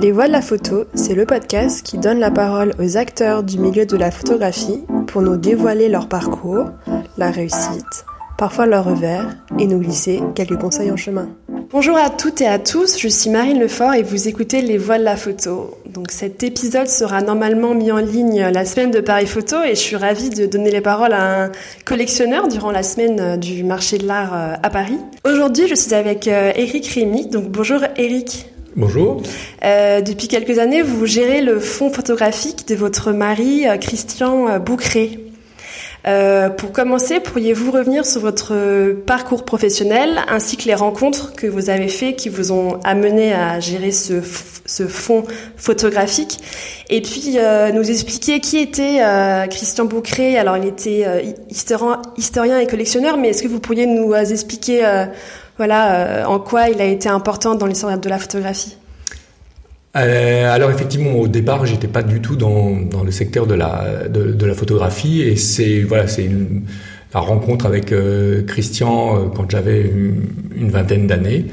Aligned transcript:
Les 0.00 0.12
Voix 0.12 0.28
de 0.28 0.32
la 0.32 0.40
photo, 0.40 0.86
c'est 0.94 1.14
le 1.14 1.26
podcast 1.26 1.82
qui 1.84 1.98
donne 1.98 2.20
la 2.20 2.30
parole 2.30 2.72
aux 2.78 2.96
acteurs 2.96 3.42
du 3.42 3.58
milieu 3.58 3.84
de 3.84 3.98
la 3.98 4.10
photographie 4.10 4.80
pour 5.06 5.20
nous 5.20 5.36
dévoiler 5.36 5.90
leur 5.90 6.08
parcours, 6.08 6.70
la 7.18 7.30
réussite, 7.30 8.06
parfois 8.38 8.64
leur 8.64 8.86
revers, 8.86 9.36
et 9.58 9.66
nous 9.66 9.78
glisser 9.78 10.22
quelques 10.34 10.58
conseils 10.58 10.90
en 10.90 10.96
chemin. 10.96 11.28
Bonjour 11.70 11.98
à 11.98 12.08
toutes 12.08 12.40
et 12.40 12.46
à 12.46 12.58
tous, 12.58 12.98
je 12.98 13.08
suis 13.08 13.28
Marine 13.28 13.60
Lefort 13.60 13.92
et 13.92 14.02
vous 14.02 14.26
écoutez 14.26 14.62
Les 14.62 14.78
Voix 14.78 14.98
de 14.98 15.04
la 15.04 15.16
photo. 15.16 15.76
Donc 15.92 16.12
cet 16.12 16.42
épisode 16.42 16.88
sera 16.88 17.20
normalement 17.20 17.74
mis 17.74 17.92
en 17.92 17.98
ligne 17.98 18.48
la 18.54 18.64
semaine 18.64 18.90
de 18.90 19.00
Paris 19.00 19.26
Photo 19.26 19.62
et 19.62 19.74
je 19.74 19.80
suis 19.80 19.96
ravie 19.96 20.30
de 20.30 20.46
donner 20.46 20.70
les 20.70 20.80
paroles 20.80 21.12
à 21.12 21.44
un 21.44 21.52
collectionneur 21.84 22.48
durant 22.48 22.70
la 22.70 22.82
semaine 22.82 23.38
du 23.38 23.64
marché 23.64 23.98
de 23.98 24.06
l'art 24.06 24.32
à 24.62 24.70
Paris. 24.70 24.98
Aujourd'hui, 25.26 25.68
je 25.68 25.74
suis 25.74 25.92
avec 25.92 26.26
Eric 26.26 26.86
Rémy. 26.86 27.26
Donc 27.26 27.50
bonjour 27.50 27.80
Eric. 27.98 28.46
Bonjour. 28.76 29.20
Euh, 29.64 30.00
depuis 30.00 30.28
quelques 30.28 30.60
années, 30.60 30.82
vous 30.82 31.04
gérez 31.04 31.40
le 31.40 31.58
fonds 31.58 31.90
photographique 31.90 32.68
de 32.68 32.76
votre 32.76 33.10
mari, 33.10 33.66
euh, 33.66 33.76
Christian 33.76 34.48
euh, 34.48 34.58
Boucré. 34.58 35.18
Pour 36.56 36.72
commencer, 36.72 37.20
pourriez-vous 37.20 37.70
revenir 37.70 38.06
sur 38.06 38.22
votre 38.22 38.94
parcours 39.04 39.44
professionnel 39.44 40.20
ainsi 40.28 40.56
que 40.56 40.64
les 40.64 40.74
rencontres 40.74 41.34
que 41.34 41.46
vous 41.46 41.68
avez 41.68 41.88
faites 41.88 42.16
qui 42.16 42.30
vous 42.30 42.52
ont 42.52 42.80
amené 42.84 43.34
à 43.34 43.60
gérer 43.60 43.92
ce, 43.92 44.22
ce 44.64 44.86
fonds 44.86 45.24
photographique? 45.58 46.38
Et 46.88 47.02
puis 47.02 47.36
nous 47.74 47.90
expliquer 47.90 48.40
qui 48.40 48.56
était 48.56 49.02
Christian 49.50 49.84
Boucré. 49.84 50.38
Alors 50.38 50.56
il 50.56 50.64
était 50.64 51.04
historien 51.50 52.58
et 52.58 52.66
collectionneur, 52.66 53.18
mais 53.18 53.28
est-ce 53.28 53.42
que 53.42 53.48
vous 53.48 53.60
pourriez 53.60 53.84
nous 53.84 54.14
expliquer 54.14 55.06
voilà, 55.60 56.24
en 56.26 56.38
quoi 56.38 56.70
il 56.70 56.80
a 56.80 56.86
été 56.86 57.10
important 57.10 57.54
dans 57.54 57.66
l'histoire 57.66 57.98
de 57.98 58.08
la 58.08 58.18
photographie 58.18 58.78
euh, 59.96 60.54
alors 60.54 60.70
effectivement, 60.70 61.14
au 61.14 61.28
départ, 61.28 61.66
j'étais 61.66 61.88
pas 61.88 62.02
du 62.02 62.20
tout 62.20 62.36
dans, 62.36 62.80
dans 62.80 63.02
le 63.02 63.10
secteur 63.10 63.46
de 63.46 63.54
la, 63.54 64.08
de, 64.08 64.46
la 64.46 64.54
photographie, 64.54 65.22
et 65.22 65.36
c'est 65.36 65.82
voilà, 65.82 66.06
c'est 66.06 66.30
la 67.12 67.20
rencontre 67.20 67.66
avec 67.66 67.90
euh, 67.90 68.42
Christian 68.44 69.16
euh, 69.16 69.28
quand 69.34 69.50
j'avais 69.50 69.82
une, 69.82 70.70
vingtaine 70.70 71.06
d'années, 71.08 71.46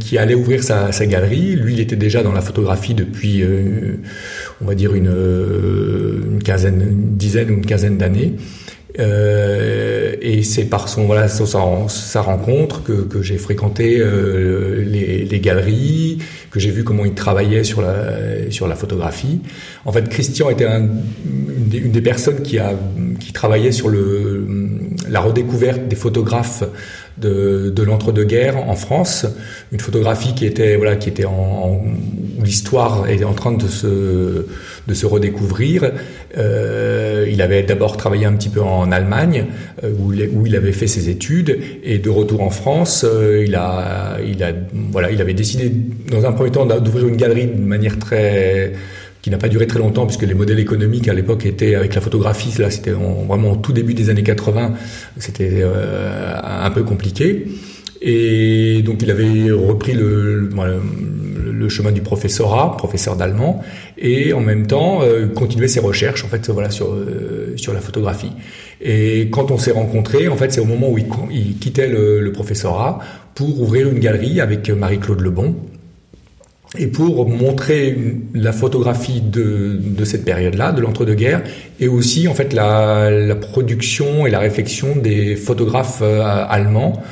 qui 0.00 0.16
allait 0.16 0.34
ouvrir 0.34 0.64
sa, 0.64 0.90
sa, 0.90 1.04
galerie. 1.06 1.54
Lui, 1.54 1.74
il 1.74 1.80
était 1.80 1.96
déjà 1.96 2.22
dans 2.22 2.32
la 2.32 2.40
photographie 2.40 2.94
depuis, 2.94 3.44
on 4.62 4.64
va 4.64 4.74
dire 4.74 4.94
une, 4.94 5.12
une 6.32 6.42
quinzaine, 6.42 6.80
une 6.80 7.16
dizaine 7.16 7.50
ou 7.50 7.54
une 7.54 7.66
quinzaine 7.66 7.98
d'années. 7.98 8.34
Euh, 9.00 10.14
et 10.20 10.44
c'est 10.44 10.66
par 10.66 10.88
son 10.88 11.06
voilà 11.06 11.26
sa, 11.26 11.44
sa 11.46 12.20
rencontre 12.20 12.84
que, 12.84 12.92
que 12.92 13.22
j'ai 13.22 13.38
fréquenté 13.38 13.98
euh, 13.98 14.84
les, 14.86 15.24
les, 15.24 15.40
galeries, 15.40 16.18
que 16.52 16.60
j'ai 16.60 16.70
vu 16.70 16.84
comment 16.84 17.04
il 17.04 17.14
travaillait 17.14 17.64
sur 17.64 17.82
la 17.82 18.50
sur 18.50 18.68
la 18.68 18.76
photographie. 18.76 19.40
En 19.84 19.90
fait, 19.90 20.08
Christian 20.08 20.48
était 20.48 20.66
un, 20.66 20.82
une, 20.82 21.68
des, 21.68 21.78
une, 21.78 21.90
des, 21.90 22.02
personnes 22.02 22.42
qui 22.42 22.60
a 22.60 22.74
qui 23.18 23.32
travaillait 23.32 23.72
sur 23.72 23.88
le 23.88 24.46
la 25.08 25.20
redécouverte 25.20 25.88
des 25.88 25.96
photographes 25.96 26.62
de, 27.18 27.70
de 27.70 27.82
l'entre-deux-guerres 27.82 28.56
en 28.56 28.74
France, 28.74 29.26
une 29.72 29.80
photographie 29.80 30.34
qui 30.34 30.46
était 30.46 30.76
voilà 30.76 30.96
qui 30.96 31.08
était 31.08 31.24
en, 31.24 31.32
en 31.32 31.84
l'histoire 32.42 33.08
était 33.08 33.24
en 33.24 33.34
train 33.34 33.52
de 33.52 33.68
se 33.68 34.46
de 34.86 34.94
se 34.94 35.06
redécouvrir. 35.06 35.92
Euh, 36.36 37.26
il 37.30 37.40
avait 37.40 37.62
d'abord 37.62 37.96
travaillé 37.96 38.26
un 38.26 38.32
petit 38.32 38.48
peu 38.48 38.60
en 38.60 38.90
Allemagne 38.90 39.46
euh, 39.82 39.92
où, 39.98 40.12
il, 40.12 40.28
où, 40.28 40.46
il, 40.46 40.56
avait 40.56 40.72
fait 40.72 40.86
ses 40.88 41.08
études 41.08 41.58
et 41.82 41.98
de 41.98 42.10
retour 42.10 42.42
en 42.42 42.50
France, 42.50 43.04
euh, 43.08 43.44
il 43.46 43.54
a 43.54 44.18
il 44.26 44.42
a 44.42 44.52
voilà 44.90 45.10
il 45.10 45.20
avait 45.20 45.34
décidé 45.34 45.72
dans 46.10 46.26
un 46.26 46.32
premier 46.32 46.50
temps 46.50 46.66
d'ouvrir 46.66 47.06
une 47.06 47.16
galerie 47.16 47.46
de 47.46 47.60
manière 47.60 47.98
très 47.98 48.72
qui 49.24 49.30
n'a 49.30 49.38
pas 49.38 49.48
duré 49.48 49.66
très 49.66 49.78
longtemps 49.78 50.04
puisque 50.04 50.24
les 50.24 50.34
modèles 50.34 50.58
économiques 50.58 51.08
à 51.08 51.14
l'époque 51.14 51.46
étaient 51.46 51.74
avec 51.74 51.94
la 51.94 52.02
photographie, 52.02 52.52
là 52.60 52.70
c'était 52.70 52.90
vraiment 52.90 53.52
au 53.52 53.56
tout 53.56 53.72
début 53.72 53.94
des 53.94 54.10
années 54.10 54.22
80, 54.22 54.74
c'était 55.16 55.62
euh, 55.62 56.36
un 56.44 56.70
peu 56.70 56.82
compliqué. 56.82 57.46
Et 58.02 58.82
donc 58.82 59.00
il 59.00 59.10
avait 59.10 59.50
repris 59.50 59.94
le, 59.94 60.50
le, 60.50 61.68
chemin 61.70 61.90
du 61.90 62.02
professorat, 62.02 62.76
professeur 62.76 63.16
d'allemand, 63.16 63.62
et 63.96 64.34
en 64.34 64.40
même 64.40 64.66
temps 64.66 65.00
euh, 65.00 65.26
continuer 65.28 65.68
ses 65.68 65.80
recherches 65.80 66.22
en 66.22 66.28
fait 66.28 66.50
voilà 66.50 66.68
sur 66.68 66.92
euh, 66.92 67.54
sur 67.56 67.72
la 67.72 67.80
photographie. 67.80 68.32
Et 68.82 69.30
quand 69.30 69.50
on 69.50 69.56
s'est 69.56 69.72
rencontrés, 69.72 70.28
en 70.28 70.36
fait 70.36 70.52
c'est 70.52 70.60
au 70.60 70.66
moment 70.66 70.90
où 70.90 70.98
il, 70.98 71.06
il 71.30 71.56
quittait 71.56 71.88
le, 71.88 72.20
le 72.20 72.30
professorat 72.30 72.98
pour 73.34 73.58
ouvrir 73.58 73.88
une 73.88 74.00
galerie 74.00 74.42
avec 74.42 74.68
Marie-Claude 74.68 75.22
Lebon, 75.22 75.56
et 76.76 76.88
pour 76.88 77.28
montrer 77.28 77.96
la 78.34 78.52
photographie 78.52 79.20
de, 79.20 79.78
de 79.80 80.04
cette 80.04 80.24
période-là, 80.24 80.72
de 80.72 80.80
l'entre-deux-guerres, 80.80 81.42
et 81.80 81.88
aussi 81.88 82.26
en 82.26 82.34
fait 82.34 82.52
la, 82.52 83.10
la, 83.10 83.36
production 83.36 84.26
et 84.26 84.30
la 84.30 84.40
réflexion 84.40 84.96
des 84.96 85.36
photographes 85.36 86.00
euh, 86.02 86.22
allemands, 86.48 87.02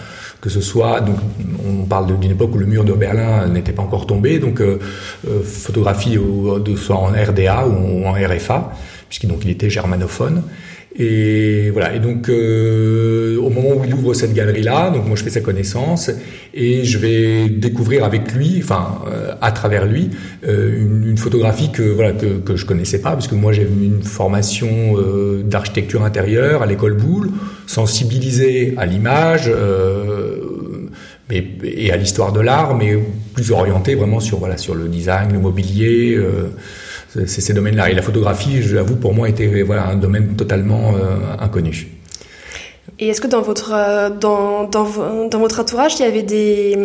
que 0.41 0.51
ce 0.51 0.61
soit 0.61 1.01
donc 1.01 1.17
on 1.65 1.85
parle 1.85 2.19
d'une 2.19 2.33
époque 2.33 2.55
où 2.55 2.59
le 2.59 2.67
mur 2.67 2.85
de 2.85 2.93
Berlin 2.93 3.47
n'était 3.47 3.73
pas 3.73 3.83
encore 3.83 4.07
tombé, 4.07 4.41
donc 4.41 4.61
euh, 4.61 4.81
euh, 5.29 5.43
photographie 5.43 6.17
de, 6.17 6.77
soit 6.77 6.97
en 6.97 7.07
RDA 7.07 7.67
ou 7.67 8.05
en 8.05 8.13
RFA, 8.13 8.73
puisqu'il 9.09 9.29
donc 9.29 9.45
il 9.45 9.51
était 9.51 9.71
germanophone. 9.71 10.43
Et 10.97 11.71
voilà. 11.71 11.95
Et 11.95 12.01
donc, 12.01 12.29
euh, 12.29 13.39
au 13.39 13.49
moment 13.49 13.71
où 13.77 13.85
il 13.85 13.95
ouvre 13.95 14.13
cette 14.15 14.35
galerie-là, 14.35 14.91
donc 14.91 15.07
moi 15.07 15.17
je 15.17 15.23
fais 15.23 15.31
sa 15.31 15.41
connaissance 15.41 16.11
et 16.53 16.85
je 16.85 16.99
vais 16.99 17.49
découvrir 17.49 18.05
avec 18.05 18.33
lui, 18.33 18.61
enfin 18.63 19.01
euh, 19.07 19.35
à 19.41 19.53
travers 19.53 19.87
lui, 19.87 20.11
euh, 20.47 20.81
une, 20.81 21.09
une, 21.09 21.19
photographie 21.19 21.71
que 21.73 21.83
voilà 21.83 22.13
que, 22.13 22.39
que 22.39 22.57
je 22.57 22.67
connaissais 22.67 23.01
pas, 23.01 23.13
parce 23.13 23.27
que 23.27 23.35
moi 23.35 23.53
j'ai 23.53 23.63
une 23.63 24.03
formation 24.03 24.69
euh, 24.97 25.43
d'architecture 25.43 26.05
intérieure 26.05 26.63
à 26.63 26.67
l'école 26.67 26.95
Boulle, 26.95 27.31
sensibilisé 27.67 28.75
à 28.77 28.85
l'image. 28.85 29.45
Euh, 29.49 30.37
mais, 31.31 31.47
et 31.65 31.91
à 31.93 31.97
l'histoire 31.97 32.33
de 32.33 32.41
l'art, 32.41 32.77
mais 32.77 32.99
plus 33.33 33.53
orienté 33.53 33.95
vraiment 33.95 34.21
sur 34.21 34.39
voilà 34.39 34.59
sur 34.59 34.75
le 34.75 34.89
design, 34.89 35.33
le 35.33 35.39
mobilier, 35.39 36.19
c'est 37.27 37.41
ces 37.41 37.53
domaines-là. 37.53 37.91
Et 37.91 37.95
la 37.95 38.03
photographie, 38.03 38.63
je 38.63 38.75
l'avoue, 38.75 38.97
pour 38.97 39.15
moi, 39.15 39.29
était 39.29 39.63
voilà, 39.63 39.87
un 39.87 39.97
domaine 39.97 40.35
totalement 40.37 40.95
euh, 40.95 41.17
inconnu. 41.39 41.89
Et 42.99 43.09
est-ce 43.09 43.21
que 43.21 43.27
dans 43.27 43.43
votre, 43.43 43.73
euh, 43.75 44.11
dans, 44.11 44.65
dans, 44.65 44.87
dans, 45.29 45.39
votre 45.39 45.61
entourage, 45.61 45.95
il 45.99 46.03
y 46.03 46.09
avait 46.09 46.23
des, 46.23 46.77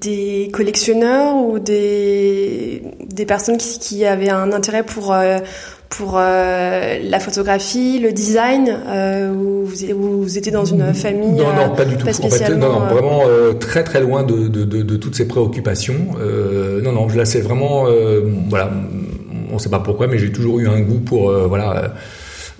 des 0.00 0.50
collectionneurs 0.52 1.36
ou 1.36 1.58
des, 1.58 2.82
des 3.08 3.26
personnes 3.26 3.56
qui, 3.56 3.78
qui 3.78 4.04
avaient 4.04 4.30
un 4.30 4.52
intérêt 4.52 4.82
pour, 4.82 5.12
euh, 5.12 5.38
pour 5.90 6.14
euh, 6.16 6.98
la 7.02 7.20
photographie, 7.20 8.00
le 8.00 8.12
design, 8.12 8.76
euh, 8.88 9.32
ou 9.32 9.64
vous, 9.64 10.22
vous, 10.22 10.38
étiez 10.38 10.50
dans 10.50 10.64
une 10.64 10.92
famille 10.94 11.32
Non, 11.32 11.52
non, 11.54 11.74
pas 11.74 11.84
du 11.84 11.96
tout. 11.96 12.04
Pas 12.06 12.20
en 12.20 12.30
fait, 12.30 12.48
non, 12.54 12.72
non, 12.72 12.86
vraiment 12.86 13.22
très 13.60 13.84
très 13.84 14.00
loin 14.00 14.22
de, 14.22 14.48
de, 14.48 14.64
de, 14.64 14.82
de 14.82 14.96
toutes 14.96 15.14
ces 15.14 15.28
préoccupations. 15.28 16.16
non, 16.82 16.92
non, 16.92 17.06
là 17.08 17.24
c'est 17.24 17.40
vraiment, 17.40 17.86
voilà, 18.48 18.70
on 19.54 19.58
ne 19.58 19.62
sait 19.62 19.70
pas 19.70 19.80
pourquoi, 19.80 20.06
mais 20.06 20.18
j'ai 20.18 20.32
toujours 20.32 20.58
eu 20.60 20.68
un 20.68 20.80
goût 20.80 21.00
pour 21.00 21.30
euh, 21.30 21.46
voilà. 21.46 21.94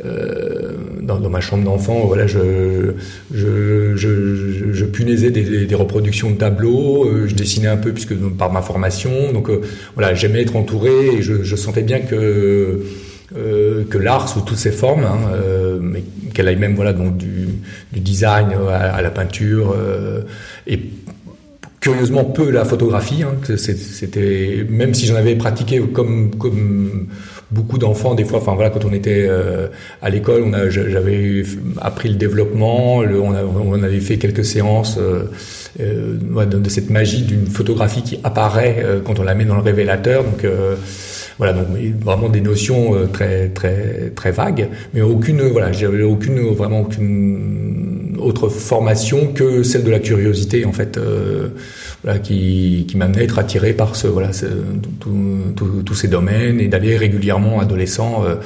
Euh, 0.05 0.72
dans, 1.03 1.21
dans, 1.21 1.31
ma 1.31 1.41
chambre 1.41 1.62
d'enfant, 1.62 2.06
voilà, 2.06 2.27
je, 2.27 2.94
punaisais 4.87 5.31
des, 5.31 5.75
reproductions 5.75 6.32
de 6.32 6.37
tableaux, 6.37 7.05
euh, 7.05 7.28
je 7.28 7.34
dessinais 7.37 7.69
un 7.69 7.77
peu 7.77 7.93
puisque 7.93 8.15
par 8.15 8.50
ma 8.50 8.60
formation, 8.60 9.32
donc 9.32 9.49
euh, 9.50 9.60
voilà, 9.94 10.12
j'aimais 10.15 10.43
être 10.43 10.56
entouré 10.56 11.19
et 11.19 11.22
je, 11.22 11.55
sentais 11.55 11.82
bien 11.82 12.00
que 12.00 12.82
euh, 13.37 13.84
que 13.88 13.99
l'art 13.99 14.28
sous 14.28 14.41
toutes 14.41 14.59
ses 14.59 14.72
formes, 14.72 15.05
hein, 15.05 15.19
mais 15.81 16.03
qu'elle 16.32 16.49
aille 16.49 16.56
même 16.56 16.75
voilà 16.75 16.93
donc 16.93 17.16
du, 17.16 17.47
du 17.93 18.00
design 18.00 18.49
à, 18.69 18.97
à, 18.97 19.03
la 19.03 19.11
peinture 19.11 19.76
et 20.66 20.81
curieusement 21.84 22.25
peu 22.25 22.50
la 22.50 22.65
photographie. 22.65 23.22
Hein, 23.22 23.37
c'était 23.58 24.67
même 24.70 24.94
si 24.94 25.05
j'en 25.05 25.17
avais 25.17 25.37
pratiqué 25.37 25.81
comme 25.93 26.35
comme 26.37 27.08
beaucoup 27.50 27.76
d'enfants 27.76 28.14
des 28.14 28.25
fois. 28.25 28.38
Enfin 28.38 28.55
voilà, 28.55 28.70
quand 28.70 28.87
on 28.87 28.93
était 28.94 29.26
euh, 29.29 29.69
à 30.00 30.08
l'école, 30.08 30.44
on 30.47 30.55
a 30.55 30.70
j'avais 30.70 31.44
appris 31.82 32.08
le 32.08 32.14
développement. 32.14 32.97
On, 32.97 33.35
a, 33.35 33.44
on, 33.44 33.82
avait 33.82 34.00
fait 34.00 34.17
quelques 34.17 34.47
séances 34.47 34.97
euh, 34.99 35.25
euh, 35.79 36.17
de, 36.47 36.58
de, 36.58 36.69
cette 36.70 36.88
magie 36.88 37.23
d'une 37.23 37.47
photographie 37.47 38.03
qui 38.03 38.19
apparaît 38.25 38.76
euh, 38.79 39.00
quand 39.05 39.19
on 39.19 39.23
la 39.23 39.35
met 39.35 39.44
dans 39.44 39.56
le 39.56 39.61
révélateur. 39.61 40.25
Donc 40.25 40.43
euh, 40.44 40.76
voilà, 41.38 41.52
donc 41.52 41.66
vraiment 42.00 42.28
des 42.28 42.40
notions 42.40 42.94
euh, 42.94 43.06
très 43.06 43.48
très 43.48 44.12
très 44.14 44.31
vagues, 44.31 44.69
mais 44.92 45.02
aucune 45.02 45.42
voilà, 45.42 45.72
j'avais 45.72 46.02
aucune 46.02 46.40
vraiment 46.54 46.82
aucune 46.82 48.16
autre 48.25 48.48
formation 48.48 49.32
que 49.32 49.62
celle 49.62 49.84
de 49.84 49.90
la 49.90 49.98
curiosité 49.98 50.64
en 50.64 50.72
fait, 50.72 50.96
euh, 50.96 51.48
voilà, 52.02 52.19
qui, 52.19 52.86
qui 52.88 52.96
m'amenait 52.96 53.20
à 53.20 53.25
être 53.25 53.38
attiré 53.38 53.72
par 53.72 53.96
ce 53.96 54.06
voilà 54.06 54.31
tous 55.00 55.94
ces 55.94 56.08
domaines 56.08 56.60
et 56.60 56.69
d'aller 56.69 56.96
régulièrement 56.96 57.60
adolescent 57.60 58.25
euh, 58.25 58.36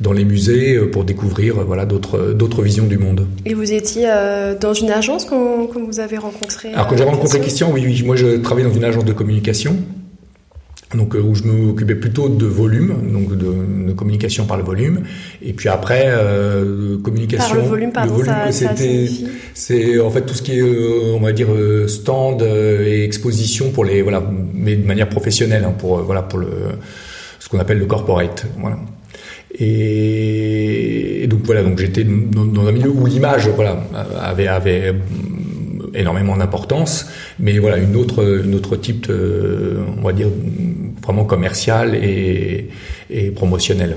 dans 0.00 0.12
les 0.12 0.24
musées 0.24 0.76
euh, 0.76 0.90
pour 0.90 1.04
découvrir 1.04 1.56
voilà 1.64 1.86
d'autres 1.86 2.32
d'autres 2.32 2.62
visions 2.62 2.86
du 2.86 2.98
monde. 2.98 3.26
Et 3.46 3.54
vous 3.54 3.72
étiez 3.72 4.06
euh, 4.08 4.54
dans 4.58 4.74
une 4.74 4.90
agence 4.90 5.24
quand, 5.24 5.66
quand, 5.72 5.80
vous 5.80 6.00
avez 6.00 6.18
rencontré 6.18 6.72
Alors 6.74 6.86
quand 6.86 6.96
j'ai 6.96 7.04
rencontré 7.04 7.40
Christian, 7.40 7.70
oui, 7.72 7.82
oui, 7.84 8.02
moi 8.04 8.16
je 8.16 8.36
travaillais 8.38 8.68
dans 8.68 8.74
une 8.74 8.84
agence 8.84 9.04
de 9.04 9.12
communication 9.12 9.76
donc 10.94 11.14
où 11.14 11.34
je 11.34 11.42
m'occupais 11.42 11.94
plutôt 11.94 12.28
de 12.28 12.46
volume, 12.46 12.94
donc 13.12 13.36
de, 13.36 13.92
communication 13.92 14.46
par 14.46 14.56
le 14.56 14.62
volume, 14.62 15.02
et 15.42 15.52
puis 15.52 15.68
après 15.68 16.04
euh, 16.06 16.98
communication. 16.98 17.54
Par 17.54 17.56
le 17.56 17.68
volume, 17.68 17.92
pardon, 17.92 18.14
volume, 18.14 18.32
c'était, 18.50 19.08
c'est 19.54 20.00
en 20.00 20.10
fait 20.10 20.22
tout 20.22 20.34
ce 20.34 20.42
qui 20.42 20.58
est, 20.58 20.62
on 20.62 21.20
va 21.20 21.32
dire 21.32 21.48
stand 21.88 22.42
et 22.42 23.04
exposition 23.04 23.70
pour 23.70 23.84
les 23.84 24.02
voilà, 24.02 24.22
mais 24.54 24.76
de 24.76 24.86
manière 24.86 25.08
professionnelle, 25.08 25.64
hein, 25.64 25.74
pour 25.76 25.98
voilà 26.02 26.22
pour 26.22 26.38
le 26.38 26.48
ce 27.38 27.48
qu'on 27.48 27.58
appelle 27.58 27.78
le 27.78 27.86
corporate, 27.86 28.46
voilà. 28.58 28.78
Et, 29.58 31.26
donc 31.28 31.40
voilà, 31.44 31.62
donc 31.62 31.78
j'étais 31.78 32.04
dans, 32.04 32.66
un 32.66 32.72
milieu 32.72 32.90
où 32.90 33.06
l'image, 33.06 33.48
voilà, 33.48 33.82
avait 34.20 34.46
avait 34.46 34.94
énormément 35.94 36.36
d'importance, 36.36 37.06
mais 37.38 37.58
voilà 37.58 37.78
une 37.78 37.96
autre 37.96 38.42
une 38.44 38.54
autre 38.54 38.76
type, 38.76 39.08
de, 39.08 39.76
on 39.98 40.02
va 40.02 40.12
dire 40.12 40.28
vraiment 41.04 41.24
commercial 41.24 41.94
et, 41.94 42.68
et 43.10 43.30
promotionnel. 43.30 43.96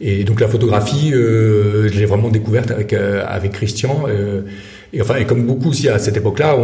Et 0.00 0.24
donc 0.24 0.40
la 0.40 0.48
photographie, 0.48 1.12
euh, 1.12 1.88
je 1.92 1.98
l'ai 1.98 2.06
vraiment 2.06 2.30
découverte 2.30 2.70
avec 2.70 2.92
euh, 2.92 3.22
avec 3.26 3.52
Christian. 3.52 4.04
Euh, 4.08 4.42
et 4.92 5.02
enfin, 5.02 5.16
et 5.16 5.26
comme 5.26 5.46
beaucoup 5.46 5.70
aussi 5.70 5.88
à 5.88 5.98
cette 5.98 6.16
époque-là, 6.16 6.56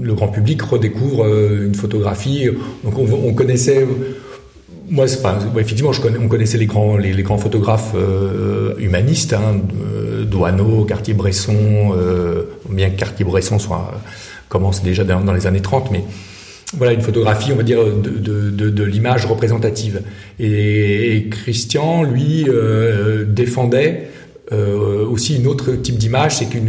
le 0.00 0.14
grand 0.14 0.28
public 0.28 0.62
redécouvre 0.62 1.24
euh, 1.24 1.66
une 1.66 1.74
photographie. 1.74 2.48
Donc 2.84 2.98
on, 2.98 3.06
on 3.12 3.34
connaissait 3.34 3.86
moi, 4.90 5.04
enfin, 5.04 5.38
effectivement, 5.58 5.92
on 6.20 6.28
connaissait 6.28 6.58
les 6.58 6.66
grands, 6.66 6.96
les, 6.96 7.22
grands 7.22 7.38
photographes 7.38 7.92
euh, 7.94 8.74
humanistes, 8.78 9.32
hein, 9.32 9.60
Douaneau, 10.24 10.84
Cartier-Bresson, 10.84 11.92
euh, 11.96 12.42
bien 12.68 12.90
que 12.90 12.98
Cartier-Bresson 12.98 13.58
commence 14.48 14.82
déjà 14.82 15.04
dans, 15.04 15.32
les 15.32 15.46
années 15.46 15.60
30, 15.60 15.90
mais 15.90 16.04
voilà 16.76 16.92
une 16.92 17.00
photographie, 17.00 17.50
on 17.52 17.56
va 17.56 17.62
dire, 17.62 17.78
de, 17.84 18.84
l'image 18.84 19.26
représentative. 19.26 20.02
Et, 20.38 21.28
Christian, 21.30 22.02
lui, 22.02 22.44
euh, 22.48 23.24
défendait 23.24 24.10
euh, 24.52 25.06
aussi 25.06 25.36
une 25.36 25.46
autre 25.46 25.72
type 25.72 25.96
d'image, 25.96 26.36
c'est 26.36 26.46
qu'une, 26.46 26.68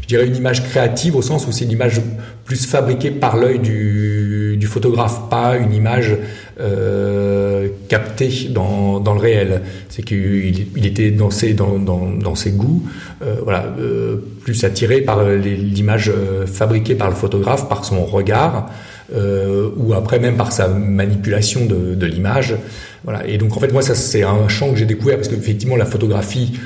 je 0.00 0.06
dirais 0.06 0.26
une 0.26 0.36
image 0.36 0.64
créative 0.64 1.16
au 1.16 1.22
sens 1.22 1.46
où 1.46 1.52
c'est 1.52 1.64
une 1.64 1.72
image 1.72 2.00
plus 2.44 2.66
fabriquée 2.66 3.10
par 3.10 3.36
l'œil 3.36 3.58
du 3.58 4.66
photographe, 4.66 5.28
pas 5.28 5.56
une 5.56 5.72
image 5.72 6.16
euh, 6.60 7.68
capté 7.88 8.48
dans, 8.50 9.00
dans 9.00 9.14
le 9.14 9.20
réel. 9.20 9.62
C'est 9.88 10.02
qu'il 10.02 10.66
il 10.76 10.86
était 10.86 11.10
dans 11.10 11.30
ses, 11.30 11.54
dans, 11.54 11.78
dans, 11.78 12.10
dans 12.10 12.34
ses 12.34 12.50
goûts, 12.50 12.82
euh, 13.22 13.36
voilà, 13.42 13.74
euh, 13.78 14.16
plus 14.42 14.64
attiré 14.64 15.00
par 15.00 15.24
l'image 15.28 16.10
euh, 16.14 16.46
fabriquée 16.46 16.94
par 16.94 17.08
le 17.08 17.14
photographe, 17.14 17.68
par 17.68 17.84
son 17.84 18.04
regard, 18.04 18.70
euh, 19.14 19.70
ou 19.76 19.94
après 19.94 20.18
même 20.18 20.36
par 20.36 20.52
sa 20.52 20.68
manipulation 20.68 21.64
de, 21.64 21.94
de 21.94 22.06
l'image. 22.06 22.56
Voilà. 23.04 23.26
Et 23.26 23.38
donc 23.38 23.56
en 23.56 23.60
fait 23.60 23.72
moi 23.72 23.82
ça 23.82 23.94
c'est 23.94 24.22
un 24.22 24.48
champ 24.48 24.70
que 24.70 24.76
j'ai 24.76 24.84
découvert 24.84 25.16
parce 25.16 25.28
qu'effectivement 25.28 25.76
la 25.76 25.86
photographie 25.86 26.58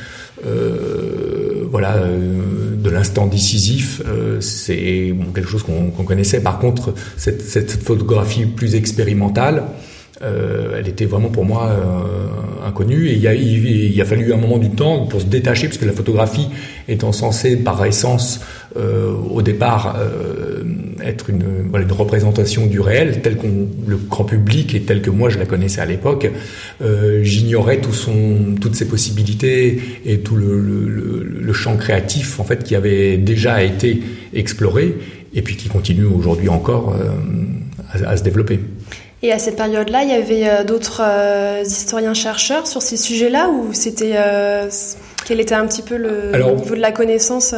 euh, 0.46 1.64
voilà, 1.70 1.96
l'instant 2.92 3.26
décisif, 3.26 4.02
euh, 4.06 4.40
c'est 4.40 5.14
quelque 5.34 5.48
chose 5.48 5.62
qu'on 5.62 6.04
connaissait. 6.04 6.40
Par 6.40 6.58
contre, 6.58 6.94
cette, 7.16 7.42
photographie 7.82 8.46
plus 8.46 8.74
expérimentale, 8.74 9.64
euh, 10.22 10.76
elle 10.78 10.88
était 10.88 11.04
vraiment 11.04 11.30
pour 11.30 11.44
moi 11.44 11.70
euh, 11.70 12.66
inconnue 12.66 13.08
et 13.08 13.14
il 13.14 13.26
a, 13.26 13.34
il, 13.34 14.00
a, 14.00 14.04
fallu 14.04 14.32
un 14.32 14.36
moment 14.36 14.58
du 14.58 14.70
temps 14.70 15.06
pour 15.06 15.20
se 15.20 15.26
détacher 15.26 15.66
puisque 15.66 15.84
la 15.84 15.92
photographie 15.92 16.48
étant 16.88 17.12
censée 17.12 17.56
par 17.56 17.84
essence 17.84 18.40
euh, 18.76 19.12
au 19.30 19.42
départ 19.42 19.96
euh, 19.98 20.62
être 21.04 21.30
une, 21.30 21.68
voilà, 21.68 21.84
une 21.84 21.92
représentation 21.92 22.66
du 22.66 22.80
réel 22.80 23.20
tel 23.22 23.36
qu'on 23.36 23.68
le 23.86 23.96
grand 23.96 24.24
public 24.24 24.74
et 24.74 24.82
tel 24.82 25.02
que 25.02 25.10
moi 25.10 25.28
je 25.28 25.38
la 25.38 25.46
connaissais 25.46 25.80
à 25.80 25.86
l'époque 25.86 26.30
euh, 26.82 27.22
j'ignorais 27.22 27.80
tout 27.80 27.92
son 27.92 28.54
toutes 28.60 28.76
ses 28.76 28.88
possibilités 28.88 29.80
et 30.06 30.20
tout 30.20 30.36
le, 30.36 30.58
le, 30.60 31.24
le, 31.40 31.52
champ 31.52 31.76
créatif 31.76 32.40
en 32.40 32.44
fait 32.44 32.62
qui 32.64 32.74
avait 32.74 33.18
déjà 33.18 33.62
été 33.62 34.00
exploré 34.32 34.94
et 35.34 35.42
puis 35.42 35.56
qui 35.56 35.68
continue 35.68 36.04
aujourd'hui 36.04 36.48
encore 36.48 36.94
à, 37.92 38.08
à 38.08 38.16
se 38.16 38.22
développer. 38.22 38.60
Et 39.24 39.30
à 39.30 39.38
cette 39.38 39.56
période-là, 39.56 40.02
il 40.02 40.10
y 40.10 40.12
avait 40.12 40.48
euh, 40.48 40.64
d'autres 40.64 41.00
euh, 41.04 41.62
historiens-chercheurs 41.64 42.66
sur 42.66 42.82
ces 42.82 42.96
sujets-là 42.96 43.50
ou 43.50 43.72
c'était 43.72 44.14
euh, 44.16 44.68
quel 45.24 45.38
était 45.38 45.54
un 45.54 45.66
petit 45.66 45.82
peu 45.82 45.96
le 45.96 46.32
niveau 46.56 46.74
de 46.74 46.80
la 46.80 46.90
connaissance 46.90 47.54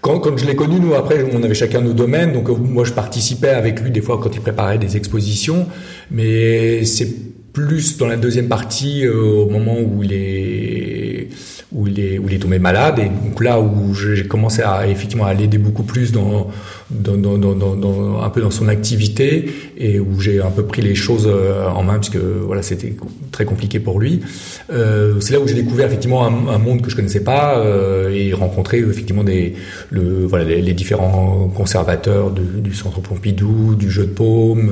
quand, 0.00 0.20
quand, 0.20 0.38
je 0.38 0.46
l'ai 0.46 0.54
connu, 0.56 0.80
nous 0.80 0.94
après, 0.94 1.24
on 1.32 1.42
avait 1.42 1.54
chacun 1.54 1.80
nos 1.80 1.92
domaines. 1.92 2.32
Donc 2.32 2.48
moi, 2.48 2.84
je 2.84 2.92
participais 2.92 3.50
avec 3.50 3.80
lui 3.80 3.90
des 3.90 4.00
fois 4.00 4.18
quand 4.22 4.34
il 4.34 4.40
préparait 4.40 4.78
des 4.78 4.96
expositions, 4.96 5.66
mais 6.10 6.84
c'est 6.84 7.08
plus 7.52 7.98
dans 7.98 8.06
la 8.06 8.16
deuxième 8.16 8.48
partie 8.48 9.06
au 9.08 9.46
moment 9.50 9.76
où 9.80 10.04
il 10.04 10.12
est 10.12 11.28
où 11.72 11.86
il 11.88 11.98
est 11.98 12.18
où 12.18 12.28
il 12.28 12.34
est 12.34 12.38
tombé 12.38 12.58
malade. 12.58 13.00
Et 13.00 13.08
donc 13.08 13.42
là 13.42 13.60
où 13.60 13.92
j'ai 13.92 14.26
commencé 14.26 14.62
à 14.62 14.86
effectivement 14.86 15.26
à 15.26 15.34
l'aider 15.34 15.58
beaucoup 15.58 15.82
plus 15.82 16.12
dans 16.12 16.48
dans, 16.90 18.22
un 18.22 18.30
peu 18.30 18.40
dans 18.40 18.50
son 18.50 18.68
activité 18.68 19.50
et 19.76 20.00
où 20.00 20.20
j'ai 20.20 20.40
un 20.40 20.50
peu 20.50 20.64
pris 20.64 20.80
les 20.80 20.94
choses 20.94 21.28
euh, 21.30 21.66
en 21.66 21.82
main 21.82 21.94
parce 21.94 22.08
que 22.08 22.18
voilà 22.18 22.62
c'était 22.62 22.94
très 23.30 23.44
compliqué 23.44 23.78
pour 23.78 24.00
lui. 24.00 24.20
Euh, 24.72 25.20
c'est 25.20 25.34
là 25.34 25.40
où 25.40 25.46
j'ai 25.46 25.54
découvert 25.54 25.86
effectivement 25.86 26.26
un, 26.26 26.58
monde 26.58 26.82
que 26.82 26.90
je 26.90 26.96
connaissais 26.96 27.22
pas 27.22 27.58
euh, 27.58 28.10
et 28.10 28.32
rencontré 28.32 28.78
effectivement 28.78 29.22
les, 29.22 29.54
différents 30.72 31.50
conservateurs 31.54 32.30
du 32.30 32.74
centre 32.74 33.00
Pompidou 33.00 33.74
du 33.74 33.90
jeu 33.90 34.04
de 34.04 34.10
paume 34.10 34.70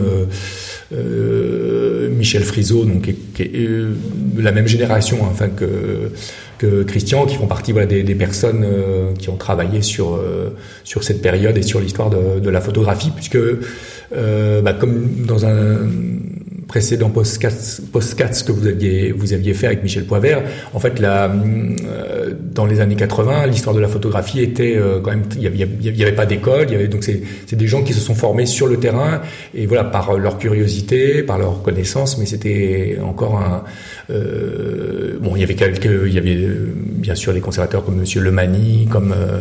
Michel 2.11 2.43
Frisot 2.45 2.85
donc 2.85 3.12
la 4.39 4.53
même 4.53 4.67
génération 4.67 5.19
hein, 5.25 5.49
que 6.59 6.83
Christian, 6.85 7.27
qui 7.27 7.37
font 7.37 7.47
partie 7.47 7.73
des, 7.73 8.03
des 8.03 8.15
personnes 8.15 8.67
qui 9.19 9.29
ont 9.29 9.37
travaillé 9.37 9.83
sur 9.83 10.19
sur 10.85 11.05
cette 11.05 11.21
période 11.23 11.57
et 11.59 11.62
sur 11.62 11.81
l'histoire 11.81 12.06
de, 12.11 12.50
la 12.50 12.61
photographie, 12.61 13.11
puisque 13.14 13.38
euh, 14.17 14.62
bah, 14.62 14.73
comme 14.73 15.25
dans 15.26 15.44
un 15.47 15.79
précédent 16.69 17.11
post-cats 17.11 17.50
que 18.44 18.53
vous 18.53 18.67
aviez 18.67 19.12
vous 19.12 19.32
aviez 19.32 19.55
fait 19.55 19.67
avec 19.67 19.82
Michel 19.82 20.05
Poivert, 20.05 20.43
en 20.75 20.81
fait 20.81 20.99
là, 20.99 21.31
euh, 21.31 22.35
dans 22.53 22.67
les 22.67 22.81
années 22.81 22.97
80, 22.97 23.47
l'histoire 23.47 23.75
de 23.75 23.81
la 23.81 23.88
photographie 23.88 24.41
était 24.41 24.79
quand 25.03 25.11
même 25.11 25.25
il 25.37 25.43
y 25.43 25.47
avait, 25.47 25.69
y 25.81 26.03
avait 26.03 26.12
pas 26.12 26.26
d'école, 26.26 26.67
donc 26.88 27.05
c'est 27.05 27.56
des 27.56 27.67
gens 27.67 27.82
qui 27.82 27.93
se 27.93 28.00
sont 28.00 28.14
formés 28.14 28.47
sur 28.47 28.67
le 28.67 28.79
terrain 28.79 29.20
et 29.55 29.67
voilà 29.67 29.85
par 29.85 30.19
leur 30.19 30.38
curiosité, 30.38 31.23
par 31.23 31.38
leur 31.38 31.62
connaissance, 31.62 32.19
mais 32.19 32.26
c'était 32.26 32.99
encore 33.02 33.38
un 33.38 33.64
euh, 34.11 35.19
bon, 35.21 35.35
il 35.35 35.40
y 35.40 35.45
avait 35.45 35.54
quelques, 35.54 36.07
il 36.07 36.12
y 36.12 36.19
avait 36.19 36.37
euh, 36.37 36.73
bien 36.76 37.14
sûr 37.14 37.33
les 37.33 37.40
conservateurs 37.40 37.85
comme 37.85 37.97
Monsieur 37.97 38.21
Lemani, 38.21 38.87
comme 38.90 39.12
euh, 39.12 39.40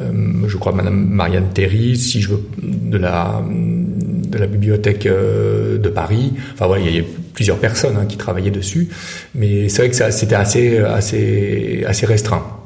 je 0.00 0.56
crois 0.56 0.72
Madame 0.72 1.08
Marianne 1.08 1.50
Théry, 1.52 1.96
si 1.96 2.20
je 2.20 2.30
veux, 2.30 2.42
de 2.62 2.98
la 2.98 3.42
de 3.42 4.38
la 4.38 4.46
bibliothèque 4.46 5.06
de 5.08 5.88
Paris. 5.88 6.34
Enfin 6.54 6.66
voilà, 6.66 6.82
il 6.84 6.96
y 6.96 7.00
a 7.00 7.04
plusieurs 7.32 7.58
personnes 7.58 7.96
hein, 7.96 8.06
qui 8.06 8.16
travaillaient 8.16 8.50
dessus, 8.50 8.88
mais 9.34 9.68
c'est 9.68 9.82
vrai 9.82 9.90
que 9.90 10.10
c'était 10.12 10.34
assez 10.34 10.78
assez 10.78 11.84
assez 11.86 12.06
restreint. 12.06 12.57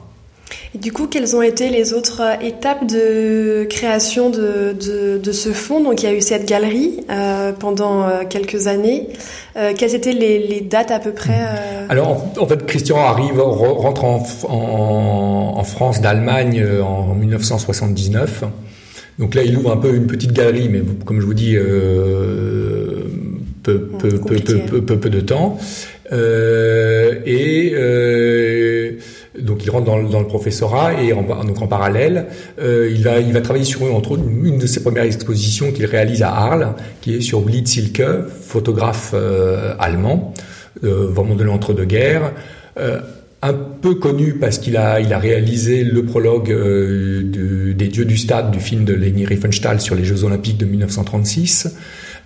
Et 0.74 0.78
du 0.78 0.90
coup, 0.90 1.06
quelles 1.06 1.36
ont 1.36 1.42
été 1.42 1.68
les 1.68 1.92
autres 1.92 2.22
euh, 2.22 2.34
étapes 2.40 2.86
de 2.86 3.64
création 3.68 4.30
de, 4.30 4.72
de, 4.72 5.18
de 5.18 5.32
ce 5.32 5.50
fonds? 5.50 5.82
Donc, 5.82 6.02
il 6.02 6.06
y 6.06 6.08
a 6.08 6.14
eu 6.14 6.22
cette 6.22 6.48
galerie 6.48 7.00
euh, 7.10 7.52
pendant 7.52 8.04
euh, 8.04 8.22
quelques 8.28 8.68
années. 8.68 9.08
Euh, 9.56 9.74
quelles 9.76 9.94
étaient 9.94 10.14
les, 10.14 10.38
les, 10.38 10.62
dates 10.62 10.90
à 10.90 10.98
peu 10.98 11.12
près 11.12 11.40
euh... 11.42 11.86
Alors, 11.90 12.24
en, 12.38 12.46
fait, 12.46 12.64
Christian 12.64 12.96
arrive, 12.98 13.38
rentre 13.38 14.04
en, 14.04 14.26
en, 14.48 15.58
en 15.58 15.64
France 15.64 16.00
d'Allemagne 16.00 16.64
euh, 16.66 16.82
en 16.82 17.14
1979. 17.14 18.44
Donc 19.18 19.34
là, 19.34 19.42
il 19.42 19.54
ouvre 19.58 19.72
un 19.72 19.76
peu 19.76 19.94
une 19.94 20.06
petite 20.06 20.32
galerie, 20.32 20.70
mais 20.70 20.80
comme 21.04 21.20
je 21.20 21.26
vous 21.26 21.34
dis, 21.34 21.54
peu, 23.62 23.90
peu, 23.98 24.08
peu, 24.08 24.36
peu, 24.36 24.80
peu, 24.80 24.98
peu, 24.98 25.10
de 25.10 25.20
temps. 25.20 25.58
et 27.26 27.74
donc 29.38 29.64
il 29.64 29.70
rentre 29.70 29.86
dans, 29.86 30.02
dans 30.02 30.20
le 30.20 30.26
professorat 30.26 31.02
et 31.02 31.12
en, 31.12 31.22
donc 31.22 31.60
en 31.62 31.66
parallèle, 31.66 32.26
euh, 32.60 32.90
il 32.92 33.02
va 33.02 33.18
il 33.18 33.32
va 33.32 33.40
travailler 33.40 33.64
sur 33.64 33.82
entre 33.94 34.12
autres 34.12 34.24
une 34.26 34.58
de 34.58 34.66
ses 34.66 34.82
premières 34.82 35.04
expositions 35.04 35.72
qu'il 35.72 35.86
réalise 35.86 36.22
à 36.22 36.30
Arles, 36.30 36.74
qui 37.00 37.14
est 37.14 37.20
sur 37.20 37.40
Blitz 37.40 37.70
Silke, 37.70 38.02
photographe 38.42 39.12
euh, 39.14 39.74
allemand, 39.78 40.34
euh, 40.84 41.08
vraiment 41.08 41.34
de 41.34 41.44
l'entre-deux-guerres. 41.44 42.32
Euh, 42.78 43.00
un 43.42 43.54
peu 43.54 43.96
connu 43.96 44.34
parce 44.34 44.58
qu'il 44.58 44.76
a, 44.76 45.00
il 45.00 45.12
a 45.12 45.18
réalisé 45.18 45.82
le 45.82 46.04
prologue 46.04 46.50
euh, 46.52 47.22
de, 47.24 47.72
des 47.72 47.88
dieux 47.88 48.04
du 48.04 48.16
stade 48.16 48.52
du 48.52 48.60
film 48.60 48.84
de 48.84 48.94
Leni 48.94 49.26
Riefenstahl 49.26 49.80
sur 49.80 49.96
les 49.96 50.04
Jeux 50.04 50.22
Olympiques 50.22 50.58
de 50.58 50.64
1936 50.64 51.74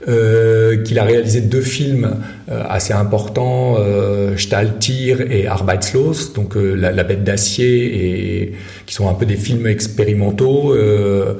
euh, 0.08 0.82
qu'il 0.82 0.98
a 0.98 1.04
réalisé 1.04 1.40
deux 1.40 1.62
films 1.62 2.16
euh, 2.50 2.62
assez 2.68 2.92
importants, 2.92 3.76
euh, 3.78 4.36
Stahltier 4.36 5.16
et 5.30 5.46
Arbeitslos, 5.46 6.34
donc 6.34 6.56
euh, 6.56 6.74
la, 6.74 6.92
la, 6.92 7.02
bête 7.02 7.24
d'acier, 7.24 8.42
et 8.42 8.52
qui 8.84 8.94
sont 8.94 9.08
un 9.08 9.14
peu 9.14 9.24
des 9.24 9.36
films 9.36 9.66
expérimentaux, 9.66 10.74
euh, 10.74 11.34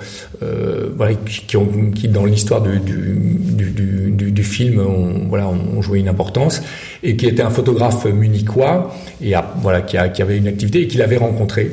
voilà, 0.96 1.14
qui, 1.14 1.42
qui, 1.46 1.56
ont, 1.56 1.68
qui 1.94 2.08
dans 2.08 2.24
l'histoire 2.24 2.62
du, 2.62 2.80
du, 2.80 3.70
du, 3.70 4.32
du, 4.32 4.42
film 4.42 4.80
ont, 4.80 5.28
voilà, 5.28 5.48
ont 5.48 5.82
joué 5.82 5.98
une 5.98 6.08
importance, 6.08 6.62
et 7.02 7.16
qui 7.16 7.26
était 7.26 7.42
un 7.42 7.50
photographe 7.50 8.06
munichois, 8.06 8.94
et 9.22 9.34
voilà, 9.60 9.82
qui, 9.82 9.98
a, 9.98 10.08
qui 10.08 10.22
avait 10.22 10.38
une 10.38 10.48
activité 10.48 10.80
et 10.80 10.88
qu'il 10.88 11.02
avait 11.02 11.18
rencontré. 11.18 11.70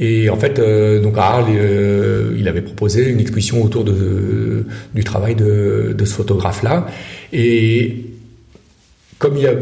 Et 0.00 0.30
en 0.30 0.36
fait, 0.36 0.58
euh, 0.58 0.98
donc 0.98 1.18
à 1.18 1.24
Arles, 1.24 1.50
euh, 1.50 2.34
il 2.38 2.48
avait 2.48 2.62
proposé 2.62 3.06
une 3.10 3.20
exposition 3.20 3.62
autour 3.62 3.84
du 3.84 5.04
travail 5.04 5.34
de, 5.34 5.94
ce 5.98 6.14
photographe-là. 6.14 6.86
Et 7.34 8.06
comme 9.18 9.36
il 9.36 9.46
a, 9.46 9.52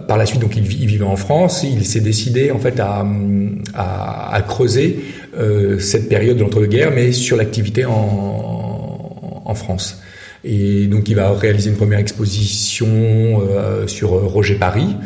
par 0.00 0.18
la 0.18 0.26
suite, 0.26 0.40
donc 0.40 0.56
il, 0.56 0.64
vivait 0.64 1.04
en 1.04 1.14
France, 1.14 1.62
il 1.62 1.86
s'est 1.86 2.00
décidé 2.00 2.50
en 2.50 2.58
fait 2.58 2.80
à, 2.80 4.42
creuser 4.48 4.98
euh, 5.38 5.78
cette 5.78 6.08
période 6.08 6.36
de 6.36 6.42
l'entre-deux-guerres, 6.42 6.90
mais 6.92 7.12
sur 7.12 7.36
l'activité 7.36 7.84
en, 7.84 9.42
en 9.44 9.54
France. 9.54 10.02
Et 10.42 10.86
donc 10.86 11.08
il 11.08 11.14
va 11.14 11.30
réaliser 11.32 11.70
une 11.70 11.76
première 11.76 12.00
exposition 12.00 13.40
sur 13.86 14.10
Roger 14.10 14.56
Paris 14.56 14.96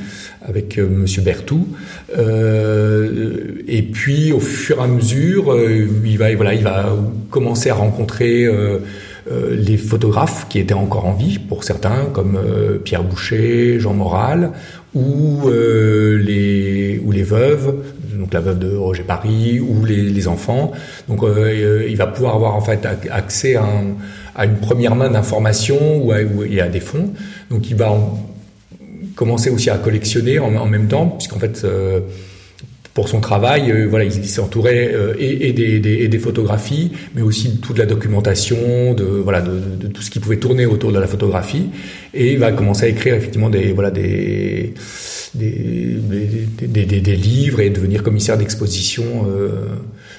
avec 0.44 0.78
euh, 0.78 0.88
Monsieur 0.88 1.22
Bertou. 1.22 1.68
Euh, 2.16 3.62
et 3.68 3.82
puis 3.82 4.32
au 4.32 4.40
fur 4.40 4.78
et 4.78 4.82
à 4.82 4.86
mesure, 4.86 5.52
euh, 5.52 5.86
il 6.04 6.18
va 6.18 6.34
voilà, 6.34 6.54
il 6.54 6.64
va 6.64 6.96
commencer 7.30 7.70
à 7.70 7.74
rencontrer 7.74 8.44
euh, 8.44 8.78
euh, 9.30 9.56
les 9.56 9.76
photographes 9.76 10.46
qui 10.48 10.58
étaient 10.58 10.74
encore 10.74 11.06
en 11.06 11.14
vie 11.14 11.38
pour 11.38 11.64
certains, 11.64 12.06
comme 12.12 12.38
Pierre 12.84 13.04
Boucher, 13.04 13.78
Jean 13.78 13.94
Moral, 13.94 14.50
ou 14.94 15.48
les 15.48 17.00
ou 17.04 17.12
les 17.12 17.22
veuves, 17.22 17.74
donc 18.18 18.34
la 18.34 18.40
veuve 18.40 18.58
de 18.58 18.74
Roger 18.76 19.04
Paris, 19.04 19.60
ou 19.60 19.84
les, 19.84 20.02
les 20.02 20.28
enfants. 20.28 20.72
Donc 21.08 21.20
il 21.24 21.96
va 21.96 22.06
pouvoir 22.08 22.34
avoir 22.34 22.56
en 22.56 22.60
fait 22.60 22.86
accès 23.10 23.54
à, 23.54 23.62
un, 23.62 23.96
à 24.34 24.44
une 24.44 24.56
première 24.56 24.96
main 24.96 25.08
d'informations 25.08 26.04
ou, 26.04 26.12
à, 26.12 26.16
ou 26.22 26.42
à 26.60 26.68
des 26.68 26.80
fonds. 26.80 27.10
Donc 27.50 27.70
il 27.70 27.76
va 27.76 27.92
en, 27.92 28.31
commençait 29.14 29.50
aussi 29.50 29.70
à 29.70 29.78
collectionner 29.78 30.38
en, 30.38 30.66
même 30.66 30.88
temps, 30.88 31.06
puisqu'en 31.06 31.38
fait, 31.38 31.62
euh, 31.64 32.00
pour 32.94 33.08
son 33.08 33.20
travail, 33.20 33.70
euh, 33.70 33.86
voilà, 33.88 34.04
il, 34.04 34.12
s'est 34.12 34.40
entouré 34.40 34.90
euh, 34.92 35.14
et, 35.18 35.52
des, 35.52 35.80
des, 35.80 36.18
photographies, 36.18 36.92
mais 37.14 37.22
aussi 37.22 37.48
de 37.48 37.56
toute 37.56 37.78
la 37.78 37.86
documentation, 37.86 38.94
de 38.94 39.04
voilà, 39.04 39.40
de, 39.40 39.86
tout 39.88 40.02
ce 40.02 40.10
qui 40.10 40.20
pouvait 40.20 40.36
tourner 40.36 40.66
autour 40.66 40.92
de 40.92 40.98
la 40.98 41.06
photographie, 41.06 41.70
et 42.14 42.32
il 42.32 42.38
va 42.38 42.52
commencer 42.52 42.84
à 42.84 42.88
écrire 42.88 43.14
effectivement 43.14 43.50
des 43.50 43.72
voilà 43.72 43.90
des 43.90 44.74
des, 45.34 45.96
des, 46.60 47.16
livres 47.16 47.60
et 47.60 47.70
devenir 47.70 48.02
commissaire 48.02 48.36
d'exposition 48.36 49.26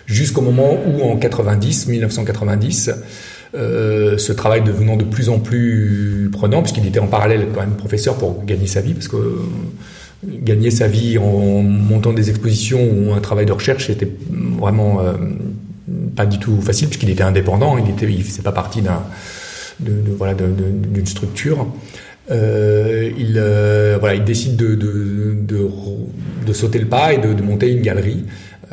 jusqu'au 0.08 0.42
moment 0.42 0.76
où 0.88 1.04
en 1.04 1.18
90, 1.18 1.88
1990 1.88 2.90
euh, 3.56 4.18
ce 4.18 4.34
travail 4.34 4.64
devenant 4.64 4.98
de 4.98 5.04
plus 5.04 5.30
en 5.30 5.38
plus 5.38 6.30
prenant, 6.32 6.64
puisqu'il 6.64 6.88
était 6.88 7.00
en 7.00 7.06
parallèle 7.06 7.48
quand 7.54 7.62
même 7.62 7.76
professeur 7.76 8.16
pour 8.18 8.44
gagner 8.46 8.66
sa 8.66 8.82
vie, 8.82 8.96
parce 8.96 9.08
que 9.08 9.16
euh, 9.16 9.38
gagner 10.26 10.72
sa 10.72 10.88
vie 10.88 11.20
en 11.20 11.62
montant 11.62 12.14
des 12.14 12.32
expositions 12.32 12.80
ou 12.82 13.14
un 13.14 13.20
travail 13.20 13.46
de 13.46 13.52
recherche, 13.52 13.88
c'était 13.88 14.10
vraiment 14.60 15.02
euh, 15.02 15.14
pas 16.16 16.26
du 16.26 16.40
tout 16.40 16.60
facile, 16.62 16.88
puisqu'il 16.88 17.12
était 17.12 17.22
indépendant, 17.22 17.78
il 17.78 17.88
était, 17.92 18.12
il 18.12 18.24
faisait 18.24 18.42
pas 18.42 18.54
partie 18.54 18.82
d'un, 18.82 19.04
voilà, 20.18 20.34
d'une 20.34 21.06
structure. 21.06 21.68
Il, 22.32 23.34
voilà, 24.00 24.16
il 24.16 24.24
décide 24.24 24.56
de, 24.56 24.74
de, 24.74 25.36
de, 25.40 25.70
de, 26.48 26.54
sauter 26.54 26.80
le 26.80 26.88
pas 26.88 27.14
et 27.14 27.20
de, 27.20 27.40
monter 27.44 27.72
une 27.72 27.82
galerie 27.82 28.24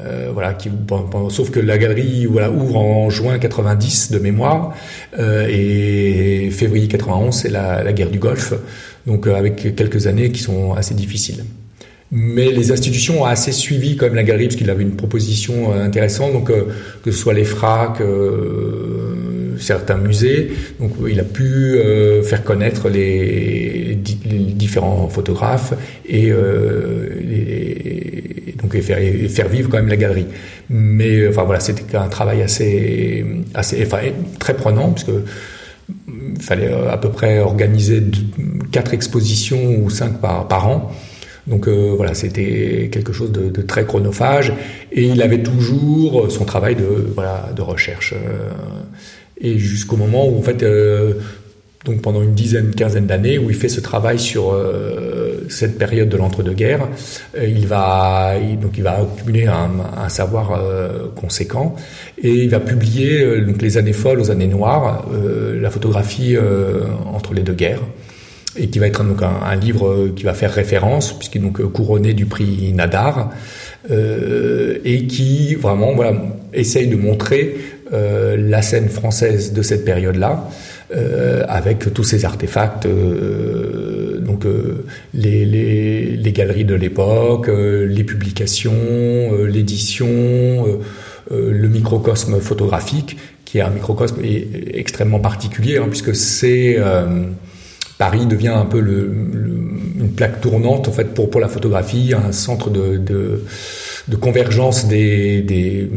euh, 0.06 1.28
sauf 1.30 1.50
que 1.50 1.60
la 1.60 1.78
galerie 1.78 2.26
ouvre 2.26 2.76
en 2.76 3.10
juin 3.10 3.38
90 3.38 4.12
de 4.12 4.18
mémoire 4.18 4.74
euh, 5.18 5.46
et 5.48 6.50
février 6.50 6.88
91 6.88 7.34
c'est 7.34 7.50
la, 7.50 7.92
guerre 7.92 8.10
du 8.10 8.18
Golfe, 8.18 8.54
donc 9.06 9.26
euh, 9.26 9.34
avec 9.34 9.74
quelques 9.74 10.06
années 10.06 10.30
qui 10.30 10.40
sont 10.40 10.72
assez 10.74 10.94
difficiles. 10.94 11.44
Mais 12.12 12.50
les 12.50 12.72
institutions 12.72 13.22
ont 13.22 13.24
assez 13.24 13.52
suivi 13.52 13.96
quand 13.96 14.06
même 14.06 14.16
la 14.16 14.24
galerie 14.24 14.46
parce 14.46 14.56
qu'il 14.56 14.68
avait 14.70 14.82
une 14.82 14.96
proposition 14.96 15.72
intéressante, 15.72 16.32
donc 16.32 16.50
que 16.50 17.10
ce 17.12 17.16
soit 17.16 17.34
les 17.34 17.44
FRAC, 17.44 18.02
certains 19.58 19.96
musées, 19.96 20.50
donc 20.80 20.94
il 21.08 21.20
a 21.20 21.24
pu 21.24 21.78
faire 22.24 22.42
connaître 22.42 22.88
les, 22.88 23.96
les, 24.24 24.38
différents 24.54 25.08
photographes 25.08 25.74
et 26.04 26.32
les, 26.32 28.19
donc 28.62 28.74
et 28.74 28.80
faire, 28.80 29.48
vivre 29.48 29.68
quand 29.70 29.78
même 29.78 29.88
la 29.88 29.96
galerie. 29.96 30.26
Mais 30.68 31.26
enfin 31.28 31.44
voilà, 31.44 31.60
c'était 31.60 31.96
un 31.96 32.08
travail 32.08 32.42
assez, 32.42 33.24
assez, 33.54 33.82
enfin, 33.84 33.98
très 34.38 34.54
prenant 34.54 34.90
puisque 34.90 35.10
il 35.88 36.42
fallait 36.42 36.68
euh, 36.68 36.90
à 36.90 36.98
peu 36.98 37.10
près 37.10 37.40
organiser 37.40 38.02
quatre 38.70 38.94
expositions 38.94 39.76
ou 39.78 39.90
cinq 39.90 40.20
par, 40.20 40.68
an. 40.68 40.92
Donc 41.46 41.68
euh, 41.68 41.94
voilà, 41.96 42.14
c'était 42.14 42.90
quelque 42.92 43.12
chose 43.12 43.32
de, 43.32 43.62
très 43.62 43.84
chronophage 43.84 44.52
et 44.92 45.04
il 45.04 45.22
avait 45.22 45.42
toujours 45.42 46.30
son 46.30 46.44
travail 46.44 46.76
de 46.76 47.08
voilà 47.14 47.50
de 47.56 47.62
recherche 47.62 48.14
euh, 48.14 48.50
et 49.40 49.58
jusqu'au 49.58 49.96
moment 49.96 50.28
où 50.28 50.38
en 50.38 50.42
fait 50.42 50.62
euh, 50.62 51.14
donc 51.84 52.02
pendant 52.02 52.22
une 52.22 52.34
dizaine, 52.34 52.74
quinzaine 52.74 53.06
d'années, 53.06 53.38
où 53.38 53.48
il 53.48 53.56
fait 53.56 53.68
ce 53.68 53.80
travail 53.80 54.18
sur 54.18 54.52
euh, 54.52 55.19
cette 55.50 55.78
période 55.78 56.08
de 56.08 56.16
l'entre-deux-guerres. 56.16 56.88
Euh, 57.36 57.46
il 57.46 57.66
va 57.66 58.34
donc 58.60 58.72
il 58.76 58.82
va 58.82 59.00
accumuler 59.00 59.46
un, 59.46 60.08
savoir 60.08 60.52
euh, 60.52 61.08
conséquent 61.14 61.74
et 62.22 62.30
il 62.30 62.50
va 62.50 62.60
publier 62.60 63.22
euh, 63.22 63.44
donc 63.44 63.60
les 63.62 63.76
années 63.76 63.92
folles 63.92 64.20
aux 64.20 64.30
années 64.30 64.46
noires, 64.46 65.06
la 65.60 65.70
photographie 65.70 66.36
entre 67.12 67.34
les 67.34 67.42
deux 67.42 67.54
guerres 67.54 67.82
et 68.56 68.68
qui 68.68 68.78
va 68.78 68.86
être 68.86 69.04
donc 69.04 69.22
un, 69.22 69.56
livre 69.56 70.08
qui 70.16 70.24
va 70.24 70.34
faire 70.34 70.52
référence 70.52 71.12
puisqu'il 71.12 71.38
est 71.38 71.44
donc 71.44 71.62
couronné 71.72 72.14
du 72.14 72.26
prix 72.26 72.72
Nadar 72.72 73.30
et 73.88 75.06
qui 75.06 75.54
vraiment 75.54 75.94
voilà 75.94 76.12
essaye 76.52 76.88
de 76.88 76.96
montrer 76.96 77.56
la 77.92 78.62
scène 78.62 78.88
française 78.88 79.52
de 79.52 79.62
cette 79.62 79.84
période-là. 79.84 80.48
Euh, 80.92 81.44
avec 81.46 81.94
tous 81.94 82.02
ces 82.02 82.24
artefacts, 82.24 82.84
donc 84.40 84.46
euh, 84.46 84.86
les, 85.14 86.32
galeries 86.32 86.64
de 86.64 86.74
l'époque, 86.74 87.48
les 87.48 88.04
publications, 88.04 89.44
l'édition, 89.44 90.80
le 91.30 91.68
microcosme 91.68 92.40
photographique, 92.40 93.16
qui 93.44 93.58
est 93.58 93.62
un 93.62 93.70
microcosme 93.70 94.20
extrêmement 94.72 95.20
particulier, 95.20 95.78
hein, 95.78 95.86
puisque 95.88 96.14
c'est 96.14 96.78
Paris 97.98 98.26
devient 98.26 98.48
un 98.48 98.64
peu 98.64 98.78
une 98.78 100.12
plaque 100.16 100.40
tournante 100.40 100.88
en 100.88 100.92
fait 100.92 101.14
pour 101.14 101.40
la 101.40 101.48
photographie, 101.48 102.14
un 102.14 102.32
centre 102.32 102.70
de 102.70 103.42
de 104.10 104.16
convergence 104.16 104.88
des, 104.88 105.40
des, 105.40 105.88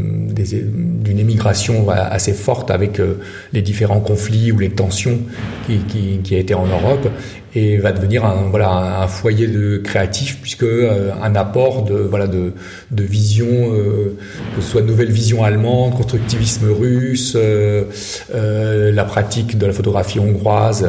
d'une 1.04 1.18
émigration 1.18 1.90
assez 1.90 2.34
forte 2.34 2.70
avec 2.70 3.00
euh, 3.00 3.20
les 3.54 3.62
différents 3.64 4.00
conflits 4.00 4.52
ou 4.52 4.60
les 4.60 4.70
tensions 4.70 5.20
qui, 5.66 5.80
qui, 5.80 6.20
qui 6.24 6.36
a 6.36 6.38
été 6.38 6.54
en 6.54 6.68
Europe 6.68 7.10
et 7.56 7.78
va 7.78 7.92
devenir 7.92 8.24
un 8.26 8.50
voilà 8.50 9.02
un 9.02 9.08
foyer 9.08 9.48
de 9.48 9.78
créatif 9.78 10.40
puisque 10.42 10.64
euh, 10.64 11.12
un 11.24 11.36
apport 11.36 11.84
de 11.84 11.96
voilà 11.96 12.28
de, 12.28 12.54
de 12.92 13.04
vision 13.04 13.48
euh, 13.50 14.16
que 14.56 14.62
ce 14.62 14.70
soit 14.70 14.82
nouvelle 14.84 15.12
vision 15.12 15.44
allemande 15.44 15.96
constructivisme 15.96 16.68
russe 16.70 17.36
la 17.36 19.04
pratique 19.06 19.58
de 19.58 19.66
la 19.66 19.74
photographie 19.74 20.20
hongroise 20.20 20.88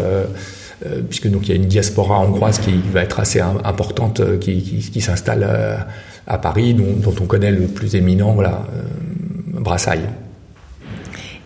puisque 1.08 1.28
donc 1.28 1.48
il 1.48 1.50
y 1.50 1.52
a 1.52 1.56
une 1.56 1.68
diaspora 1.68 2.20
hongroise 2.20 2.58
qui 2.58 2.72
va 2.92 3.02
être 3.02 3.20
assez 3.20 3.40
importante 3.40 4.38
qui, 4.40 4.62
qui, 4.62 4.90
qui 4.90 5.00
s'installe 5.00 5.86
à 6.26 6.38
Paris, 6.38 6.74
dont, 6.74 6.92
dont, 6.96 7.14
on 7.20 7.26
connaît 7.26 7.50
le 7.50 7.66
plus 7.66 7.94
éminent, 7.94 8.32
voilà, 8.32 8.62
euh, 8.74 9.60
Brassailles. 9.60 10.08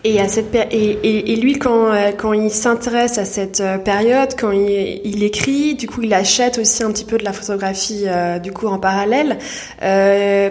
Et, 0.05 0.19
à 0.21 0.29
cette 0.29 0.55
et, 0.55 1.33
et, 1.33 1.35
lui, 1.35 1.59
quand, 1.59 1.91
euh, 1.91 2.11
quand 2.17 2.31
il 2.31 2.51
s'intéresse 2.51 3.17
à 3.17 3.25
cette 3.25 3.59
euh, 3.59 3.77
période, 3.77 4.29
quand 4.39 4.51
il, 4.51 5.01
il, 5.03 5.23
écrit, 5.23 5.75
du 5.75 5.87
coup, 5.87 6.01
il 6.03 6.13
achète 6.13 6.57
aussi 6.57 6.83
un 6.83 6.91
petit 6.91 7.03
peu 7.03 7.17
de 7.17 7.25
la 7.25 7.33
photographie 7.33 8.05
euh, 8.07 8.39
du 8.39 8.53
coup 8.53 8.67
en 8.67 8.79
parallèle. 8.79 9.37
Euh, 9.83 10.49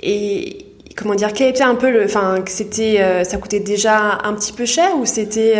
et 0.00 0.64
comment 0.94 1.16
dire, 1.16 1.32
quel 1.32 1.48
était 1.48 1.64
un 1.64 1.74
peu 1.74 1.90
le, 1.90 2.04
enfin, 2.04 2.36
c'était, 2.46 3.00
euh, 3.00 3.24
ça 3.24 3.38
coûtait 3.38 3.58
déjà 3.58 4.18
un 4.22 4.34
petit 4.34 4.52
peu 4.52 4.64
cher 4.64 4.90
ou 4.96 5.06
c'était 5.06 5.56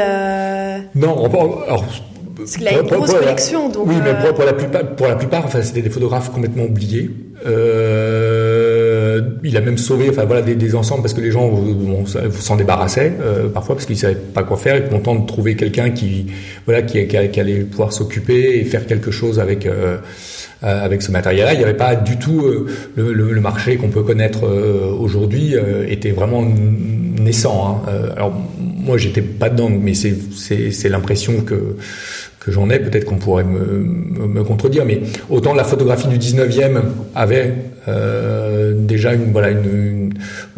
Non, 0.94 1.24
alors 1.24 1.84
parce 2.38 2.56
qu'il 2.56 2.68
a 2.68 2.80
une 2.80 2.86
grosse 2.86 3.12
collection. 3.12 3.68
Donc 3.68 3.88
oui, 3.88 3.96
mais 4.02 4.14
pour, 4.22 4.34
pour, 4.34 4.44
la 4.44 4.52
plupart, 4.52 4.86
pour 4.96 5.06
la 5.06 5.16
plupart, 5.16 5.44
enfin, 5.44 5.62
c'était 5.62 5.82
des 5.82 5.90
photographes 5.90 6.30
complètement 6.32 6.64
oubliés. 6.64 7.10
Euh, 7.46 9.20
il 9.44 9.56
a 9.56 9.60
même 9.60 9.78
sauvé, 9.78 10.08
enfin 10.10 10.24
voilà, 10.24 10.42
des, 10.42 10.54
des 10.54 10.74
ensembles 10.74 11.02
parce 11.02 11.14
que 11.14 11.20
les 11.20 11.30
gens 11.30 11.48
bon, 11.48 12.04
s'en 12.06 12.56
débarrassaient 12.56 13.12
euh, 13.20 13.48
parfois 13.48 13.76
parce 13.76 13.86
qu'ils 13.86 13.98
savaient 13.98 14.16
pas 14.16 14.42
quoi 14.42 14.56
faire. 14.56 14.76
Ils 14.76 14.80
étaient 14.80 14.90
contents 14.90 15.14
de 15.14 15.26
trouver 15.26 15.56
quelqu'un 15.56 15.90
qui, 15.90 16.26
voilà, 16.66 16.82
qui, 16.82 17.06
qui, 17.06 17.28
qui, 17.28 17.40
allait 17.40 17.60
pouvoir 17.60 17.92
s'occuper 17.92 18.58
et 18.58 18.64
faire 18.64 18.86
quelque 18.86 19.10
chose 19.10 19.38
avec. 19.38 19.66
Euh, 19.66 19.98
euh 20.64 20.84
avec 20.84 21.02
ce 21.02 21.12
matériel-là, 21.12 21.54
il 21.54 21.58
n'y 21.58 21.62
avait 21.62 21.74
pas 21.74 21.94
du 21.94 22.18
tout 22.18 22.40
euh, 22.40 22.66
le, 22.96 23.12
le, 23.12 23.32
le, 23.32 23.40
marché 23.40 23.76
qu'on 23.76 23.90
peut 23.90 24.02
connaître 24.02 24.44
euh, 24.44 24.90
aujourd'hui 24.98 25.54
était 25.86 26.10
vraiment 26.10 26.44
naissant. 26.44 27.84
Hein. 27.86 27.92
alors 28.16 28.32
moi 28.60 28.98
j'étais 28.98 29.22
pas 29.22 29.50
dedans, 29.50 29.70
mais 29.70 29.94
c'est 29.94 30.16
c'est 30.34 30.88
l'impression 30.88 31.42
que 31.42 31.76
que 32.40 32.52
j'en 32.52 32.70
ai, 32.70 32.78
peut-être 32.78 33.04
qu'on 33.04 33.16
pourrait 33.18 33.44
me, 33.44 33.84
me, 34.26 34.44
contredire, 34.44 34.84
mais 34.84 35.00
autant 35.28 35.54
la 35.54 35.64
photographie 35.64 36.08
du 36.08 36.18
19e 36.18 36.80
avait 37.14 37.54
euh, 37.88 38.74
déjà 38.76 39.14
une 39.14 39.32
voilà 39.32 39.50
une, 39.50 40.12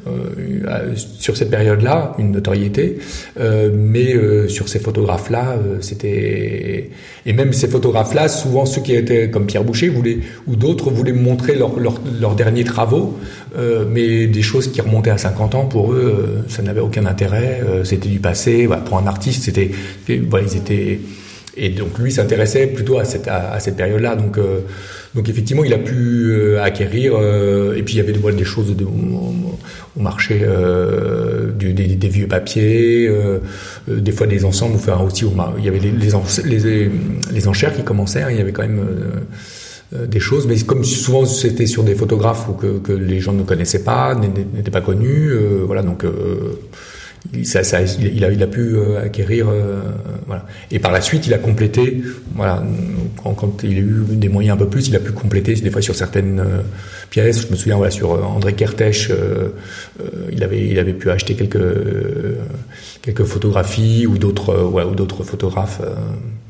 euh, 0.06 0.94
sur 0.94 1.36
cette 1.36 1.50
période-là 1.50 2.14
une 2.18 2.32
notoriété, 2.32 2.98
euh, 3.38 3.70
mais 3.74 4.14
euh, 4.14 4.48
sur 4.48 4.68
ces 4.68 4.78
photographes-là, 4.78 5.56
euh, 5.58 5.76
c'était 5.80 6.90
et 7.26 7.32
même 7.32 7.52
ces 7.52 7.68
photographes-là, 7.68 8.28
souvent 8.28 8.66
ceux 8.66 8.80
qui 8.80 8.94
étaient 8.94 9.30
comme 9.30 9.46
Pierre 9.46 9.64
Boucher 9.64 9.88
voulaient 9.88 10.18
ou 10.46 10.56
d'autres 10.56 10.90
voulaient 10.90 11.12
montrer 11.12 11.54
leurs 11.54 11.78
leur, 11.78 12.34
derniers 12.34 12.64
travaux, 12.64 13.18
mais 13.90 14.26
des 14.26 14.42
choses 14.42 14.70
qui 14.70 14.80
remontaient 14.80 15.10
à 15.10 15.18
50 15.18 15.54
ans 15.54 15.66
pour 15.66 15.92
eux, 15.92 16.44
ça 16.48 16.62
n'avait 16.62 16.80
aucun 16.80 17.04
intérêt, 17.04 17.60
c'était 17.84 18.08
du 18.08 18.20
passé. 18.20 18.66
Voilà, 18.66 18.82
pour 18.82 18.96
un 18.96 19.06
artiste, 19.06 19.44
c'était 19.44 19.70
voilà, 20.28 20.46
ils 20.46 20.56
étaient 20.56 21.00
et 21.56 21.70
donc 21.70 21.98
lui 21.98 22.12
s'intéressait 22.12 22.66
plutôt 22.66 22.98
à 22.98 23.04
cette, 23.04 23.28
à, 23.28 23.58
cette 23.60 23.76
période-là. 23.76 24.16
Donc, 24.16 24.38
euh, 24.38 24.60
donc 25.14 25.28
effectivement, 25.28 25.64
il 25.64 25.72
a 25.72 25.78
pu 25.78 26.30
euh, 26.30 26.62
acquérir. 26.62 27.14
Euh, 27.16 27.74
et 27.76 27.82
puis 27.82 27.94
il 27.94 27.96
y 27.98 28.00
avait 28.00 28.12
des, 28.12 28.32
des 28.32 28.44
choses 28.44 28.74
au, 28.80 30.00
marché, 30.00 30.46
du, 31.58 31.72
des, 31.72 31.86
des, 31.96 32.08
vieux 32.08 32.28
papiers, 32.28 33.10
des 33.88 34.12
fois 34.12 34.26
des 34.26 34.44
ensembles. 34.44 34.76
Enfin 34.76 34.98
aussi, 35.04 35.24
il 35.58 35.64
y 35.64 35.68
avait 35.68 35.80
les, 35.80 35.90
les, 35.90 36.90
les, 37.32 37.48
enchères 37.48 37.74
qui 37.74 37.82
commençaient. 37.82 38.22
Hein, 38.22 38.28
il 38.30 38.36
y 38.36 38.40
avait 38.40 38.52
quand 38.52 38.62
même 38.62 38.86
des 39.92 40.20
choses, 40.20 40.46
mais 40.46 40.56
comme 40.60 40.84
souvent 40.84 41.26
c'était 41.26 41.66
sur 41.66 41.82
des 41.82 41.96
photographes 41.96 42.48
ou 42.48 42.52
que, 42.52 42.78
que 42.78 42.92
les 42.92 43.18
gens 43.18 43.32
ne 43.32 43.42
connaissaient 43.42 43.82
pas, 43.82 44.14
n'étaient 44.14 44.70
pas 44.70 44.80
connus, 44.80 45.32
voilà 45.66 45.82
donc 45.82 46.04
il, 46.04 46.56
ça, 47.44 47.62
ça, 47.62 47.80
il, 47.82 48.24
a, 48.24 48.30
il 48.30 48.42
a 48.42 48.46
pu 48.46 48.74
euh, 48.74 49.04
acquérir. 49.04 49.48
Euh, 49.48 49.80
voilà. 50.26 50.46
Et 50.70 50.78
par 50.78 50.90
la 50.90 51.00
suite, 51.00 51.26
il 51.26 51.34
a 51.34 51.38
complété. 51.38 52.02
Voilà, 52.34 52.62
quand, 53.22 53.62
il 53.62 53.76
a 53.76 53.80
eu 53.80 54.04
des 54.10 54.28
moyens 54.28 54.54
un 54.56 54.58
peu 54.58 54.68
plus, 54.68 54.88
il 54.88 54.96
a 54.96 55.00
pu 55.00 55.12
compléter 55.12 55.54
des 55.54 55.70
fois 55.70 55.82
sur 55.82 55.94
certaines 55.94 56.40
euh, 56.40 56.62
pièces. 57.10 57.42
Je 57.46 57.50
me 57.50 57.56
souviens, 57.56 57.76
voilà, 57.76 57.90
sur 57.90 58.10
André 58.10 58.54
Kertész, 58.54 59.10
il 60.32 60.42
avait, 60.42 60.68
il 60.68 60.78
avait 60.78 60.92
pu 60.92 61.10
acheter 61.10 61.34
quelques 61.34 61.58
quelques 63.02 63.24
photographies 63.24 64.06
ou 64.06 64.18
d'autres, 64.18 64.64
ouais, 64.64 64.84
ou 64.84 64.94
d'autres 64.94 65.22
photographes 65.22 65.80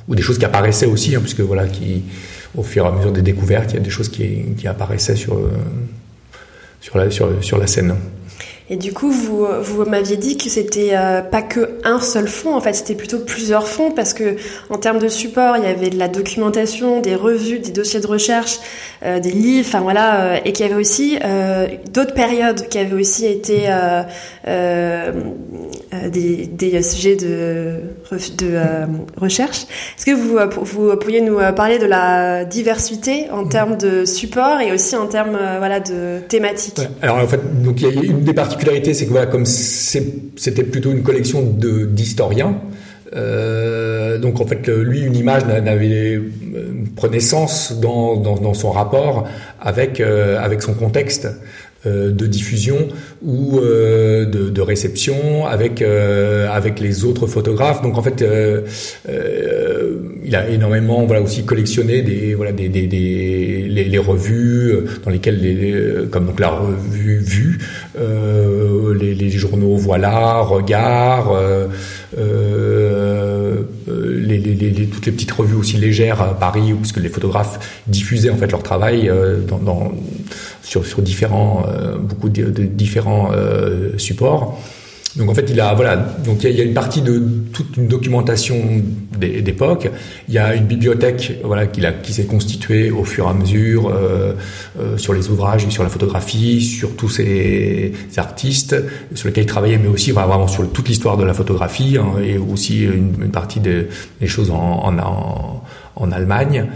ou 0.09 0.15
des 0.15 0.23
choses 0.23 0.39
qui 0.39 0.45
apparaissaient 0.45 0.87
aussi, 0.87 1.15
hein, 1.15 1.21
puisque 1.21 1.41
voilà, 1.41 1.67
qui 1.67 2.03
au 2.57 2.63
fur 2.63 2.85
et 2.85 2.89
à 2.89 2.93
mesure 2.93 3.13
des 3.13 3.23
découvertes, 3.23 3.73
il 3.73 3.75
y 3.75 3.79
a 3.79 3.83
des 3.83 3.91
choses 3.91 4.09
qui, 4.09 4.55
qui 4.57 4.67
apparaissaient 4.67 5.17
sur 5.17 5.41
sur 6.81 6.99
la 6.99 7.11
sur, 7.11 7.29
sur 7.43 7.59
la 7.59 7.67
scène. 7.67 7.95
Et 8.73 8.77
du 8.77 8.93
coup, 8.93 9.11
vous, 9.11 9.49
vous 9.63 9.85
m'aviez 9.85 10.17
dit 10.17 10.37
que 10.37 10.49
c'était 10.49 10.91
euh, 10.93 11.23
pas 11.23 11.43
que 11.43 11.81
un 11.83 11.99
seul 11.99 12.29
fond, 12.29 12.55
en 12.55 12.61
fait, 12.61 12.73
c'était 12.73 12.95
plutôt 12.95 13.19
plusieurs 13.19 13.67
fonds 13.67 13.91
parce 13.91 14.15
que 14.15 14.37
en 14.71 14.79
termes 14.79 15.01
de 15.01 15.09
support, 15.09 15.57
il 15.57 15.65
y 15.65 15.67
avait 15.67 15.91
de 15.91 15.99
la 15.99 16.07
documentation, 16.07 17.01
des 17.01 17.17
revues, 17.17 17.59
des 17.59 17.73
dossiers 17.73 17.99
de 17.99 18.07
recherche, 18.07 18.61
euh, 19.05 19.19
des 19.19 19.33
livres, 19.33 19.67
enfin 19.67 19.81
voilà, 19.81 20.21
euh, 20.21 20.37
et 20.45 20.53
qu'il 20.53 20.65
y 20.65 20.69
avait 20.69 20.81
aussi 20.81 21.19
d'autres 21.93 22.15
périodes 22.15 22.69
qui 22.69 22.79
avaient 22.79 22.95
aussi 22.95 23.27
été 23.27 23.69
des, 24.47 25.23
sujets 26.83 27.17
de, 27.17 27.81
de 28.39 28.61
recherche. 29.17 29.65
Est-ce 29.99 30.07
que 30.07 30.13
vous, 30.13 30.39
vous 30.63 30.97
pourriez 30.97 31.23
nous 31.23 31.39
parler 31.57 31.81
de 31.81 31.87
la 31.87 32.45
diversité 32.45 33.29
en 33.33 33.47
termes 33.47 33.77
de 33.77 34.05
support 34.05 34.61
et 34.61 34.71
aussi 34.73 34.95
en 34.95 35.07
termes 35.07 35.37
voilà 35.59 35.81
de 35.81 36.21
thématiques? 36.29 36.81
Alors 37.03 37.17
en 37.17 37.27
fait, 37.27 37.41
donc 37.63 37.81
il 37.81 37.93
y 37.93 37.99
a 37.99 38.03
une 38.03 38.23
des 38.23 38.35
parties 38.35 38.59
c'est 38.95 39.07
que 39.07 39.11
voilà, 39.11 39.27
comme 39.27 39.47
c'était 39.47 40.63
plutôt 40.65 40.91
une 40.93 41.03
collection 41.03 41.43
d'historiens, 41.43 42.57
euh, 43.15 44.19
donc 44.19 44.41
en 44.41 44.47
fait, 44.47 44.69
lui, 44.69 45.03
une 45.03 45.17
image 45.17 45.47
n'avait 45.47 46.15
euh, 46.17 46.23
prenait 46.97 47.21
sens 47.21 47.79
dans, 47.81 48.55
son 48.55 48.71
rapport 48.71 49.29
euh, 50.01 50.39
avec 50.41 50.63
son 50.63 50.75
contexte. 50.75 51.29
Euh, 51.87 52.11
de 52.11 52.27
diffusion 52.27 52.89
ou 53.23 53.59
euh, 53.59 54.27
de, 54.27 54.51
de, 54.51 54.61
réception 54.61 55.47
avec 55.47 55.81
euh, 55.81 56.47
avec 56.51 56.79
les 56.79 57.07
autres 57.07 57.27
photographes. 57.27 57.81
Donc 57.81 57.97
en 57.97 58.03
fait, 58.03 58.23
il 60.23 60.37
a 60.37 60.49
énormément 60.51 61.07
voilà 61.07 61.23
aussi 61.23 61.47
collectionné 61.47 62.03
des 62.03 62.35
voilà 62.35 62.53
des, 62.53 62.69
des, 62.69 62.87
des 62.87 63.67
les, 63.67 63.85
les, 63.85 63.99
revues 63.99 64.75
dans 65.03 65.11
lesquelles 65.11 65.41
les, 65.41 66.07
comme 66.11 66.27
donc 66.27 66.39
la 66.39 66.51
revue 66.51 67.21
Vue, 67.21 67.59
les, 67.97 69.15
les, 69.15 69.31
journaux 69.31 69.77
Voilà, 69.77 70.41
Regard. 70.41 71.33
Les, 72.15 72.90
toutes 74.87 75.07
les 75.07 75.13
petites 75.13 75.33
revues 75.33 75.57
aussi 75.57 75.77
légères 75.77 76.21
à 76.23 76.35
Paris, 76.35 76.73
puisque 76.75 76.99
les 76.99 77.09
photographes 77.09 77.81
diffusaient 77.87 78.31
en 78.31 78.37
fait 78.37 78.51
leur 78.51 78.63
travail 78.63 79.11
dans 79.47 79.93
sur, 80.63 81.03
différents, 81.03 81.65
euh, 81.69 81.99
beaucoup 81.99 82.29
de, 82.29 82.45
de 82.45 82.65
différents 82.65 83.31
euh, 83.33 83.99
supports. 83.99 84.59
Donc 85.17 85.29
en 85.29 85.35
fait, 85.35 85.47
il 85.51 85.61
a 85.61 85.75
voilà, 85.75 85.97
donc 85.97 86.45
il 86.45 86.51
y, 86.51 86.61
a, 86.61 86.65
une 86.65 86.75
partie 86.75 87.03
de 87.03 87.21
toute 87.53 87.77
une 87.77 87.89
documentation 87.89 88.57
d'époque. 89.19 89.91
Il 90.29 90.35
y 90.35 90.39
a 90.39 90.55
une 90.55 90.67
bibliothèque 90.67 91.41
voilà 91.43 91.67
qui, 91.67 91.83
qui 92.03 92.13
s'est 92.13 92.27
constituée 92.27 92.93
au 92.93 93.03
fur 93.03 93.27
et 93.27 93.29
à 93.29 93.33
mesure 93.33 93.89
euh, 93.89 94.35
euh, 94.79 94.97
sur 94.99 95.13
les 95.13 95.29
ouvrages, 95.29 95.69
sur 95.69 95.83
la 95.83 95.89
photographie, 95.89 96.63
sur 96.63 96.95
tous 96.95 97.09
ces, 97.09 97.93
artistes 98.17 98.77
sur 99.15 99.29
lesquels 99.29 99.45
il 99.45 99.49
travaillait, 99.49 99.79
mais 99.79 99.89
aussi 99.89 100.13
vraiment 100.13 100.47
sur 100.47 100.71
toute 100.71 100.89
l'histoire 100.89 101.17
de 101.17 101.25
la 101.25 101.35
photographie 101.35 101.97
hein, 101.99 102.21
et 102.23 102.39
aussi 102.39 102.85
une, 102.85 103.31
partie 103.31 103.61
des, 103.61 103.89
choses 104.27 104.51
en, 104.51 104.97
en 104.97 105.63
en 105.97 106.13
Allemagne. 106.13 106.67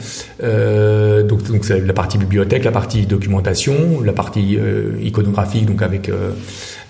Euh, 0.43 1.23
donc, 1.23 1.41
c'est 1.63 1.81
la 1.81 1.93
partie 1.93 2.19
bibliothèque, 2.19 2.65
la 2.65 2.73
partie 2.73 3.07
documentation, 3.07 4.01
la 4.05 4.13
partie 4.13 4.57
euh, 4.59 4.93
iconographique, 5.03 5.67
donc 5.67 5.83
avec 5.83 6.09
euh, 6.09 6.31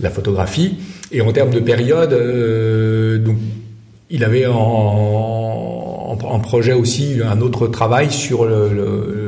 la 0.00 0.10
photographie. 0.10 0.78
Et 1.12 1.20
en 1.20 1.32
termes 1.32 1.50
de 1.50 1.60
période, 1.60 2.10
donc 3.24 3.36
il 4.10 4.24
avait 4.24 4.46
en, 4.46 6.16
projet 6.42 6.72
aussi 6.72 7.20
un 7.24 7.40
autre 7.40 7.68
travail 7.68 8.10
sur 8.10 8.44
le, 8.44 9.23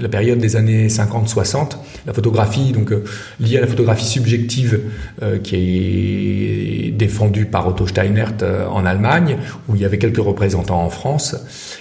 la 0.00 0.08
période 0.08 0.38
des 0.38 0.56
années 0.56 0.88
50-60, 0.88 1.76
la 2.06 2.12
photographie 2.12 2.72
donc 2.72 2.92
euh, 2.92 3.04
liée 3.38 3.58
à 3.58 3.60
la 3.60 3.66
photographie 3.66 4.04
subjective 4.06 4.80
euh, 5.22 5.38
qui 5.38 6.86
est 6.86 6.90
défendue 6.92 7.46
par 7.46 7.68
Otto 7.68 7.86
Steinert 7.86 8.34
euh, 8.42 8.66
en 8.66 8.84
Allemagne, 8.86 9.36
où 9.68 9.76
il 9.76 9.82
y 9.82 9.84
avait 9.84 9.98
quelques 9.98 10.18
représentants 10.18 10.82
en 10.82 10.90
France, 10.90 11.36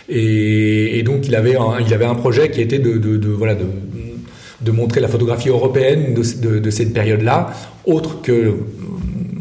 et, 0.07 0.99
et 0.99 1.03
donc 1.03 1.27
il 1.27 1.35
avait 1.35 1.55
un, 1.55 1.79
il 1.79 1.93
avait 1.93 2.05
un 2.05 2.15
projet 2.15 2.51
qui 2.51 2.61
était 2.61 2.79
de, 2.79 2.97
de, 2.97 3.17
de 3.17 3.29
voilà 3.29 3.55
de 3.55 3.65
de 4.61 4.71
montrer 4.71 4.99
la 4.99 5.07
photographie 5.07 5.47
européenne 5.47 6.13
de, 6.13 6.21
de, 6.41 6.59
de 6.59 6.69
cette 6.69 6.93
période-là, 6.93 7.53
autre 7.85 8.21
que 8.21 8.57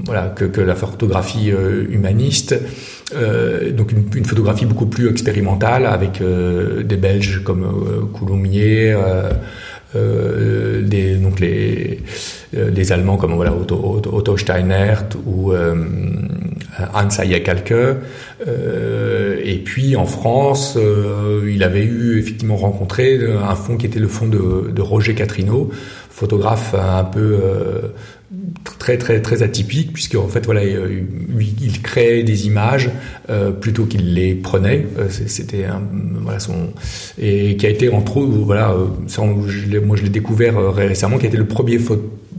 voilà 0.04 0.28
que, 0.28 0.44
que 0.44 0.60
la 0.60 0.76
photographie 0.76 1.50
humaniste 1.90 2.54
euh, 3.14 3.70
donc 3.72 3.92
une, 3.92 4.04
une, 4.14 4.24
photographie 4.24 4.66
beaucoup 4.66 4.86
plus 4.86 5.08
expérimentale 5.08 5.86
avec 5.86 6.20
euh, 6.20 6.82
des 6.82 6.96
Belges 6.96 7.42
comme 7.42 7.64
euh, 7.64 8.04
Coulommiers, 8.12 8.92
euh, 8.92 9.30
euh, 9.96 10.82
des, 10.82 11.16
donc 11.16 11.40
les, 11.40 12.00
les 12.52 12.92
Allemands 12.92 13.16
comme 13.16 13.32
voilà 13.32 13.54
Otto, 13.54 14.02
Otto 14.12 14.36
Steinert 14.36 15.06
ou 15.24 15.52
Hans 15.52 17.22
Eyekalke. 17.22 17.72
et 18.46 19.58
puis 19.64 19.96
en 19.96 20.04
France, 20.04 20.78
il 21.46 21.62
avait 21.62 21.84
eu 21.84 22.18
effectivement 22.18 22.56
rencontré 22.56 23.18
un 23.42 23.54
fond 23.54 23.78
qui 23.78 23.86
était 23.86 23.98
le 23.98 24.08
fond 24.08 24.28
de, 24.28 24.70
de 24.70 24.82
Roger 24.82 25.14
Catrino, 25.14 25.70
photographe 26.10 26.74
un 26.74 27.04
peu 27.04 27.38
très 28.78 28.98
très 28.98 29.22
très 29.22 29.42
atypique 29.42 29.92
puisque 29.92 30.14
en 30.14 30.28
fait 30.28 30.44
voilà 30.44 30.62
lui 30.62 31.54
il 31.62 31.80
créait 31.80 32.22
des 32.22 32.46
images 32.46 32.90
euh, 33.30 33.52
plutôt 33.52 33.86
qu'il 33.86 34.12
les 34.12 34.34
prenait 34.34 34.86
euh, 34.98 35.08
c'était 35.08 35.64
son 36.38 36.72
et 37.18 37.56
qui 37.56 37.66
a 37.66 37.70
été 37.70 37.88
entre 37.88 38.18
autres 38.18 38.36
voilà 38.44 38.72
euh, 38.72 38.86
je 39.08 39.78
moi 39.78 39.96
je 39.96 40.02
l'ai 40.02 40.10
découvert 40.10 40.58
euh, 40.58 40.70
récemment 40.70 41.16
qui 41.16 41.24
a 41.24 41.28
été 41.28 41.38
le 41.38 41.46
premier 41.46 41.78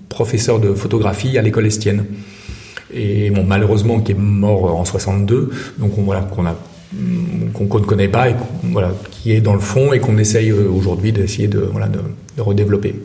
professeur 0.10 0.60
de 0.60 0.76
photographie 0.76 1.40
à 1.40 1.42
l'école 1.42 1.66
estienne 1.66 2.06
et 2.94 3.32
malheureusement 3.32 4.00
qui 4.00 4.12
est 4.12 4.18
mort 4.18 4.66
en 4.66 4.86
62 4.86 5.50
donc 5.80 5.98
on 5.98 6.04
voilà 6.04 6.22
qu'on 6.22 6.46
a 6.46 6.56
qu'on 7.54 7.64
ne 7.64 7.86
connaît 7.86 8.08
pas 8.08 8.30
et 8.30 8.36
voilà 8.64 8.94
qui 9.10 9.32
est 9.32 9.42
dans 9.42 9.54
le 9.54 9.60
fond 9.60 9.92
et 9.92 10.00
qu'on 10.00 10.20
essaye 10.20 10.52
aujourd'hui 10.52 11.12
d'essayer 11.12 11.48
de 11.48 11.60
voilà 11.60 11.88
de 11.88 12.00
redévelopper. 12.42 12.96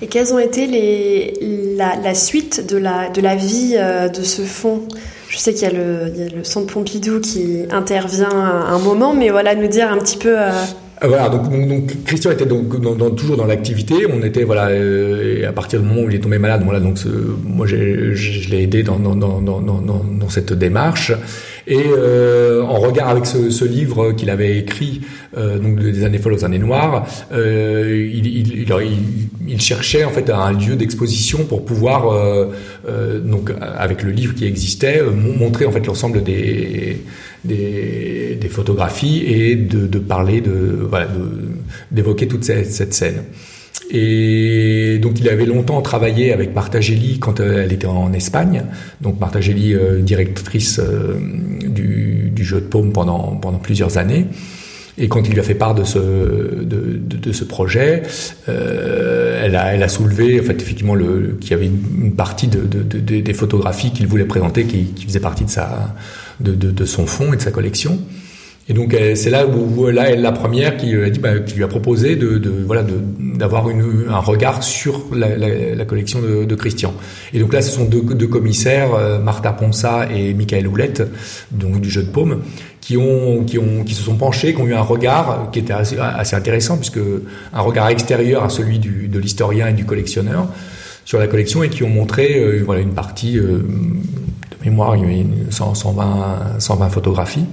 Et 0.00 0.06
quelles 0.06 0.32
ont 0.34 0.38
été 0.38 0.66
les, 0.66 1.34
la, 1.76 2.14
suite 2.14 2.66
de 2.68 2.76
la, 2.76 3.08
de 3.08 3.20
la 3.20 3.36
vie 3.36 3.74
euh, 3.76 4.08
de 4.08 4.22
ce 4.22 4.42
fonds 4.42 4.82
Je 5.28 5.38
sais 5.38 5.54
qu'il 5.54 5.68
y, 5.68 5.70
a 5.70 5.72
le 5.74 6.44
centre 6.44 6.72
Pompidou 6.72 7.20
qui 7.20 7.62
intervient 7.70 8.28
à 8.28 8.72
un 8.72 8.78
moment, 8.78 9.14
mais 9.14 9.30
voilà, 9.30 9.54
nous 9.54 9.68
dire 9.68 9.90
un 9.90 9.98
petit 9.98 10.16
peu. 10.16 10.40
Euh... 10.40 10.50
voilà, 11.02 11.28
donc, 11.28 12.04
Christian 12.04 12.32
était 12.32 12.46
donc 12.46 13.16
toujours 13.16 13.36
dans 13.36 13.46
l'activité. 13.46 13.94
On 14.12 14.22
était 14.22 14.44
voilà, 14.44 14.68
euh, 14.68 15.48
à 15.48 15.52
partir 15.52 15.80
du 15.80 15.86
moment 15.86 16.02
où 16.02 16.10
il 16.10 16.16
est 16.16 16.20
tombé 16.20 16.38
malade, 16.38 16.62
voilà, 16.64 16.80
donc 16.80 16.98
moi 17.44 17.66
je, 17.66 17.76
l'ai 18.50 18.62
aidé 18.62 18.82
dans, 18.82 18.98
dans, 18.98 20.28
cette 20.28 20.52
démarche. 20.52 21.12
Et 21.66 21.84
euh, 21.86 22.62
en 22.62 22.78
regard 22.78 23.08
avec 23.08 23.26
ce, 23.26 23.50
ce 23.50 23.64
livre 23.64 24.12
qu'il 24.12 24.30
avait 24.30 24.58
écrit, 24.58 25.02
euh, 25.36 25.58
donc 25.58 25.78
des 25.78 26.04
années 26.04 26.18
folles 26.18 26.34
aux 26.34 26.44
années 26.44 26.58
noires, 26.58 27.06
euh, 27.32 28.10
il, 28.12 28.26
il, 28.26 28.62
il, 28.62 28.68
il, 29.46 29.60
cherchait 29.60 30.04
en 30.04 30.10
fait 30.10 30.28
un 30.30 30.52
lieu 30.52 30.76
d'exposition 30.76 31.44
pour 31.44 31.64
pouvoir, 31.64 32.10
euh, 32.10 32.46
euh, 32.88 33.20
donc 33.20 33.52
avec 33.60 34.02
le 34.02 34.10
livre 34.10 34.34
qui 34.34 34.44
existait, 34.44 35.02
montrer 35.02 35.66
en 35.66 35.72
fait 35.72 35.86
l'ensemble 35.86 36.22
des 36.22 36.98
des, 37.44 38.38
des, 38.40 38.48
photographies 38.48 39.24
et 39.26 39.56
de, 39.56 39.88
de 39.88 39.98
parler 39.98 40.40
de 40.40 40.86
voilà 40.88 41.08
d'évoquer 41.90 42.28
toute 42.28 42.44
cette, 42.44 42.70
cette, 42.70 42.94
scène. 42.94 43.24
Et 43.90 44.98
donc 45.02 45.20
il 45.20 45.28
avait 45.28 45.44
longtemps 45.44 45.80
travaillé 45.82 46.32
avec 46.32 46.54
Marta 46.54 46.80
Gelli 46.80 47.18
quand 47.18 47.40
euh, 47.40 47.62
elle 47.64 47.72
était 47.72 47.86
en 47.86 48.12
Espagne. 48.12 48.64
Donc 49.00 49.20
Marta 49.20 49.40
Gelli, 49.40 49.74
euh, 49.74 50.00
directrice 50.00 50.78
euh, 50.78 51.18
du, 51.68 52.32
jeu 52.42 52.60
de 52.60 52.66
paume 52.66 52.92
pendant, 52.92 53.36
pendant 53.36 53.58
plusieurs 53.58 53.98
années. 53.98 54.26
Et 54.98 55.08
quand 55.08 55.26
il 55.26 55.32
lui 55.32 55.40
a 55.40 55.42
fait 55.42 55.54
part 55.54 55.74
de 55.74 55.84
ce, 55.84 55.98
de, 55.98 57.32
ce 57.32 57.44
projet, 57.44 58.02
elle, 58.46 59.56
a, 59.56 59.74
elle 59.74 59.82
a 59.82 59.88
soulevé, 59.88 60.38
en 60.38 60.42
fait, 60.42 60.60
effectivement, 60.60 60.94
le, 60.94 61.38
qu'il 61.40 61.52
y 61.52 61.54
avait 61.54 61.66
une, 61.66 62.12
partie 62.14 62.46
de, 62.46 62.60
des 62.60 63.32
photographies 63.32 63.92
qu'il 63.92 64.06
voulait 64.06 64.26
présenter 64.26 64.64
qui, 64.64 64.86
qui 64.86 65.06
faisait 65.06 65.20
partie 65.20 65.44
de 65.44 65.50
sa, 65.50 65.94
de, 66.40 66.54
de, 66.54 66.84
son 66.84 67.06
fonds 67.06 67.32
et 67.32 67.36
de 67.36 67.42
sa 67.42 67.50
collection. 67.50 67.98
Et 68.68 68.74
donc 68.74 68.96
c'est 69.16 69.30
là 69.30 69.44
où 69.46 69.88
là 69.88 70.08
elle 70.08 70.22
la 70.22 70.30
première 70.30 70.76
qui, 70.76 70.94
a 70.94 71.10
dit, 71.10 71.18
bah, 71.18 71.40
qui 71.40 71.56
lui 71.56 71.64
a 71.64 71.68
proposé 71.68 72.14
de, 72.14 72.38
de 72.38 72.50
voilà 72.64 72.84
d'avoir 73.18 73.66
un 73.66 74.18
regard 74.20 74.62
sur 74.62 75.02
la, 75.12 75.84
collection 75.84 76.20
de, 76.20 76.44
de, 76.44 76.54
Christian. 76.54 76.94
Et 77.34 77.40
donc 77.40 77.52
là 77.52 77.60
ce 77.60 77.72
sont 77.72 77.84
deux, 77.84 78.26
commissaires, 78.28 78.94
euh, 78.94 79.18
Martha 79.18 79.52
Ponsa 79.52 80.08
et 80.14 80.32
Michael 80.32 80.68
Houlette, 80.68 81.02
donc 81.50 81.80
du 81.80 81.90
jeu 81.90 82.04
de 82.04 82.08
paume, 82.08 82.42
qui 82.80 82.96
ont 82.96 83.42
qui 83.44 83.58
ont 83.58 83.82
qui 83.84 83.94
se 83.94 84.02
sont 84.04 84.14
penchés, 84.14 84.54
qui 84.54 84.62
ont 84.62 84.66
eu 84.66 84.74
un 84.74 84.82
regard 84.82 85.50
qui 85.52 85.58
était 85.58 85.72
assez, 85.72 85.96
intéressant 86.36 86.76
puisque 86.76 87.00
un 87.52 87.60
regard 87.60 87.88
extérieur 87.88 88.44
à 88.44 88.48
celui 88.48 88.78
de 88.78 89.18
l'historien 89.18 89.68
et 89.68 89.72
du 89.72 89.84
collectionneur 89.84 90.46
sur 91.04 91.18
la 91.18 91.26
collection 91.26 91.62
et 91.62 91.68
qui 91.68 91.82
ont 91.82 91.88
montré 91.88 92.38
euh, 92.38 92.62
voilà 92.64 92.80
une 92.80 92.94
partie 92.94 93.38
euh, 93.38 93.62
mémoire, 94.64 94.96
il 94.96 95.02
y 95.02 95.04
avait 95.04 95.26
120, 95.50 96.60
120 96.60 96.88
photographies. 96.88 97.44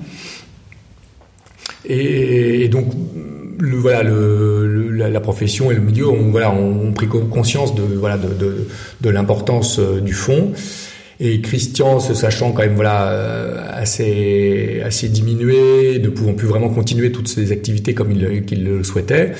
Et, 1.89 2.67
donc, 2.69 2.86
le, 3.60 3.78
voilà, 3.78 4.04
le, 4.04 4.89
la, 4.91 5.19
profession 5.19 5.71
et 5.71 5.75
le 5.75 5.82
milieu 5.82 6.08
ont, 6.08 6.30
voilà, 6.32 6.52
ont 6.52 6.91
pris 6.93 7.08
conscience 7.08 7.75
de, 7.75 7.82
voilà, 7.82 8.17
de, 8.17 8.30
de, 8.34 8.67
de 9.02 9.10
l'importance 9.10 9.80
euh, 9.80 9.99
du 9.99 10.13
fond. 10.13 10.54
Et 11.21 11.41
Christian, 11.41 11.99
se 11.99 12.13
sachant 12.13 12.54
quand 12.54 12.62
même 12.62 12.75
voilà 12.75 13.10
euh, 13.12 13.62
assez 13.73 14.82
assez 14.86 15.10
diminué, 15.10 15.99
ne 15.99 16.08
pouvant 16.08 16.34
plus 16.34 16.47
vraiment 16.47 16.69
continuer 16.69 17.12
toutes 17.12 17.28
ses 17.28 17.52
activités 17.52 17.93
comme 17.93 18.12
il 18.12 18.45
qu'il 18.45 18.63
le 18.63 18.86
souhaitait, 18.86 19.34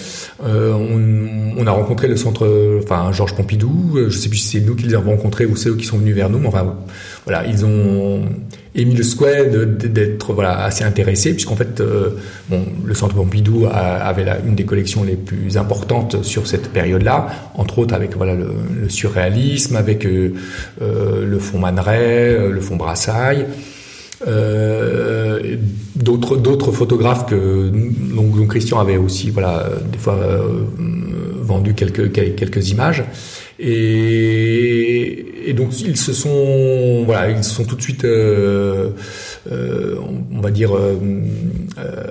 euh, 0.44 0.74
on, 0.74 1.58
on, 1.58 1.66
a 1.66 1.72
rencontré 1.72 2.10
le 2.10 2.18
centre, 2.18 2.80
enfin 2.84 3.14
Georges 3.14 3.34
Pompidou. 3.34 3.98
Je 4.10 4.18
sais 4.18 4.28
plus 4.28 4.40
si 4.40 4.60
c'est 4.60 4.66
nous 4.66 4.76
qui 4.76 4.88
les 4.88 4.94
avons 4.94 5.12
rencontrés 5.12 5.46
ou 5.46 5.56
c'est 5.56 5.70
eux 5.70 5.78
qui 5.78 5.86
sont 5.86 5.98
venus 5.98 6.16
vers 6.16 6.30
nous. 6.30 6.40
Mais 6.40 6.50
enfin 6.50 6.76
voilà, 7.30 7.46
ils 7.46 7.64
ont 7.64 8.24
émis 8.74 8.96
le 8.96 9.04
souhait 9.04 9.46
d'être 9.46 10.34
voilà 10.34 10.64
assez 10.64 10.84
intéressés 10.84 11.34
puisqu'en 11.34 11.56
fait 11.56 11.80
euh, 11.80 12.18
bon 12.50 12.66
le 12.84 12.94
Centre 12.96 13.14
Pompidou 13.14 13.68
avait 13.72 14.24
la, 14.24 14.40
une 14.40 14.56
des 14.56 14.66
collections 14.66 15.04
les 15.04 15.16
plus 15.16 15.58
importantes 15.58 16.24
sur 16.24 16.48
cette 16.48 16.70
période-là 16.70 17.28
entre 17.54 17.80
autres 17.80 17.94
avec 17.94 18.16
voilà 18.18 18.34
le, 18.34 18.90
surréalisme 18.90 19.76
avec 19.76 20.08
euh, 20.08 20.34
euh 20.82 21.24
le 21.24 21.38
fond 21.38 21.60
Man 21.60 21.80
euh, 21.88 22.52
le 22.52 22.62
fond 22.62 22.78
Brassailles 22.78 23.46
euh, 24.28 25.58
d'autres 25.96 26.36
d'autres 26.38 26.72
photographes 26.72 27.28
que 27.28 27.70
donc, 27.70 28.48
Christian 28.48 28.80
avait 28.80 28.98
aussi 28.98 29.30
voilà 29.30 29.70
des 29.92 30.00
fois 30.00 30.18
vendu 31.42 31.76
quelques 31.76 32.12
quelques 32.12 32.70
images 32.72 33.04
et, 33.60 35.50
et, 35.50 35.54
donc 35.54 35.78
ils 35.82 35.98
se 35.98 36.14
sont, 36.14 37.04
voilà, 37.06 37.30
ils 37.30 37.44
se 37.44 37.54
sont 37.54 37.66
tout 37.66 37.76
de 37.76 37.82
suite, 37.82 38.06
euh, 38.06 38.92
euh, 39.52 39.96
on 40.34 40.40
va 40.40 40.52
dire, 40.52 40.76
euh, 40.76 40.98
euh 41.78 42.04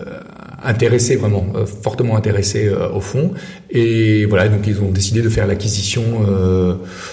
intéressés 0.61 1.15
vraiment, 1.15 1.47
euh, 1.55 1.67
fortement 1.67 2.17
intéressés 2.17 2.67
euh, 2.67 2.91
au 2.91 3.01
fond. 3.01 3.31
Et 3.71 4.27
voilà, 4.27 4.49
donc 4.49 4.67
ils 4.67 4.81
ont 4.83 4.91
décidé 4.91 5.23
de 5.23 5.29
faire 5.29 5.47
l'acquisition 5.47 6.03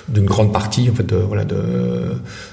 d'une 0.09 0.25
grande 0.25 0.51
partie, 0.51 0.89
en 0.89 0.95
fait, 0.95 1.13
voilà, 1.13 1.45
de, 1.45 1.61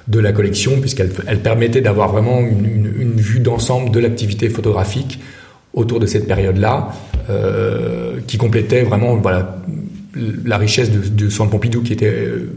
de 0.07 0.19
la 0.21 0.33
collection, 0.33 0.81
puisqu'elle 0.81 1.11
elle 1.27 1.41
permettait 1.41 1.81
d'avoir 1.81 2.13
vraiment 2.13 2.41
une, 2.41 2.67
une, 2.67 2.95
une 3.01 3.21
vue 3.21 3.41
d'ensemble 3.41 3.91
de 3.91 4.01
l'activité 4.01 4.51
photographique 4.51 5.19
autour 5.73 5.99
de 5.99 6.07
cette 6.07 6.29
période-là, 6.29 6.93
qui 8.27 8.37
complétait 8.37 8.83
vraiment, 8.83 9.17
voilà 9.17 9.57
la 10.15 10.59
richesse 10.59 10.91
de, 10.91 11.09
de 11.09 11.31
Centre 11.31 11.51
Pompidou 11.51 11.83
qui 11.83 11.93
était 11.93 12.07
euh, 12.07 12.51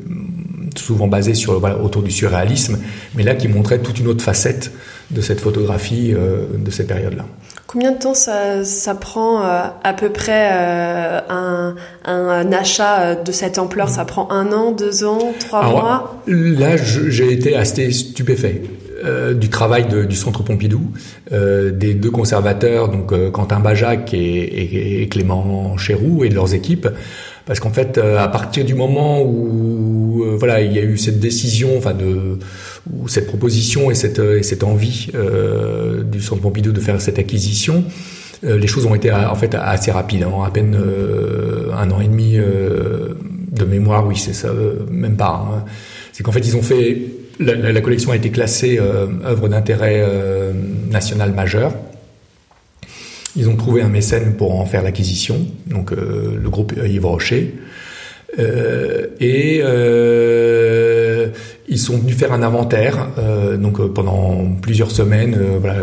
souvent 0.76 1.08
basée 1.08 1.34
sur 1.34 1.60
voilà, 1.60 1.80
autour 1.80 2.04
du 2.04 2.12
surréalisme, 2.12 2.80
mais 3.16 3.24
là 3.24 3.36
qui 3.36 3.48
montrait 3.48 3.80
toute 3.80 4.00
une 4.00 4.08
autre 4.08 4.24
facette 4.24 4.72
de 5.12 5.22
cette 5.22 5.40
photographie 5.40 6.14
euh, 6.14 6.46
de 6.58 6.72
cette 6.72 6.88
période-là. 6.88 7.26
Combien 7.68 7.92
de 7.92 7.98
temps 7.98 8.14
ça, 8.14 8.64
ça 8.64 8.96
prend 8.96 9.44
euh, 9.44 9.64
à 9.84 9.94
peu 9.94 10.10
près 10.10 10.50
euh, 10.54 11.20
un, 11.30 11.76
un, 12.06 12.52
achat 12.52 13.16
de 13.16 13.32
cette 13.32 13.58
ampleur? 13.58 13.90
Ça 13.90 14.06
prend 14.06 14.32
un 14.32 14.52
an, 14.52 14.72
deux 14.72 15.04
ans, 15.04 15.34
trois 15.40 15.70
mois? 15.70 16.22
Là, 16.28 16.78
j'ai 16.78 17.34
été 17.34 17.56
assez 17.56 17.92
stupéfait. 17.92 18.62
Euh, 19.04 19.34
du 19.34 19.50
travail 19.50 19.88
de, 19.88 20.04
du 20.04 20.16
Centre 20.16 20.42
Pompidou, 20.42 20.82
euh, 21.32 21.70
des 21.72 21.94
deux 21.94 22.12
conservateurs, 22.12 22.88
donc 22.88 23.14
Quentin 23.32 23.60
Bajac 23.60 24.14
et, 24.14 24.18
et, 24.18 25.02
et 25.02 25.08
Clément 25.10 25.76
Chéroux 25.78 26.24
et 26.24 26.30
de 26.30 26.36
leurs 26.36 26.54
équipes, 26.54 26.88
parce 27.46 27.60
qu'en 27.60 27.72
fait, 27.72 27.98
euh, 27.98 28.18
à 28.18 28.28
partir 28.28 28.66
du 28.66 28.74
moment 28.74 29.22
où 29.22 29.86
euh, 30.24 30.36
voilà, 30.38 30.62
il 30.62 30.74
y 30.74 30.80
a 30.80 30.82
eu 30.82 30.98
cette 30.98 31.20
décision, 31.20 31.78
enfin 31.78 31.94
de 31.94 32.40
ou 32.92 33.08
cette 33.08 33.28
proposition 33.28 33.90
et 33.90 33.96
cette, 33.96 34.20
et 34.20 34.44
cette 34.44 34.64
envie 34.64 35.10
euh, 35.16 36.04
du 36.04 36.22
Centre 36.22 36.42
Pompidou 36.42 36.72
de 36.72 36.80
faire 36.80 37.02
cette 37.02 37.20
acquisition, 37.20 37.84
euh, 38.44 38.58
les 38.58 38.68
choses 38.68 38.86
ont 38.86 38.96
été 38.96 39.12
en 39.12 39.36
fait 39.36 39.56
assez 39.56 39.92
rapides. 39.92 40.24
Hein. 40.24 40.44
à 40.46 40.52
peine 40.52 40.78
un 41.74 41.92
an 41.92 42.02
et 42.02 42.08
demi 42.08 42.38
de 42.38 43.66
mémoire, 43.66 44.06
oui, 44.06 44.16
c'est 44.18 44.34
ça, 44.34 44.50
même 44.90 45.18
pas. 45.18 45.48
Hein. 45.50 45.66
C'est 46.14 46.24
qu'en 46.24 46.32
fait, 46.32 46.46
ils 46.46 46.56
ont 46.56 46.62
fait 46.62 47.02
la, 47.40 47.56
la, 47.56 47.82
collection 47.82 48.12
a 48.12 48.16
été 48.16 48.30
classée 48.30 48.80
œuvre 48.80 49.50
d'intérêt 49.50 50.06
national 50.90 51.34
majeur. 51.34 51.74
Ils 53.36 53.50
ont 53.50 53.56
trouvé 53.56 53.82
un 53.82 53.90
mécène 53.90 54.36
pour 54.38 54.60
en 54.60 54.66
faire 54.66 54.82
l'acquisition, 54.82 55.46
donc 55.68 55.92
euh, 55.92 56.38
le 56.42 56.50
groupe 56.50 56.74
Yves 56.86 57.06
Rocher. 57.06 57.56
Euh, 58.40 59.08
et 59.20 59.62
euh, 59.64 61.28
ils 61.68 61.80
sont 61.80 61.98
venus 61.98 62.16
faire 62.16 62.34
un 62.34 62.44
inventaire, 62.44 63.10
euh, 63.18 63.58
donc 63.58 63.80
euh, 63.80 63.88
pendant 63.88 64.46
plusieurs 64.62 64.92
semaines, 64.92 65.38
voilà. 65.60 65.76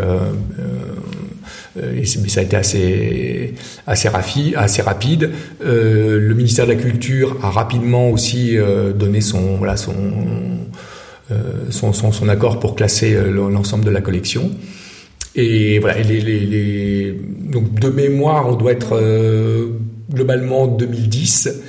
mais 1.75 2.05
ça 2.05 2.39
a 2.39 2.43
été 2.43 2.55
assez 2.55 3.53
assez, 3.87 4.09
assez 4.55 4.81
rapide. 4.81 5.31
le 5.61 6.33
ministère 6.33 6.67
de 6.67 6.73
la 6.73 6.79
Culture 6.79 7.37
a 7.41 7.49
rapidement 7.49 8.09
aussi 8.09 8.57
donné 8.95 9.21
son 9.21 9.57
voilà 9.57 9.75
son, 9.75 9.93
son, 11.69 11.93
son, 11.93 12.11
son 12.11 12.29
accord 12.29 12.59
pour 12.59 12.75
classer 12.75 13.17
l'ensemble 13.31 13.85
de 13.85 13.89
la 13.89 14.01
collection. 14.01 14.51
Et 15.35 15.79
voilà, 15.79 16.01
les, 16.01 16.21
les, 16.21 16.39
les, 16.41 17.19
donc 17.51 17.79
de 17.79 17.89
mémoire, 17.89 18.47
on 18.47 18.55
doit 18.55 18.71
être 18.71 18.93
euh, 18.93 19.69
globalement 20.11 20.67
2010. 20.67 21.61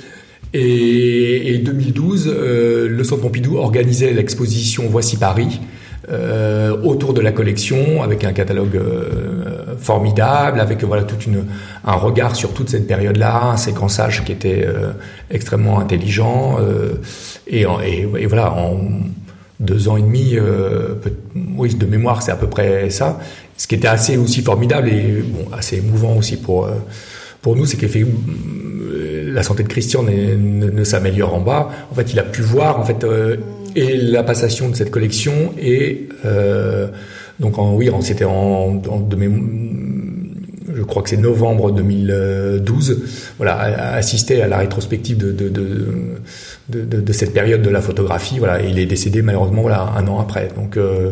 Et, 0.53 1.53
et 1.53 1.57
2012, 1.57 2.27
euh, 2.27 2.87
le 2.87 3.03
Centre 3.03 3.23
Pompidou 3.23 3.57
organisait 3.57 4.13
l'exposition 4.13 4.83
Voici 4.89 5.17
Paris 5.17 5.59
euh, 6.11 6.77
autour 6.83 7.15
de 7.15 7.21
la 7.21 7.31
collection, 7.31 8.03
avec 8.03 8.23
un 8.25 8.31
catalogue 8.31 8.75
euh, 8.75 9.75
formidable, 9.79 10.59
avec 10.59 10.83
voilà 10.83 11.03
toute 11.03 11.25
une 11.25 11.45
un 11.83 11.95
regard 11.95 12.35
sur 12.35 12.53
toute 12.53 12.69
cette 12.69 12.85
période-là, 12.85 13.45
un 13.45 13.57
séquençage 13.57 14.23
qui 14.23 14.31
était 14.31 14.63
euh, 14.67 14.91
extrêmement 15.31 15.79
intelligent. 15.79 16.57
Et, 17.47 17.61
et, 17.61 18.07
et, 18.19 18.25
voilà, 18.27 18.53
en 18.53 18.77
deux 19.59 19.87
ans 19.87 19.97
et 19.97 20.01
demi, 20.01 20.37
oui, 21.57 21.73
de 21.73 21.85
mémoire, 21.85 22.21
c'est 22.21 22.31
à 22.31 22.35
peu 22.35 22.47
près 22.47 22.89
ça 22.91 23.19
ce 23.57 23.67
qui 23.67 23.75
était 23.75 23.87
assez 23.87 24.17
aussi 24.17 24.41
formidable 24.41 24.89
et 24.89 25.23
bon, 25.23 25.45
assez 25.55 25.77
émouvant 25.77 26.17
aussi 26.17 26.37
pour, 26.37 26.65
euh, 26.65 26.73
pour 27.41 27.55
nous, 27.55 27.65
c'est 27.65 27.77
que 27.77 27.85
euh, 27.85 29.31
la 29.31 29.43
santé 29.43 29.63
de 29.63 29.67
Christian 29.67 30.03
ne, 30.03 30.83
s'améliore 30.83 31.33
en 31.35 31.41
bas. 31.41 31.69
En 31.91 31.95
fait, 31.95 32.11
il 32.11 32.19
a 32.19 32.23
pu 32.23 32.41
voir 32.41 32.79
en 32.79 32.83
fait 32.83 33.03
euh, 33.03 33.37
et 33.75 33.97
la 33.97 34.23
passation 34.23 34.69
de 34.69 34.75
cette 34.75 34.89
collection 34.89 35.53
et 35.59 36.09
euh, 36.25 36.87
donc 37.39 37.59
en, 37.59 37.75
oui, 37.75 37.89
c'était 38.01 38.25
en, 38.25 38.81
en, 38.89 38.99
de 38.99 39.15
je 40.73 40.83
crois 40.83 41.03
que 41.03 41.09
c'est 41.09 41.17
novembre 41.17 41.71
2012, 41.71 43.03
voilà, 43.37 43.57
assisté 43.95 44.41
à 44.41 44.47
la 44.47 44.57
rétrospective 44.57 45.17
de 45.17 45.31
de, 45.31 45.49
de, 45.49 46.83
de, 46.83 47.01
de, 47.01 47.13
cette 47.13 47.33
période 47.33 47.61
de 47.61 47.69
la 47.69 47.81
photographie. 47.81 48.39
Voilà, 48.39 48.61
et 48.61 48.69
il 48.69 48.79
est 48.79 48.85
décédé 48.85 49.21
malheureusement 49.21 49.61
voilà, 49.61 49.93
un 49.95 50.07
an 50.07 50.19
après. 50.19 50.49
Donc, 50.55 50.77
euh, 50.77 51.11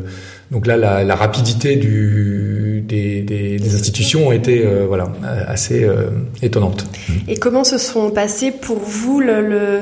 donc 0.51 0.67
là, 0.67 0.77
la, 0.77 1.03
la 1.03 1.15
rapidité 1.15 1.75
du, 1.75 2.83
des, 2.87 3.21
des, 3.21 3.57
des, 3.57 3.75
institutions 3.75 4.29
a 4.29 4.35
été 4.35 4.65
euh, 4.65 4.85
voilà, 4.87 5.11
assez 5.47 5.83
euh, 5.83 6.09
étonnante. 6.41 6.85
Et 7.27 7.37
comment 7.37 7.63
se 7.63 7.77
sont 7.77 8.11
passés 8.11 8.51
pour 8.51 8.77
vous 8.77 9.19
le, 9.19 9.41
le 9.41 9.79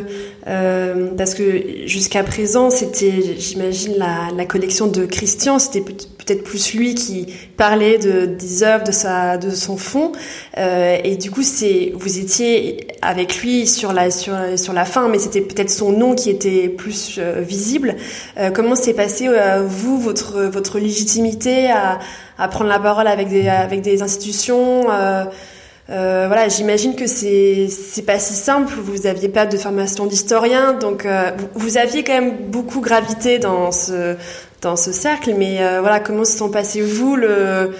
euh, 0.47 1.10
parce 1.17 1.36
que 1.36 1.86
jusqu'à 1.86 2.23
présent, 2.23 2.69
c'était, 2.69 3.38
j'imagine, 3.38 3.93
la, 3.97 4.30
la, 4.36 4.45
collection 4.45 4.88
de 4.88 5.06
Christian, 5.06 5.60
c'était 5.60 5.82
peut-être 5.82 6.43
plus 6.43 6.73
lui 6.73 6.95
qui 6.95 7.27
parlait 7.58 7.97
de, 7.97 8.25
des 8.25 8.63
œuvres 8.63 8.84
de, 8.84 8.91
sa, 8.91 9.38
de 9.38 9.51
son 9.51 9.77
fond. 9.77 10.12
Euh, 10.58 10.97
et 11.04 11.15
du 11.15 11.30
coup, 11.30 11.43
c'est, 11.43 11.91
vous 11.95 12.19
étiez 12.19 12.88
avec 13.01 13.41
lui 13.41 13.67
sur 13.67 13.93
la, 13.93 14.10
sur, 14.10 14.34
sur 14.56 14.73
la 14.73 14.86
fin, 14.86 15.10
mais 15.10 15.19
c'était 15.19 15.41
peut-être 15.41 15.69
son 15.69 15.91
nom 15.91 16.15
qui 16.15 16.30
était 16.30 16.69
plus 16.69 17.17
euh, 17.19 17.41
visible. 17.41 17.95
Euh, 18.38 18.49
comment 18.51 18.75
s'est 18.75 18.93
passé, 18.93 19.27
euh, 19.27 19.63
vous, 19.65 19.99
votre, 19.99 20.41
votre 20.43 20.80
légitimité 20.80 21.69
à, 21.69 21.99
à 22.39 22.47
prendre 22.47 22.69
la 22.69 22.80
parole 22.80 23.08
avec 23.08 23.30
des, 23.30 23.47
avec 23.47 23.82
des 23.82 24.01
institutions 24.01 24.88
euh, 25.89 26.26
voilà, 26.28 26.48
j'imagine 26.48 26.96
que 26.96 27.08
c'est 27.08 27.67
c'est 27.70 28.04
pas 28.04 28.20
si 28.20 28.34
simple. 28.34 28.74
Vous 28.78 29.08
aviez 29.08 29.30
pas 29.30 29.46
de 29.46 29.58
formation 29.58 30.06
d'historien, 30.06 30.74
donc 30.74 31.06
euh, 31.06 31.32
vous, 31.56 31.78
aviez 31.78 32.04
quand 32.04 32.13
même 32.13 32.38
beaucoup 32.48 32.82
gravité 32.82 33.39
dans 33.39 33.72
ce 33.72 34.15
dans 34.62 34.76
ce 34.76 34.91
cercle. 34.91 35.34
Mais 35.38 35.62
euh, 35.62 35.82
voilà, 35.82 36.00
comment 36.00 36.24
se 36.24 36.38
sont 36.38 36.50
passés 36.50 36.82
vous 36.82 37.15
le 37.15 37.72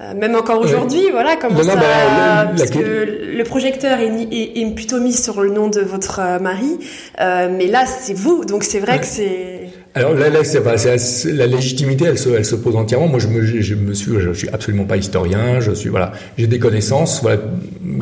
euh, 0.00 0.14
même 0.14 0.34
encore 0.34 0.60
aujourd'hui, 0.60 1.10
voilà 1.12 1.36
comment 1.36 1.62
ça, 1.62 1.76
bah, 1.76 2.52
parce 2.56 2.70
que 2.70 2.78
le 2.78 3.44
projecteur 3.44 4.00
est, 4.00 4.10
est, 4.32 4.60
est, 4.60 4.74
plutôt 4.74 5.00
mis 5.00 5.12
sur 5.12 5.40
le 5.40 5.50
nom 5.50 5.68
de 5.68 5.80
votre 5.80 6.20
mari, 6.40 6.78
mais 7.18 7.66
là 7.66 7.86
c'est 7.86 8.14
vous, 8.14 8.44
donc 8.44 8.64
c'est 8.64 8.80
vrai 8.80 9.00
que 9.00 9.06
c'est 9.06 9.54
alors 9.96 10.12
là, 10.14 10.28
là 10.28 10.42
c'est, 10.42 11.32
la 11.32 11.46
légitimité, 11.46 12.06
elle 12.06 12.18
se, 12.18 12.28
elle 12.28 12.44
se 12.44 12.56
pose 12.56 12.74
entièrement. 12.74 13.06
Moi, 13.06 13.20
je 13.20 13.28
me, 13.28 13.44
je 13.44 13.74
me 13.76 13.94
suis, 13.94 14.18
je 14.18 14.32
suis 14.32 14.48
absolument 14.48 14.86
pas 14.86 14.96
historien. 14.96 15.60
Je 15.60 15.70
suis, 15.70 15.88
voilà, 15.88 16.10
j'ai 16.36 16.48
des 16.48 16.58
connaissances, 16.58 17.22
voilà, 17.22 17.40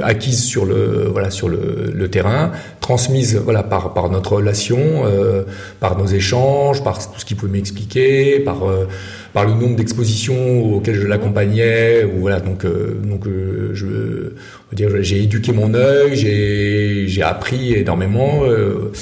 acquises 0.03 0.43
sur 0.43 0.65
le, 0.65 1.09
voilà, 1.13 1.31
sur 1.31 1.51
le, 1.51 1.93
le 1.95 2.09
terrain, 2.09 2.53
transmises, 2.81 3.37
voilà, 3.37 3.63
par, 3.63 3.93
par 3.93 4.09
notre 4.09 4.37
relation, 4.37 4.79
euh, 5.05 5.43
par 5.81 5.99
nos 5.99 6.07
échanges, 6.07 6.83
par 6.83 6.99
tout 6.99 7.21
ce 7.21 7.27
qu'il 7.27 7.37
pouvait 7.37 7.53
m'expliquer, 7.53 8.41
par, 8.41 8.67
euh, 8.67 8.89
par 9.33 9.47
le 9.47 9.55
nombre 9.55 9.77
d'expositions 9.77 10.75
auxquelles 10.75 11.01
je 11.01 11.07
l'accompagnais, 11.07 12.05
ou 12.05 12.21
voilà, 12.21 12.41
donc, 12.41 12.65
euh, 12.65 12.95
donc, 13.03 13.27
euh, 13.27 13.71
je, 13.73 14.33
dire, 14.75 14.91
j'ai 15.03 15.23
éduqué 15.23 15.53
mon 15.53 15.75
œil, 15.75 16.17
j'ai, 16.17 17.05
j'ai 17.09 17.23
appris 17.23 17.75
énormément. 17.75 18.45
Euh, 18.45 18.93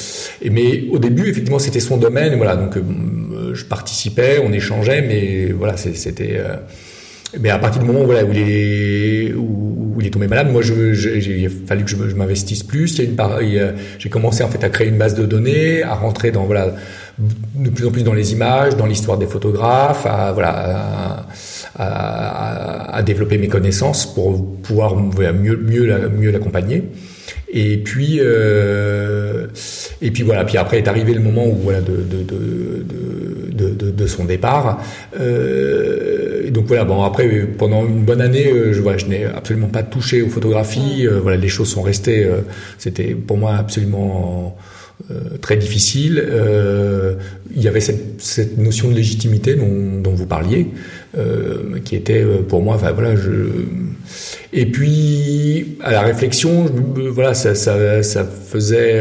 et, 0.40 0.50
mais 0.50 0.84
au 0.90 0.98
début, 0.98 1.28
effectivement, 1.28 1.58
c'était 1.58 1.80
son 1.80 1.96
domaine. 1.96 2.36
Voilà, 2.36 2.56
donc 2.56 2.76
je 3.52 3.64
participais, 3.64 4.40
on 4.44 4.52
échangeait, 4.52 5.02
mais 5.02 5.52
voilà, 5.52 5.76
c'était. 5.76 6.40
Mais 7.40 7.50
à 7.50 7.58
partir 7.58 7.80
du 7.80 7.86
moment 7.86 8.04
voilà, 8.04 8.24
où, 8.24 8.32
il 8.32 8.38
est, 8.38 9.32
où, 9.34 9.96
il 10.00 10.06
est 10.06 10.10
tombé 10.10 10.26
malade, 10.26 10.50
moi, 10.50 10.62
je, 10.62 10.94
je, 10.94 11.10
il 11.10 11.46
a 11.46 11.50
fallu 11.66 11.84
que 11.84 11.90
je, 11.90 11.96
m'investisse 12.16 12.64
plus. 12.64 13.00
J'ai 13.98 14.08
commencé 14.08 14.42
en 14.42 14.48
fait 14.48 14.64
à 14.64 14.68
créer 14.68 14.88
une 14.88 14.98
base 14.98 15.14
de 15.14 15.26
données, 15.26 15.82
à 15.82 15.94
rentrer 15.94 16.30
dans 16.32 16.44
voilà 16.44 16.74
de 17.54 17.70
plus 17.70 17.86
en 17.86 17.90
plus 17.90 18.04
dans 18.04 18.14
les 18.14 18.32
images, 18.32 18.76
dans 18.76 18.86
l'histoire 18.86 19.18
des 19.18 19.26
photographes, 19.26 20.06
à 20.06 20.32
voilà. 20.32 20.50
À, 20.50 21.26
à, 21.76 22.96
à, 22.96 23.02
développer 23.02 23.38
mes 23.38 23.48
connaissances 23.48 24.12
pour 24.12 24.60
pouvoir 24.60 24.96
mieux 24.96 25.56
mieux 25.56 26.08
mieux 26.08 26.30
l'accompagner. 26.30 26.84
Et 27.52 27.78
puis, 27.78 28.18
euh, 28.20 29.46
et 30.00 30.10
puis 30.10 30.22
voilà. 30.22 30.44
Puis 30.44 30.56
après 30.56 30.78
est 30.78 30.88
arrivé 30.88 31.14
le 31.14 31.20
moment 31.20 31.46
où 31.46 31.54
voilà 31.54 31.80
de 31.80 31.96
de 31.96 32.22
de 32.22 32.86
de, 33.52 33.68
de, 33.70 33.90
de 33.90 34.06
son 34.06 34.24
départ. 34.24 34.80
Euh, 35.18 36.46
et 36.46 36.50
donc 36.50 36.66
voilà. 36.66 36.84
Bon 36.84 37.02
après 37.02 37.28
pendant 37.58 37.86
une 37.86 38.04
bonne 38.04 38.20
année, 38.20 38.48
euh, 38.52 38.72
je 38.72 38.80
voilà, 38.80 38.98
je 38.98 39.06
n'ai 39.06 39.24
absolument 39.24 39.68
pas 39.68 39.82
touché 39.82 40.22
aux 40.22 40.28
photographies. 40.28 41.06
Euh, 41.06 41.20
voilà, 41.20 41.36
les 41.36 41.48
choses 41.48 41.70
sont 41.70 41.82
restées. 41.82 42.28
C'était 42.78 43.14
pour 43.14 43.36
moi 43.36 43.54
absolument 43.56 44.56
euh, 45.10 45.38
très 45.40 45.56
difficile. 45.56 46.22
Euh, 46.24 47.14
il 47.54 47.62
y 47.62 47.68
avait 47.68 47.80
cette, 47.80 48.20
cette, 48.20 48.58
notion 48.58 48.88
de 48.88 48.94
légitimité 48.94 49.54
dont, 49.54 50.00
dont 50.00 50.12
vous 50.12 50.26
parliez, 50.26 50.68
euh, 51.16 51.78
qui 51.84 51.96
était 51.96 52.24
pour 52.48 52.62
moi, 52.62 52.74
enfin 52.76 52.92
voilà, 52.92 53.16
je. 53.16 53.30
Et 54.52 54.66
puis 54.66 55.78
à 55.82 55.92
la 55.92 56.02
réflexion, 56.02 56.66
je, 56.66 57.02
voilà, 57.02 57.34
ça, 57.34 57.54
ça, 57.54 58.02
ça 58.02 58.24
faisait 58.24 59.00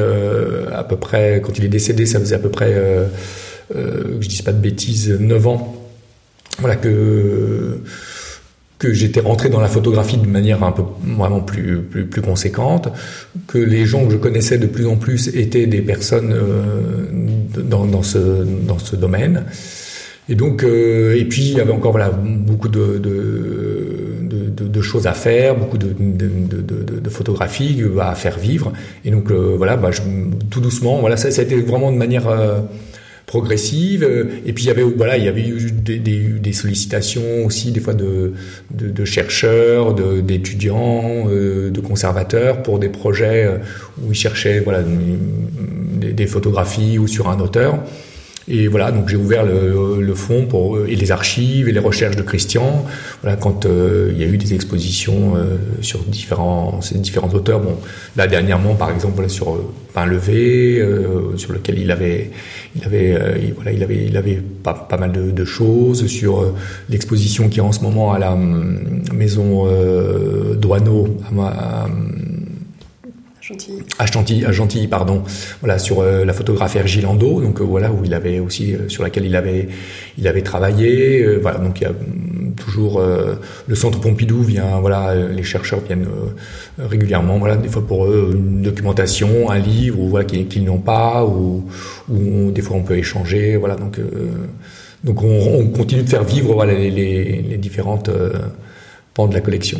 à 0.71 0.83
peu 0.83 0.95
près, 0.95 1.41
quand 1.43 1.57
il 1.57 1.65
est 1.65 1.69
décédé, 1.69 2.05
ça 2.05 2.19
faisait 2.19 2.35
à 2.35 2.39
peu 2.39 2.49
près, 2.49 2.73
que 3.71 4.21
je 4.21 4.27
dise 4.27 4.41
pas 4.41 4.53
de 4.53 4.61
bêtises, 4.61 5.09
9 5.19 5.47
ans. 5.47 5.75
Voilà 6.59 6.75
que 6.75 7.79
que 8.79 8.93
j'étais 8.93 9.19
rentré 9.19 9.49
dans 9.49 9.59
la 9.59 9.67
photographie 9.67 10.17
de 10.17 10.25
manière 10.25 10.63
un 10.63 10.71
peu 10.71 10.83
vraiment 11.03 11.41
plus, 11.41 11.81
plus, 11.81 12.05
plus 12.05 12.21
conséquente, 12.21 12.87
que 13.47 13.57
les 13.57 13.85
gens 13.85 14.05
que 14.05 14.13
je 14.13 14.17
connaissais 14.17 14.57
de 14.57 14.67
plus 14.67 14.87
en 14.87 14.95
plus 14.95 15.27
étaient 15.35 15.67
des 15.67 15.81
personnes 15.81 16.33
euh, 16.33 17.61
dans, 17.61 17.85
dans, 17.85 18.03
ce, 18.03 18.17
dans 18.17 18.79
ce 18.79 18.95
domaine. 18.95 19.43
Et 20.29 20.35
donc, 20.35 20.63
euh, 20.63 21.19
et 21.19 21.25
puis 21.25 21.41
il 21.41 21.57
y 21.57 21.59
avait 21.59 21.73
encore 21.73 21.91
voilà 21.91 22.09
beaucoup 22.11 22.69
de, 22.69 22.99
de, 22.99 24.49
de, 24.49 24.67
de 24.67 24.81
choses 24.81 25.07
à 25.07 25.13
faire, 25.13 25.55
beaucoup 25.55 25.79
de, 25.79 25.87
de, 25.97 27.09
photographies 27.09 27.83
à 27.99 28.13
faire 28.13 28.37
vivre. 28.37 28.71
Et 29.03 29.11
donc 29.11 29.31
euh, 29.31 29.55
voilà, 29.57 29.75
bah, 29.75 29.89
je, 29.91 30.01
tout 30.51 30.61
doucement, 30.61 30.99
voilà, 30.99 31.17
ça, 31.17 31.31
ça 31.31 31.41
a 31.41 31.43
été 31.43 31.59
vraiment 31.59 31.91
de 31.91 31.97
manière 31.97 32.27
euh, 32.27 32.59
progressive. 33.29 34.03
Et 34.45 34.53
puis 34.53 34.63
il 34.63 34.67
y 34.67 34.71
avait 34.71 34.81
voilà, 34.81 35.17
il 35.17 35.23
y 35.23 35.27
avait 35.27 35.47
eu 35.47 35.71
des, 35.71 35.99
des, 35.99 36.17
des 36.17 36.53
sollicitations 36.53 37.45
aussi 37.45 37.71
des 37.71 37.79
fois 37.79 37.93
de, 37.93 38.33
de, 38.71 38.89
de 38.89 39.05
chercheurs, 39.05 39.93
d'étudiants, 39.93 41.27
euh, 41.29 41.69
de 41.69 41.79
conservateurs 41.79 42.63
pour 42.63 42.79
des 42.79 42.89
projets 42.89 43.45
euh, 43.45 43.57
où 44.01 44.11
ils 44.11 44.15
cherchaient 44.15 44.61
voilà 44.61 44.81
des, 44.81 46.11
des 46.11 46.27
photographies 46.27 46.97
ou 46.97 47.07
sur 47.07 47.29
un 47.29 47.39
auteur. 47.39 47.77
Et 48.49 48.67
voilà, 48.67 48.91
donc 48.91 49.09
j'ai 49.09 49.15
ouvert 49.15 49.45
le, 49.45 50.01
le 50.01 50.13
fonds 50.15 50.47
pour 50.47 50.79
et 50.79 50.95
les 50.95 51.11
archives 51.11 51.69
et 51.69 51.71
les 51.71 51.79
recherches 51.79 52.15
de 52.15 52.23
Christian. 52.23 52.83
Voilà, 53.21 53.37
quand 53.37 53.65
euh, 53.65 54.09
il 54.11 54.19
y 54.19 54.23
a 54.23 54.27
eu 54.27 54.37
des 54.37 54.55
expositions 54.55 55.35
euh, 55.35 55.57
sur 55.81 55.99
différents 55.99 56.81
ces 56.81 56.97
différents 56.97 57.29
auteurs. 57.29 57.59
Bon, 57.59 57.75
là 58.17 58.25
dernièrement, 58.25 58.73
par 58.73 58.89
exemple, 58.89 59.13
voilà, 59.15 59.29
sur 59.29 59.53
euh, 59.53 59.71
Pain 59.93 60.05
levé, 60.05 60.79
euh, 60.79 61.37
sur 61.37 61.53
lequel 61.53 61.79
il 61.79 61.91
avait 61.91 62.31
il 62.75 62.83
avait 62.85 63.39
il, 63.43 63.53
voilà, 63.53 63.71
il 63.71 63.83
avait 63.83 64.05
il 64.05 64.17
avait 64.17 64.41
pas, 64.63 64.73
pas 64.73 64.97
mal 64.97 65.11
de, 65.11 65.29
de 65.31 65.45
choses 65.45 66.07
sur 66.07 66.53
l'exposition 66.89 67.49
qui 67.49 67.59
est 67.59 67.63
en 67.63 67.71
ce 67.71 67.81
moment 67.81 68.13
à 68.13 68.19
la 68.19 68.33
hum, 68.33 69.03
maison 69.13 69.67
euh, 69.67 70.55
Douaneau 70.55 71.07
à 71.39 71.87
à 73.97 74.05
Chantilly, 74.05 74.45
à 74.45 74.51
Gentilly, 74.51 74.87
pardon. 74.87 75.23
Voilà 75.61 75.79
sur 75.79 76.01
euh, 76.01 76.23
la 76.23 76.33
photographe 76.33 76.75
Ergilando, 76.75 77.41
donc 77.41 77.59
euh, 77.59 77.63
voilà 77.63 77.91
où 77.91 78.05
il 78.05 78.13
avait 78.13 78.39
aussi 78.39 78.75
euh, 78.75 78.89
sur 78.89 79.01
laquelle 79.01 79.25
il 79.25 79.35
avait 79.35 79.67
il 80.17 80.27
avait 80.27 80.41
travaillé. 80.41 81.37
voilà 81.37 81.57
donc 81.57 81.81
il 81.81 81.83
y 81.83 81.87
a 81.87 81.91
mm, 81.91 82.53
toujours 82.55 83.01
le 83.01 83.75
centre 83.75 83.99
Pompidou 83.99 84.43
vient 84.43 84.79
voilà 84.79 85.15
les 85.15 85.43
chercheurs 85.43 85.79
viennent 85.79 86.07
régulièrement 86.77 87.37
voilà 87.37 87.55
des 87.55 87.69
fois 87.69 87.85
pour 87.85 88.05
eux 88.05 88.31
une 88.33 88.61
documentation, 88.61 89.49
un 89.49 89.59
livre 89.59 89.99
ou 89.99 90.09
voilà 90.09 90.25
qu'ils 90.25 90.65
n'ont 90.65 90.79
pas 90.79 91.25
ou, 91.25 91.65
ou 92.09 92.51
des 92.51 92.61
fois 92.61 92.75
on 92.77 92.83
peut 92.83 92.97
échanger 92.97 93.55
voilà 93.55 93.75
donc 93.75 93.99
donc 95.03 95.23
on, 95.23 95.59
on, 95.59 95.67
continue 95.67 96.03
de 96.03 96.09
faire 96.09 96.23
vivre 96.23 96.53
voilà 96.53 96.73
les, 96.73 96.91
les, 96.91 97.41
les 97.41 97.57
différentes 97.57 98.09
pans 99.13 99.27
de 99.27 99.33
la 99.33 99.41
collection. 99.41 99.79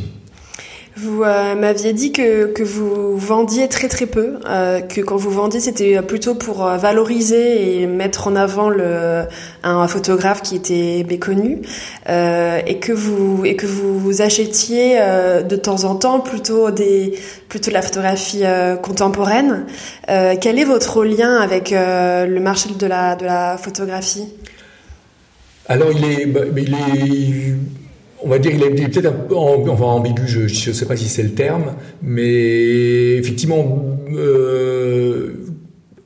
Vous 1.02 1.24
euh, 1.24 1.56
m'aviez 1.56 1.94
dit 1.94 2.12
que, 2.12 2.48
que 2.48 2.64
vous 2.64 3.16
vendiez 3.16 3.70
très 3.70 3.88
très 3.88 4.06
peu, 4.06 4.40
euh, 4.46 4.82
que 4.82 5.00
quand 5.00 5.16
vous 5.16 5.30
vendiez 5.30 5.62
c'était 5.62 6.02
plutôt 6.02 6.36
pour 6.36 6.66
euh, 6.66 6.76
valoriser 6.76 7.82
et 7.82 7.88
mettre 7.88 8.28
en 8.28 8.36
avant 8.36 8.70
un 9.64 9.88
photographe 9.88 10.42
qui 10.42 10.58
était 10.58 11.06
méconnu, 11.08 11.62
euh, 12.10 12.60
et 12.68 12.80
que 12.80 12.92
vous 12.92 13.46
et 13.46 13.56
que 13.56 13.66
vous 13.66 14.22
achetiez 14.22 14.98
euh, 15.00 15.42
de 15.42 15.56
temps 15.56 15.86
en 15.86 15.96
temps 15.96 16.20
plutôt 16.20 16.70
des 16.70 17.18
plutôt 17.48 17.70
de 17.70 17.76
la 17.76 17.82
photographie 17.82 18.44
contemporaine. 18.82 19.68
quel 20.08 20.60
est 20.60 20.66
votre 20.66 21.06
lien 21.06 21.38
avec 21.38 21.72
le 21.72 22.40
marché 22.40 22.70
de 22.78 22.88
la 22.88 23.16
de 23.16 23.24
la 23.26 23.58
photographie? 23.58 24.28
Alors 25.70 25.92
il 25.92 26.04
est 26.04 26.26
bah, 26.26 26.42
il 26.58 26.74
est 26.74 27.56
on 28.24 28.30
va 28.30 28.40
dire, 28.40 28.52
il 28.54 28.64
est 28.64 28.88
peut-être 28.90 29.06
un 29.06 29.12
peu 29.12 29.36
enfin, 29.36 29.86
ambigu, 29.86 30.28
je 30.28 30.70
ne 30.70 30.74
sais 30.74 30.86
pas 30.86 30.96
si 30.96 31.08
c'est 31.08 31.24
le 31.24 31.34
terme, 31.34 31.74
mais 32.02 33.16
effectivement, 33.16 33.98
euh, 34.14 35.34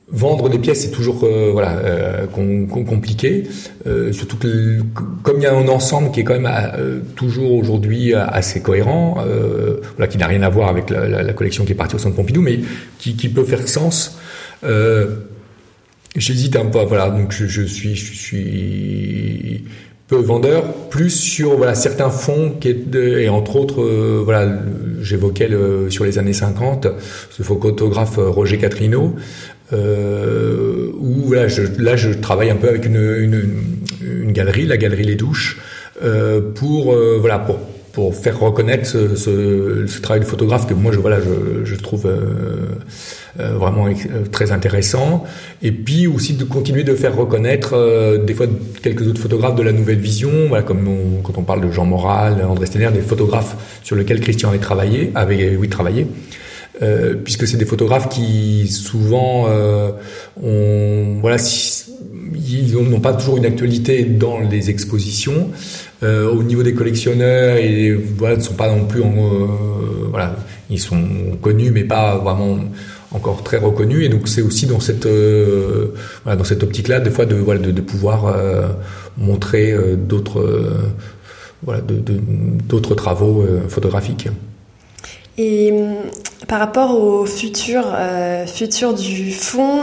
vendre 0.08 0.48
des 0.48 0.58
pièces 0.58 0.82
c'est 0.82 0.90
toujours 0.92 1.26
voilà 1.52 1.80
compliqué. 2.32 3.44
Surtout 4.12 4.36
que 4.36 4.80
comme 5.22 5.38
il 5.38 5.42
y 5.42 5.46
a 5.46 5.56
un 5.56 5.66
ensemble 5.66 6.12
qui 6.12 6.20
est 6.20 6.24
quand 6.24 6.38
même 6.38 6.50
toujours 7.16 7.52
aujourd'hui 7.52 8.14
assez 8.14 8.60
cohérent 8.62 9.16
voilà 9.96 10.06
qui 10.06 10.18
n'a 10.18 10.28
rien 10.28 10.42
à 10.42 10.48
voir 10.50 10.68
avec 10.68 10.90
la, 10.90 11.32
collection 11.32 11.64
qui 11.64 11.72
est 11.72 11.74
partie 11.74 11.96
au 11.96 11.98
centre 11.98 12.14
Pompidou 12.14 12.42
mais 12.42 12.60
qui, 12.98 13.28
peut 13.28 13.42
faire 13.42 13.66
sens 13.66 14.16
J'hésite 16.16 16.54
un 16.54 16.66
peu, 16.66 16.78
voilà, 16.84 17.10
donc 17.10 17.32
je, 17.32 17.62
suis, 17.62 17.96
je 17.96 18.14
suis 18.14 19.64
peu 20.14 20.26
vendeur, 20.26 20.72
plus 20.90 21.10
sur 21.10 21.64
certains 21.74 22.10
fonds 22.10 22.54
et 22.94 23.28
entre 23.28 23.56
autres, 23.56 23.82
euh, 23.82 24.22
voilà, 24.24 24.58
j'évoquais 25.00 25.48
sur 25.88 26.04
les 26.04 26.18
années 26.18 26.32
50 26.32 26.86
ce 27.30 27.42
photographe 27.42 28.18
euh, 28.18 28.28
Roger 28.28 28.58
Catrino, 28.58 29.14
euh, 29.72 30.90
où 30.98 31.32
là 31.32 31.48
je 31.48 32.12
travaille 32.12 32.50
un 32.50 32.56
peu 32.56 32.68
avec 32.68 32.86
une, 32.86 34.32
galerie, 34.32 34.66
la 34.66 34.76
galerie 34.76 35.04
Les 35.04 35.16
Douches, 35.16 35.58
pour 36.54 36.94
voilà 37.20 37.38
pour 37.38 37.58
pour 37.94 38.14
faire 38.14 38.40
reconnaître 38.40 38.86
ce, 38.86 39.14
ce, 39.14 39.86
ce, 39.86 40.00
travail 40.00 40.20
de 40.20 40.26
photographe 40.26 40.66
que 40.66 40.74
moi 40.74 40.90
je 40.92 40.98
voilà 40.98 41.20
je, 41.20 41.64
je 41.64 41.76
trouve 41.76 42.06
euh, 42.06 42.66
euh 43.38 43.56
vraiment 43.56 43.86
euh, 43.86 44.26
très 44.32 44.50
intéressant. 44.50 45.24
Et 45.62 45.70
puis 45.70 46.08
aussi 46.08 46.34
de 46.34 46.44
continuer 46.44 46.82
de 46.82 46.94
faire 46.94 47.14
reconnaître 47.16 47.74
euh, 47.74 48.18
des 48.18 48.34
fois 48.34 48.46
quelques 48.82 49.06
autres 49.06 49.20
photographes 49.20 49.54
de 49.54 49.62
la 49.62 49.72
nouvelle 49.72 50.00
vision 50.00 50.30
voilà 50.48 50.64
comme 50.64 50.88
on, 50.88 51.22
quand 51.22 51.38
on 51.38 51.44
parle 51.44 51.60
de 51.60 51.70
Jean 51.70 51.86
Moral 51.86 52.44
André 52.44 52.66
Stener 52.66 52.90
des 52.92 53.00
photographes 53.00 53.56
sur 53.84 53.94
lesquels 53.94 54.20
Christian 54.20 54.48
avait 54.48 54.58
travaillé 54.58 55.12
avait 55.14 55.56
oui 55.56 55.68
travaillé. 55.68 56.06
Euh, 56.82 57.14
puisque 57.14 57.46
c'est 57.46 57.56
des 57.56 57.66
photographes 57.66 58.08
qui 58.08 58.66
souvent 58.66 59.46
ont 60.42 61.18
voilà 61.20 61.38
si, 61.38 61.92
ils 62.34 62.74
n'ont 62.74 63.00
pas 63.00 63.12
toujours 63.12 63.36
une 63.36 63.46
actualité 63.46 64.04
dans 64.04 64.40
les 64.40 64.70
expositions 64.70 65.50
euh, 66.02 66.30
au 66.30 66.42
niveau 66.42 66.62
des 66.62 66.74
collectionneurs, 66.74 67.56
et 67.56 67.92
voilà, 67.92 68.36
ne 68.36 68.42
sont 68.42 68.54
pas 68.54 68.68
non 68.68 68.84
plus 68.84 69.02
en, 69.02 69.14
euh, 69.16 69.46
voilà, 70.10 70.36
ils 70.70 70.80
sont 70.80 70.98
connus 71.40 71.70
mais 71.70 71.84
pas 71.84 72.18
vraiment 72.18 72.58
encore 73.12 73.42
très 73.42 73.58
reconnus. 73.58 74.04
Et 74.04 74.08
donc 74.08 74.28
c'est 74.28 74.42
aussi 74.42 74.66
dans 74.66 74.80
cette 74.80 75.06
euh, 75.06 75.94
voilà, 76.24 76.36
dans 76.36 76.44
cette 76.44 76.62
optique-là, 76.62 77.00
des 77.00 77.10
fois 77.10 77.26
de 77.26 77.36
voilà, 77.36 77.60
de, 77.60 77.70
de 77.70 77.80
pouvoir 77.80 78.34
montrer 79.16 79.74
d'autres 79.96 80.44
voilà, 81.62 81.80
d'autres 82.68 82.94
travaux 82.94 83.44
photographiques. 83.68 84.28
Et 85.38 85.72
par 86.48 86.60
rapport 86.60 86.98
au 86.98 87.26
futur, 87.26 87.84
futur 88.46 88.94
du 88.94 89.32
fonds, 89.32 89.82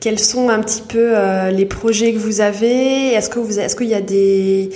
quels 0.00 0.18
sont 0.18 0.48
un 0.48 0.60
petit 0.60 0.82
peu 0.82 1.14
les 1.50 1.66
projets 1.66 2.12
que 2.12 2.18
vous 2.18 2.40
avez? 2.40 3.12
Est-ce 3.12 3.30
que 3.30 3.38
vous, 3.38 3.58
est-ce 3.58 3.76
qu'il 3.76 3.88
y 3.88 3.94
a 3.94 4.00
des 4.00 4.70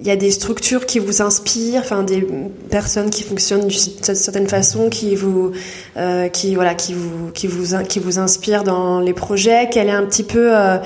il 0.00 0.06
y 0.06 0.10
a 0.10 0.16
des 0.16 0.30
structures 0.30 0.86
qui 0.86 0.98
vous 0.98 1.22
inspirent, 1.22 1.80
enfin 1.80 2.02
des 2.02 2.26
personnes 2.70 3.10
qui 3.10 3.22
fonctionnent 3.22 3.68
d'une 3.68 4.14
certaine 4.14 4.48
façon, 4.48 4.88
qui 4.88 5.14
vous, 5.14 5.52
euh, 5.96 6.28
qui 6.28 6.54
voilà, 6.54 6.74
qui 6.74 6.94
vous, 6.94 7.30
qui 7.32 7.46
vous, 7.46 7.82
qui 7.84 7.98
vous 7.98 8.18
inspirent 8.18 8.64
dans 8.64 9.00
les 9.00 9.12
projets? 9.12 9.68
Quel 9.70 9.88
est 9.88 9.92
un 9.92 10.04
petit 10.04 10.22
peu 10.24 10.56
euh, 10.56 10.78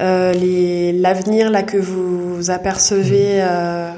euh, 0.00 0.32
les, 0.32 0.92
l'avenir 0.92 1.50
là 1.50 1.62
que 1.62 1.76
vous 1.76 2.50
apercevez 2.50 3.40
euh... 3.42 3.90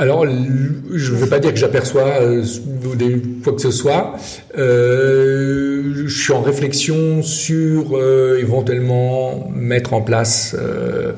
Alors, 0.00 0.24
je 0.24 1.12
ne 1.12 1.16
veux 1.16 1.26
pas 1.26 1.40
dire 1.40 1.52
que 1.52 1.58
j'aperçois 1.58 2.22
euh, 2.22 2.44
quoi 3.42 3.52
que 3.52 3.60
ce 3.60 3.72
soit. 3.72 4.14
Euh, 4.56 5.92
je 6.06 6.22
suis 6.22 6.32
en 6.32 6.40
réflexion 6.40 7.20
sur 7.24 7.96
euh, 7.96 8.38
éventuellement 8.38 9.50
mettre 9.52 9.94
en 9.94 10.00
place 10.00 10.54
euh, 10.56 11.14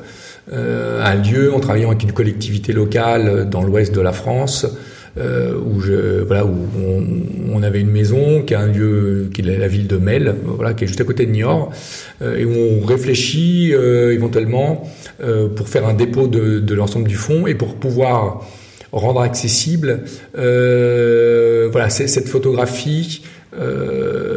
un 0.51 1.15
lieu 1.15 1.53
en 1.53 1.61
travaillant 1.61 1.91
avec 1.91 2.05
une 2.05 2.13
collectivité 2.13 2.73
locale 2.73 3.51
dans 3.51 3.63
l'ouest 3.63 3.95
de 3.95 4.01
la 4.01 4.13
France. 4.13 4.67
Euh, 5.19 5.55
où 5.59 5.81
je 5.81 6.23
voilà 6.23 6.47
où 6.47 6.55
on, 7.53 7.63
avait 7.65 7.81
une 7.81 7.91
maison 7.91 8.43
qui 8.43 8.55
est 8.55 8.57
un 8.57 8.69
lieu 8.69 9.29
qui 9.35 9.41
est 9.41 9.59
la 9.59 9.67
ville 9.67 9.89
de 9.89 9.97
Mel 9.97 10.37
voilà 10.45 10.73
qui 10.73 10.85
est 10.85 10.87
juste 10.87 11.01
à 11.01 11.05
côté 11.05 11.27
de 11.27 11.33
Niort 11.33 11.73
euh, 12.23 12.37
et 12.37 12.45
où 12.45 12.53
on 12.53 12.87
réfléchit 12.87 13.73
euh, 13.75 14.15
éventuellement 14.15 14.89
euh, 15.21 15.49
pour 15.49 15.69
faire 15.69 15.89
un 15.89 15.95
dépôt 15.95 16.29
de, 16.29 16.61
de 16.61 16.75
l'ensemble 16.77 17.09
du 17.09 17.17
fonds 17.17 17.49
et 17.49 17.57
pour 17.57 17.75
pouvoir 17.75 18.47
rendre 18.93 19.21
accessible. 19.21 20.05
Voilà 20.35 21.91
cette 21.91 22.29
photographie 22.29 23.23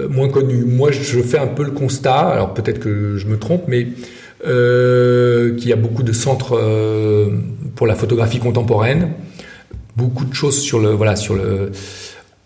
moins 0.10 0.30
connue. 0.30 0.64
Moi 0.66 0.92
je 0.92 1.20
fais 1.22 1.40
un 1.40 1.48
peu 1.48 1.64
le 1.64 1.72
constat 1.72 2.30
alors 2.30 2.54
peut-être 2.54 2.80
que 2.80 3.18
je 3.18 3.28
me 3.28 3.38
trompe 3.38 3.64
mais 3.68 3.88
euh, 4.46 5.56
qu'il 5.56 5.70
y 5.70 5.74
a 5.74 5.78
beaucoup 5.78 6.04
de 6.04 6.12
centres 6.12 6.58
euh, 6.58 7.30
pour 7.76 7.88
la 7.88 7.96
photographie 7.96 8.40
contemporaine, 8.40 9.14
beaucoup 9.96 10.26
de 10.26 10.34
choses 10.34 10.60
sur 10.60 10.80
le 10.80 10.90
voilà 10.90 11.16
sur 11.16 11.34
le 11.34 11.72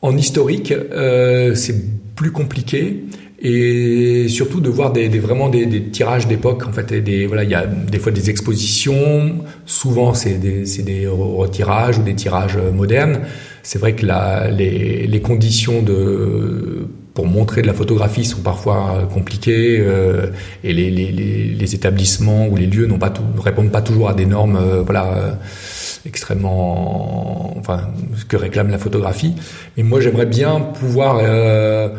en 0.03 0.15
historique, 0.15 0.71
euh, 0.71 1.55
c'est 1.55 1.75
plus 2.15 2.31
compliqué 2.31 3.03
et 3.39 4.27
surtout 4.29 4.61
de 4.61 4.69
voir 4.69 4.91
des, 4.91 5.09
des 5.09 5.19
vraiment 5.19 5.49
des, 5.49 5.65
des 5.65 5.83
tirages 5.83 6.27
d'époque 6.27 6.65
en 6.67 6.71
fait 6.71 6.91
des 6.91 7.27
voilà 7.27 7.43
il 7.43 7.51
y 7.51 7.55
a 7.55 7.67
des 7.67 7.99
fois 7.99 8.11
des 8.11 8.31
expositions 8.31 9.43
souvent 9.65 10.13
c'est 10.15 10.39
des, 10.39 10.63
des 10.83 11.07
retirages 11.07 11.99
ou 11.99 12.03
des 12.03 12.15
tirages 12.15 12.57
modernes. 12.57 13.21
C'est 13.63 13.79
vrai 13.79 13.93
que 13.93 14.05
la, 14.05 14.49
les, 14.49 15.07
les 15.07 15.21
conditions 15.21 15.81
de 15.81 16.87
pour 17.17 17.25
montrer 17.25 17.63
de 17.63 17.67
la 17.67 17.73
photographie 17.73 18.23
sont 18.23 18.41
parfois 18.41 19.09
compliqués 19.11 19.79
euh, 19.79 20.27
et 20.63 20.71
les, 20.71 20.91
les, 20.91 21.11
les, 21.11 21.75
établissements 21.75 22.47
ou 22.47 22.55
les 22.55 22.67
lieux 22.67 22.85
n'ont 22.85 22.99
pas 22.99 23.09
tout, 23.09 23.23
répondent 23.43 23.71
pas 23.71 23.81
toujours 23.81 24.07
à 24.07 24.13
des 24.13 24.27
normes 24.27 24.55
euh, 24.55 24.83
voilà 24.83 25.05
euh, 25.05 25.31
extrêmement 26.07 27.53
enfin 27.59 27.89
ce 28.15 28.25
que 28.25 28.37
réclame 28.37 28.69
la 28.69 28.77
photographie. 28.77 29.35
Mais 29.75 29.83
moi 29.83 29.99
j'aimerais 29.99 30.25
bien 30.25 30.59
pouvoir 30.59 31.19
euh, 31.21 31.89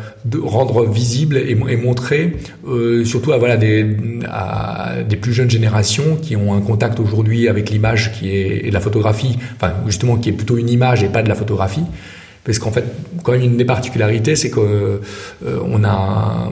rendre 0.41 0.85
visible 0.85 1.37
et, 1.37 1.55
montrer 1.55 2.37
euh, 2.67 3.05
surtout 3.05 3.31
à 3.31 3.37
voilà 3.37 3.55
des 3.55 3.97
à 4.27 4.95
des 5.07 5.15
plus 5.15 5.33
jeunes 5.33 5.49
générations 5.49 6.17
qui 6.21 6.35
ont 6.35 6.53
un 6.53 6.61
contact 6.61 6.99
aujourd'hui 6.99 7.47
avec 7.47 7.69
l'image 7.69 8.11
qui 8.13 8.29
est 8.29 8.67
et 8.67 8.71
la 8.71 8.79
photographie 8.79 9.37
enfin 9.55 9.73
justement 9.85 10.17
qui 10.17 10.29
est 10.29 10.33
plutôt 10.33 10.57
une 10.57 10.69
image 10.69 11.03
et 11.03 11.09
pas 11.09 11.23
de 11.23 11.29
la 11.29 11.35
photographie. 11.35 11.85
Parce 12.43 12.57
qu'en 12.57 12.71
fait, 12.71 12.85
quand 13.21 13.33
même 13.33 13.41
une 13.41 13.57
des 13.57 13.65
particularités, 13.65 14.35
c'est 14.35 14.49
qu'on 14.49 14.63
euh, 14.65 15.83
a 15.83 16.49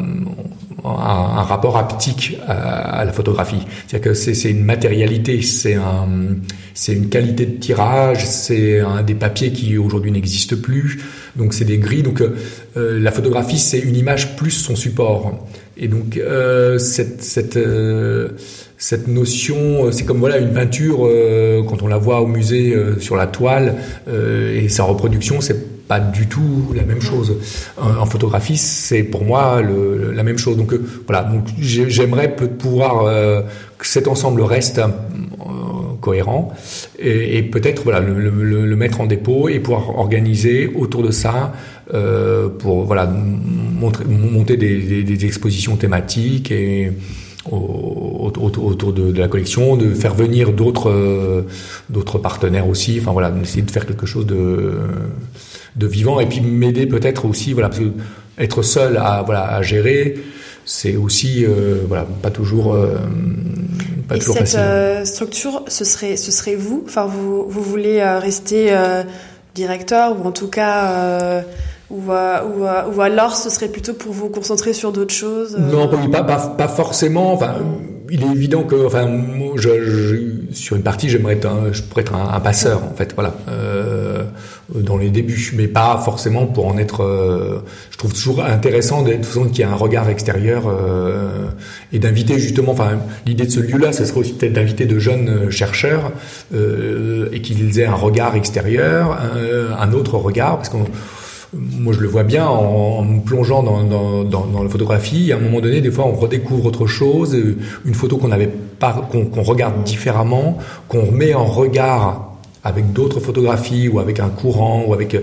un, 0.84 1.42
rapport 1.44 1.78
haptique 1.78 2.38
à, 2.48 3.00
à 3.00 3.06
la 3.06 3.12
photographie. 3.12 3.62
C'est-à-dire 3.88 4.12
que 4.12 4.14
c'est 4.14 4.50
une 4.50 4.64
matérialité, 4.64 5.42
c'est 5.42 5.76
un, 5.76 6.08
une 6.88 7.10
qualité 7.10 7.46
de 7.46 7.60
tirage, 7.60 8.26
c'est 8.26 8.80
un 8.80 9.02
des 9.04 9.16
papiers 9.16 9.52
qui 9.52 9.78
aujourd'hui 9.78 10.12
n'existent 10.12 10.58
plus. 10.62 11.04
Donc 11.36 11.54
c'est 11.54 11.66
des 11.66 11.78
grilles. 11.78 12.04
Donc 12.04 12.22
euh, 12.22 13.00
la 13.00 13.12
photographie, 13.12 13.60
c'est 13.60 13.80
une 13.80 13.96
image 13.96 14.36
plus 14.36 14.52
son 14.52 14.76
support. 14.76 15.48
Et 15.78 15.88
donc 15.88 16.18
euh, 16.18 16.78
cette, 16.78 17.22
cette 17.22 17.58
euh, 17.58 18.30
cette 18.78 19.08
notion, 19.08 19.92
c'est 19.92 20.06
comme 20.06 20.20
voilà 20.20 20.38
une 20.38 20.54
peinture 20.54 21.06
euh, 21.06 21.64
quand 21.68 21.82
on 21.82 21.88
la 21.88 21.98
voit 21.98 22.22
au 22.22 22.28
musée 22.28 22.76
euh, 22.76 23.00
sur 23.00 23.16
la 23.16 23.26
toile 23.26 23.76
et 24.08 24.70
sa 24.70 24.84
reproduction, 24.84 25.42
c'est 25.42 25.77
pas 25.88 26.00
du 26.00 26.28
tout 26.28 26.74
la 26.76 26.84
même 26.84 27.02
chose. 27.02 27.38
En, 27.78 28.06
photographie, 28.06 28.58
c'est 28.58 29.04
pour 29.04 29.24
moi 29.24 29.62
le, 29.62 30.12
la 30.12 30.24
même 30.24 30.38
chose. 30.38 30.58
Donc 30.58 30.74
euh, 30.74 30.86
voilà, 31.08 31.24
donc 31.24 31.46
j'aimerais 31.60 32.36
pouvoir 32.36 33.06
euh, 33.06 33.42
que 33.78 33.88
cet 33.88 34.08
ensemble 34.08 34.42
reste 34.42 34.80
euh, 34.80 34.84
cohérent 36.02 36.54
et, 37.00 37.38
et 37.38 37.44
peut-être 37.44 37.84
voilà 37.84 38.00
le, 38.00 38.20
le, 38.20 38.66
le, 38.66 38.76
mettre 38.76 39.02
en 39.02 39.06
dépôt 39.06 39.50
et 39.50 39.60
pouvoir 39.60 39.98
organiser 39.98 40.72
autour 40.76 41.04
de 41.04 41.12
ça 41.12 41.54
euh, 41.94 42.50
pour 42.50 42.84
voilà 42.86 43.08
montrer, 43.08 44.06
monter 44.06 44.58
des, 44.58 44.78
des, 44.78 45.04
des 45.04 45.26
expositions 45.26 45.76
thématiques 45.78 46.52
et 46.52 46.92
autour 47.50 48.92
de, 48.92 49.12
de, 49.12 49.20
la 49.20 49.30
collection, 49.30 49.78
de 49.78 49.94
faire 49.94 50.14
venir 50.14 50.52
d'autres 50.52 51.46
d'autres 51.90 52.18
partenaires 52.18 52.68
aussi. 52.68 52.98
Enfin 53.00 53.14
voilà, 53.14 53.32
d'essayer 53.32 53.62
de 53.62 53.72
faire 53.72 53.86
quelque 53.86 54.06
chose 54.06 54.26
de 54.26 54.74
de 55.78 55.88
vivant 55.88 56.20
et 56.20 56.26
puis 56.26 56.42
m'aider 56.42 56.88
peut-être 56.88 57.26
aussi 57.26 57.54
voilà 57.54 57.70
parce 57.70 57.80
que 57.82 57.92
être 58.40 58.62
seul 58.62 58.98
à 58.98 59.24
voilà 59.26 59.48
à 59.48 59.62
gérer 59.62 60.16
c'est 60.66 60.96
aussi 60.96 61.46
euh, 61.46 61.84
voilà 61.88 62.06
pas 62.22 62.30
toujours 62.30 62.74
euh, 62.74 62.98
pas 64.08 64.16
et 64.16 64.20
toujours 64.20 64.36
cette 64.36 64.46
facile. 64.46 64.60
Euh, 64.60 65.06
structure 65.06 65.64
ce 65.68 65.86
serait 65.86 66.18
ce 66.18 66.32
serait 66.32 66.56
vous? 66.56 66.84
Enfin 66.86 67.06
vous 67.06 67.46
vous 67.48 67.62
voulez 67.62 68.00
euh, 68.00 68.20
rester 68.20 68.68
euh, 68.72 69.04
directeur 69.56 70.20
ou 70.20 70.28
en 70.28 70.32
tout 70.32 70.50
cas 70.50 71.44
ou, 71.90 72.12
ou, 72.12 72.96
ou 72.96 73.02
alors 73.02 73.36
ce 73.36 73.50
serait 73.50 73.70
plutôt 73.70 73.94
pour 73.94 74.12
vous 74.12 74.30
concentrer 74.30 74.74
sur 74.74 74.92
d'autres 74.92 75.14
choses 75.14 75.58
Non, 75.58 75.88
pas, 76.10 76.24
pas, 76.24 76.38
pas 76.58 76.68
forcément. 76.68 77.34
Enfin, 77.34 77.56
il 78.10 78.24
est 78.24 78.32
évident 78.32 78.64
que, 78.64 78.86
enfin, 78.86 79.06
moi, 79.06 79.54
je, 79.56 79.84
je, 79.84 80.16
sur 80.52 80.76
une 80.76 80.84
partie, 80.84 81.10
j'aimerais 81.10 81.34
être, 81.34 81.46
un, 81.46 81.72
je 81.72 81.82
pourrais 81.82 82.02
être 82.02 82.16
un, 82.16 82.34
un, 82.34 82.40
passeur, 82.40 82.84
en 82.84 82.96
fait, 82.96 83.14
voilà. 83.14 83.36
Euh, 83.50 83.97
dans 84.74 84.98
les 84.98 85.10
débuts, 85.10 85.54
mais 85.56 85.68
pas 85.68 86.02
forcément 86.04 86.46
pour 86.46 86.68
en 86.68 86.78
être. 86.78 87.04
je 87.92 87.98
trouve 87.98 88.14
toujours 88.14 88.44
intéressant 88.44 89.04
d'être 89.04 89.28
qu'il 89.48 89.60
y 89.60 89.64
a 89.64 89.72
un 89.72 89.76
regard 89.76 90.10
extérieur 90.10 90.64
et 91.94 92.00
d'inviter 92.00 92.40
justement. 92.40 92.72
Enfin, 92.72 93.00
l'idée 93.26 93.46
de 93.46 93.52
ce 93.52 93.60
lieu-là, 93.60 93.92
ce 93.94 94.06
serait 94.06 94.20
aussi 94.20 94.34
peut-être 94.34 94.54
d'inviter 94.54 94.86
de 94.86 95.00
jeunes 95.00 95.50
chercheurs 95.50 96.12
et 96.54 97.42
qu'ils 97.42 97.80
aient 97.80 97.86
un 97.86 97.96
regard 97.96 98.36
extérieur, 98.36 99.18
un 99.80 99.94
autre 99.94 100.18
regard, 100.18 100.58
parce 100.58 100.70
qu'on 100.70 100.86
moi 101.54 101.94
je 101.94 102.00
le 102.00 102.08
vois 102.08 102.24
bien 102.24 102.46
en, 102.46 103.04
me 103.04 103.22
plongeant 103.22 103.64
dans, 103.64 104.64
la 104.64 104.70
photographie. 104.70 105.32
À 105.32 105.38
un 105.38 105.40
moment 105.40 105.62
donné, 105.62 105.82
des 105.82 105.92
fois, 105.92 106.06
on 106.06 106.14
redécouvre 106.14 106.66
autre 106.66 106.88
chose, 106.88 107.38
une 107.86 107.94
photo 107.94 108.18
qu'on 108.18 108.32
avait 108.32 108.48
pas, 108.48 109.08
qu'on 109.12 109.44
regarde 109.44 109.84
différemment, 109.84 110.58
qu'on 110.88 111.06
remet 111.06 111.34
en 111.34 111.46
regard 111.46 112.27
avec 112.68 112.94
d'autres 112.94 113.20
photographies 113.20 113.88
ou 113.88 114.00
avec 114.00 114.20
un 114.20 114.30
courant 114.30 114.86
ou 114.88 114.94
avec 114.94 115.18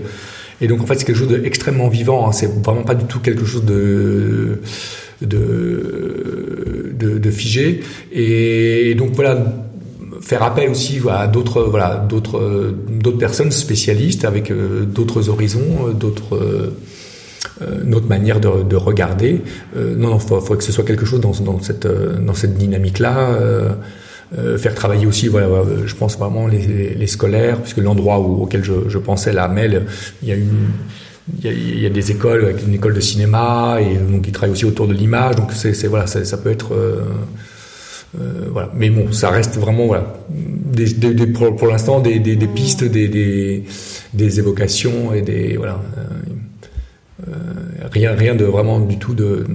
et 0.61 0.67
donc 0.67 0.81
en 0.81 0.85
fait 0.85 0.95
c'est 0.95 1.05
quelque 1.05 1.17
chose 1.17 1.27
d'extrêmement 1.27 1.89
vivant. 1.89 2.27
Hein. 2.27 2.31
C'est 2.31 2.49
vraiment 2.63 2.83
pas 2.83 2.95
du 2.95 3.05
tout 3.05 3.19
quelque 3.19 3.45
chose 3.45 3.65
de 3.65 4.61
de, 5.21 7.31
figé. 7.31 7.81
Et 8.11 8.95
donc 8.95 9.11
voilà 9.13 9.37
faire 10.21 10.43
appel 10.43 10.69
aussi 10.69 10.99
à 11.09 11.27
d'autres 11.27 11.63
voilà 11.63 11.97
d'autres 11.97 12.73
d'autres 12.89 13.17
personnes 13.17 13.51
spécialistes 13.51 14.25
avec 14.25 14.51
euh, 14.51 14.85
d'autres 14.85 15.29
horizons, 15.29 15.87
euh, 15.87 15.91
d'autres 15.91 16.35
euh, 16.35 16.71
notre 17.83 18.07
manière 18.07 18.39
de, 18.39 18.63
de 18.63 18.75
regarder. 18.75 19.41
non, 19.75 20.09
non, 20.09 20.19
faut, 20.19 20.41
faut 20.41 20.55
que 20.55 20.63
ce 20.63 20.71
soit 20.71 20.83
quelque 20.83 21.05
chose 21.05 21.21
dans, 21.21 21.31
dans 21.43 21.61
cette 21.61 21.87
dans 21.87 22.33
cette 22.33 22.57
dynamique-là. 24.31 24.57
faire 24.57 24.75
travailler 24.75 25.05
aussi, 25.05 25.27
voilà, 25.27 25.47
je 25.85 25.95
pense 25.95 26.17
vraiment 26.17 26.47
les, 26.47 27.07
scolaires, 27.07 27.61
puisque 27.61 27.77
l'endroit 27.77 28.19
auquel 28.19 28.63
je, 28.63 28.97
pensais, 28.97 29.33
la 29.33 29.47
Mel, 29.47 29.85
il 30.21 30.29
y 30.29 30.31
a 30.31 30.35
une 30.35 30.69
il 31.41 31.79
y, 31.79 31.87
a, 31.87 31.89
des 31.89 32.11
écoles 32.11 32.45
avec 32.45 32.63
une 32.67 32.75
école 32.75 32.93
de 32.93 32.99
cinéma 32.99 33.79
et 33.81 33.95
donc 33.95 34.27
ils 34.27 34.31
travaillent 34.31 34.53
aussi 34.53 34.65
autour 34.65 34.87
de 34.87 34.93
l'image 34.93 35.35
donc 35.35 35.53
c'est 35.53 35.87
voilà 35.87 36.05
ça, 36.05 36.37
peut 36.37 36.51
être 36.51 36.71
euh, 38.19 38.47
voilà. 38.51 38.69
Mais 38.75 38.89
bon, 38.89 39.11
ça 39.11 39.29
reste 39.29 39.57
vraiment 39.57 39.87
voilà, 39.87 40.13
pour, 41.57 41.67
l'instant 41.67 41.99
des, 41.99 42.19
pistes, 42.53 42.83
des, 42.83 43.63
évocations 44.39 45.13
et 45.13 45.21
des 45.21 45.57
voilà. 45.57 45.81
Euh, 45.97 46.01
euh, 47.27 47.87
rien, 47.91 48.13
rien 48.13 48.35
de 48.35 48.45
vraiment 48.45 48.79
du 48.79 48.97
tout 48.97 49.13
de. 49.13 49.45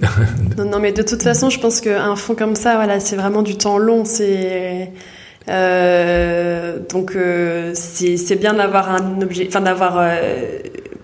non, 0.58 0.64
non, 0.64 0.78
mais 0.78 0.92
de 0.92 1.02
toute 1.02 1.22
façon, 1.22 1.50
je 1.50 1.58
pense 1.58 1.80
qu'un 1.80 2.16
fond 2.16 2.34
comme 2.34 2.54
ça, 2.54 2.76
voilà, 2.76 3.00
c'est 3.00 3.16
vraiment 3.16 3.42
du 3.42 3.56
temps 3.56 3.78
long. 3.78 4.04
C'est 4.04 4.92
euh, 5.48 6.78
donc 6.88 7.14
euh, 7.14 7.72
c'est 7.74 8.36
bien 8.36 8.54
d'avoir 8.54 8.90
un 8.90 9.22
objet, 9.22 9.46
enfin 9.48 9.60
d'avoir 9.60 9.94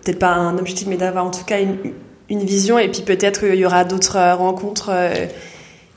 peut-être 0.03 0.19
pas 0.19 0.33
un 0.33 0.59
objectif, 0.59 0.89
mais 0.89 0.97
d'avoir 0.97 1.25
en 1.25 1.31
tout 1.31 1.45
cas 1.45 1.61
une, 1.61 1.77
une 2.29 2.45
vision. 2.45 2.79
Et 2.79 2.89
puis 2.89 3.03
peut-être 3.03 3.45
il 3.45 3.57
y 3.57 3.65
aura 3.65 3.85
d'autres 3.85 4.19
rencontres 4.37 4.91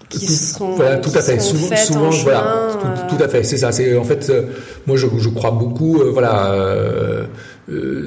qui 0.09 0.27
sont 0.27 0.71
voilà, 0.71 0.97
tout 0.97 1.11
à 1.15 1.21
fait 1.21 1.39
souvent, 1.39 1.75
souvent 1.75 2.09
voilà 2.09 2.69
tout, 3.09 3.23
à 3.23 3.27
fait 3.27 3.43
c'est 3.43 3.57
ça 3.57 3.71
c'est 3.71 3.97
en 3.97 4.03
fait 4.03 4.29
euh, 4.29 4.43
moi 4.85 4.97
je, 4.97 5.07
je, 5.17 5.29
crois 5.29 5.51
beaucoup 5.51 5.99
euh, 5.99 6.11
voilà 6.11 6.51
euh, 6.51 7.25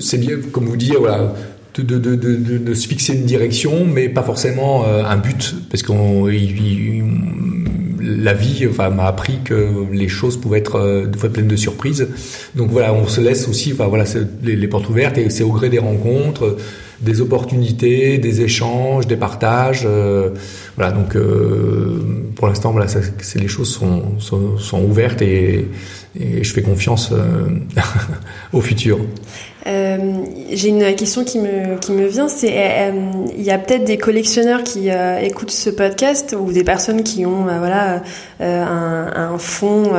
c'est 0.01 0.19
bien 0.19 0.37
comme 0.53 0.67
vous 0.67 0.77
dire 0.77 1.01
voilà 1.01 1.33
de, 1.83 1.99
de, 1.99 2.15
de, 2.15 2.59
de, 2.59 2.75
se 2.75 2.89
fixer 2.89 3.15
une 3.15 3.25
direction 3.25 3.85
mais 3.85 4.09
pas 4.09 4.23
forcément 4.23 4.85
un 4.87 5.17
but. 5.17 5.55
Parce 5.71 5.83
qu'on 5.83 6.27
la 8.01 8.33
vie 8.35 8.67
enfin 8.69 8.91
m'a 8.91 9.07
appris 9.07 9.41
que 9.45 9.87
les 9.93 10.09
choses 10.09 10.41
pouvaient 10.41 10.59
être 10.59 11.09
fois 11.17 11.29
pleines 11.31 11.49
de 11.49 11.57
surprises. 11.57 12.09
Donc 12.55 12.71
voilà 12.71 12.93
on 12.93 13.07
se 13.07 13.21
laisse 13.21 13.49
aussi 13.49 13.73
enfin 13.73 13.87
voilà 13.87 14.05
les, 14.43 14.57
les 14.57 14.69
portes 14.69 14.89
ouvertes 14.89 15.19
et 15.19 15.31
c'est 15.31 15.45
au 15.45 15.53
gré 15.53 15.69
des 15.69 15.79
rencontres 15.79 16.57
des 17.01 17.21
opportunités, 17.21 18.19
des 18.19 18.41
échanges, 18.41 19.07
des 19.07 19.17
partages. 19.17 19.83
Euh, 19.85 20.31
voilà, 20.77 20.93
donc 20.93 21.17
euh, 21.17 22.01
pour 22.35 22.49
l'instant, 22.49 22.73
voilà, 22.73 22.89
c'est 22.89 23.39
les 23.39 23.49
choses 23.49 23.73
sont, 23.73 24.19
sont, 24.19 24.59
sont 24.59 24.83
ouvertes 24.83 25.23
et, 25.23 25.69
et, 26.19 26.43
je 26.43 26.53
fais 26.53 26.63
confiance 26.63 27.11
euh, 27.13 27.49
au 28.53 28.61
futur. 28.61 28.99
Euh, 29.67 30.25
j'ai 30.51 30.69
une 30.69 30.95
question 30.95 31.25
qui 31.25 31.39
me, 31.39 31.79
qui 31.79 31.93
me 31.93 32.07
vient, 32.07 32.29
c'est 32.29 32.55
euh, 32.55 32.93
il 33.37 33.43
y 33.43 33.51
a 33.51 33.59
peut-être 33.59 33.85
des 33.85 33.99
collectionneurs 33.99 34.63
qui 34.63 34.91
euh, 34.91 35.19
écoutent 35.19 35.51
ce 35.51 35.69
podcast 35.69 36.35
ou 36.39 36.53
des 36.53 36.65
personnes 36.65 37.03
qui 37.03 37.27
ont 37.27 37.45
voilà 37.45 38.03
un, 38.41 39.13
un 39.15 39.39
fonds 39.39 39.93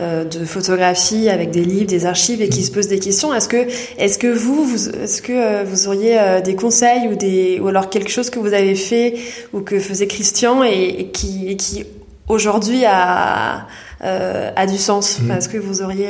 de 0.00 0.44
photographie 0.44 1.28
avec 1.28 1.50
des 1.50 1.64
livres, 1.64 1.86
des 1.86 2.06
archives 2.06 2.42
et 2.42 2.48
qui 2.48 2.62
se 2.62 2.70
posent 2.70 2.88
des 2.88 2.98
questions. 2.98 3.32
Est-ce 3.32 3.48
que 3.48 3.66
est-ce 3.98 4.18
que 4.18 4.26
vous, 4.26 4.64
vous 4.64 4.88
est-ce 4.88 5.22
que 5.22 5.64
vous 5.64 5.88
auriez 5.88 6.18
des 6.44 6.56
conseils 6.56 7.08
ou 7.10 7.14
des 7.14 7.60
ou 7.60 7.68
alors 7.68 7.90
quelque 7.90 8.10
chose 8.10 8.30
que 8.30 8.38
vous 8.38 8.52
avez 8.52 8.74
fait 8.74 9.14
ou 9.52 9.60
que 9.60 9.78
faisait 9.78 10.06
Christian 10.06 10.64
et, 10.64 11.10
qui 11.12 11.48
et 11.48 11.56
qui 11.56 11.84
aujourd'hui 12.28 12.84
a 12.84 13.66
a 14.00 14.66
du 14.66 14.78
sens? 14.78 15.20
Mmh. 15.20 15.30
Est-ce 15.30 15.48
que 15.48 15.58
vous 15.58 15.82
auriez 15.82 16.08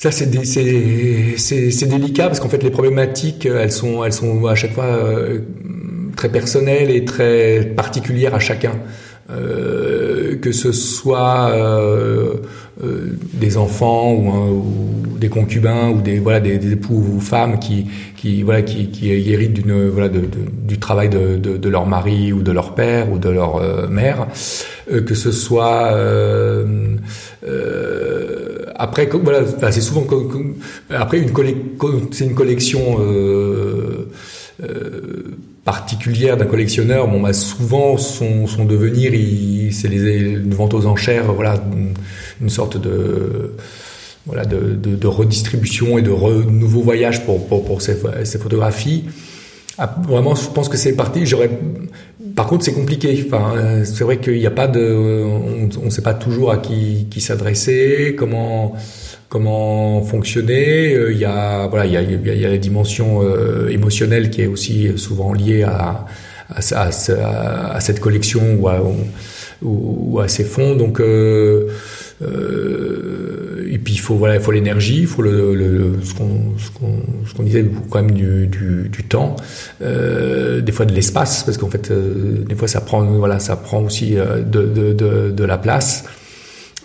ça, 0.00 0.10
c'est 0.10 0.30
c'est 1.36 1.86
délicat 1.86 2.28
parce 2.28 2.40
qu'en 2.40 2.48
fait, 2.48 2.62
les 2.62 2.70
problématiques, 2.70 3.44
euh, 3.44 3.62
elles 3.62 3.70
sont, 3.70 4.02
elles 4.02 4.14
sont 4.14 4.46
à 4.46 4.54
chaque 4.54 4.72
fois 4.72 4.86
euh, 4.86 5.40
très 6.16 6.30
personnelles 6.30 6.90
et 6.90 7.04
très 7.04 7.70
particulières 7.76 8.34
à 8.34 8.38
chacun. 8.38 8.72
Euh, 10.30 10.36
que 10.36 10.52
ce 10.52 10.72
soit 10.72 11.50
euh, 11.50 12.34
euh, 12.82 13.12
des 13.34 13.56
enfants 13.56 14.14
ou, 14.14 15.18
des 15.18 15.28
concubins 15.28 15.90
ou 15.90 16.00
des 16.00 16.18
voilà 16.18 16.40
des, 16.40 16.72
époux 16.72 17.04
ou 17.16 17.20
femmes 17.20 17.58
qui 17.58 17.86
qui 18.16 18.42
voilà 18.42 18.62
qui, 18.62 18.90
qui 18.90 19.10
héritent 19.10 19.54
d'une 19.54 19.88
voilà 19.88 20.08
de, 20.08 20.22
du 20.66 20.78
travail 20.78 21.08
de, 21.08 21.36
de, 21.36 21.68
leur 21.68 21.86
mari 21.86 22.32
ou 22.32 22.42
de 22.42 22.52
leur 22.52 22.74
père 22.74 23.12
ou 23.12 23.18
de 23.18 23.28
leur 23.28 23.90
mère, 23.90 24.28
que 24.88 25.14
ce 25.14 25.30
soit 25.30 25.92
après, 28.80 29.06
voilà, 29.12 29.40
c'est 29.70 29.82
souvent 29.82 30.06
après 30.90 31.18
une 31.18 31.32
c'est 32.12 32.24
une 32.24 32.34
collection 32.34 32.96
euh, 32.98 34.08
euh, 34.62 34.99
particulière 35.64 36.36
d'un 36.36 36.46
collectionneur. 36.46 37.08
Bon, 37.08 37.20
bah, 37.20 37.32
souvent 37.32 37.96
son, 37.96 38.46
son 38.46 38.64
devenir, 38.64 39.12
c'est 39.72 39.88
les 39.88 40.20
une 40.20 40.54
vente 40.54 40.74
aux 40.74 40.86
enchères, 40.86 41.32
voilà, 41.32 41.62
une, 42.40 42.48
sorte 42.48 42.80
de 42.80 43.54
voilà 44.26 44.44
de, 44.44 44.74
de, 44.74 44.96
de, 44.96 45.06
redistribution 45.06 45.98
et 45.98 46.02
de 46.02 46.10
nouveau 46.10 46.82
voyage 46.82 47.24
pour 47.24 47.46
pour, 47.46 47.64
pour 47.64 47.82
ces, 47.82 47.96
ces 48.24 48.38
photographies. 48.38 49.04
Ah, 49.78 49.94
vraiment, 50.06 50.34
je 50.34 50.46
pense 50.50 50.68
que 50.68 50.76
c'est 50.76 50.94
parti. 50.94 51.24
J'aurais 51.24 51.50
par 52.34 52.46
contre, 52.46 52.64
c'est 52.64 52.72
compliqué. 52.72 53.24
Enfin, 53.26 53.54
euh, 53.56 53.84
c'est 53.84 54.04
vrai 54.04 54.18
qu'il 54.18 54.38
n'y 54.38 54.46
a 54.46 54.50
pas 54.50 54.68
de, 54.68 55.24
on 55.80 55.84
ne 55.84 55.90
sait 55.90 56.02
pas 56.02 56.14
toujours 56.14 56.50
à 56.50 56.58
qui, 56.58 57.06
qui 57.10 57.20
s'adresser, 57.20 58.14
comment 58.18 58.74
comment 59.28 60.02
fonctionner. 60.02 60.92
Euh, 60.92 61.12
il 61.12 61.18
y 61.18 61.24
a 61.24 61.66
voilà, 61.68 61.86
il 61.86 61.92
y 61.92 61.96
a, 61.96 62.02
il 62.02 62.40
y 62.40 62.44
a 62.44 62.48
la 62.48 62.58
dimension 62.58 63.22
euh, 63.22 63.68
émotionnelle 63.68 64.30
qui 64.30 64.42
est 64.42 64.46
aussi 64.46 64.88
souvent 64.96 65.32
liée 65.32 65.62
à 65.62 66.06
à, 66.48 66.60
à, 66.72 67.74
à 67.76 67.80
cette 67.80 68.00
collection 68.00 68.56
ou 68.58 68.68
à, 68.68 68.82
ou, 69.62 70.18
à 70.20 70.26
ces 70.28 70.44
fonds. 70.44 70.74
Donc 70.74 71.00
euh, 72.22 73.68
et 73.70 73.78
puis 73.78 73.94
il 73.94 74.00
faut 74.00 74.16
voilà, 74.16 74.34
il 74.36 74.40
faut 74.40 74.52
l'énergie, 74.52 75.00
il 75.00 75.06
faut 75.06 75.22
le, 75.22 75.54
le, 75.54 75.94
ce 76.02 76.14
qu'on 76.14 76.56
ce 76.58 77.34
qu'on 77.34 77.42
disait 77.42 77.64
quand 77.88 78.02
même 78.02 78.12
du, 78.12 78.46
du, 78.46 79.04
temps, 79.04 79.36
euh, 79.82 80.60
des 80.60 80.72
fois 80.72 80.86
de 80.86 80.92
l'espace 80.92 81.42
parce 81.44 81.56
qu'en 81.56 81.70
fait 81.70 81.90
euh, 81.90 82.44
des 82.46 82.54
fois 82.54 82.68
ça 82.68 82.80
prend 82.80 83.02
voilà 83.04 83.38
ça 83.38 83.56
prend 83.56 83.82
aussi 83.82 84.14
de, 84.14 84.66
de, 84.66 85.30
de, 85.30 85.44
la 85.44 85.58
place. 85.58 86.04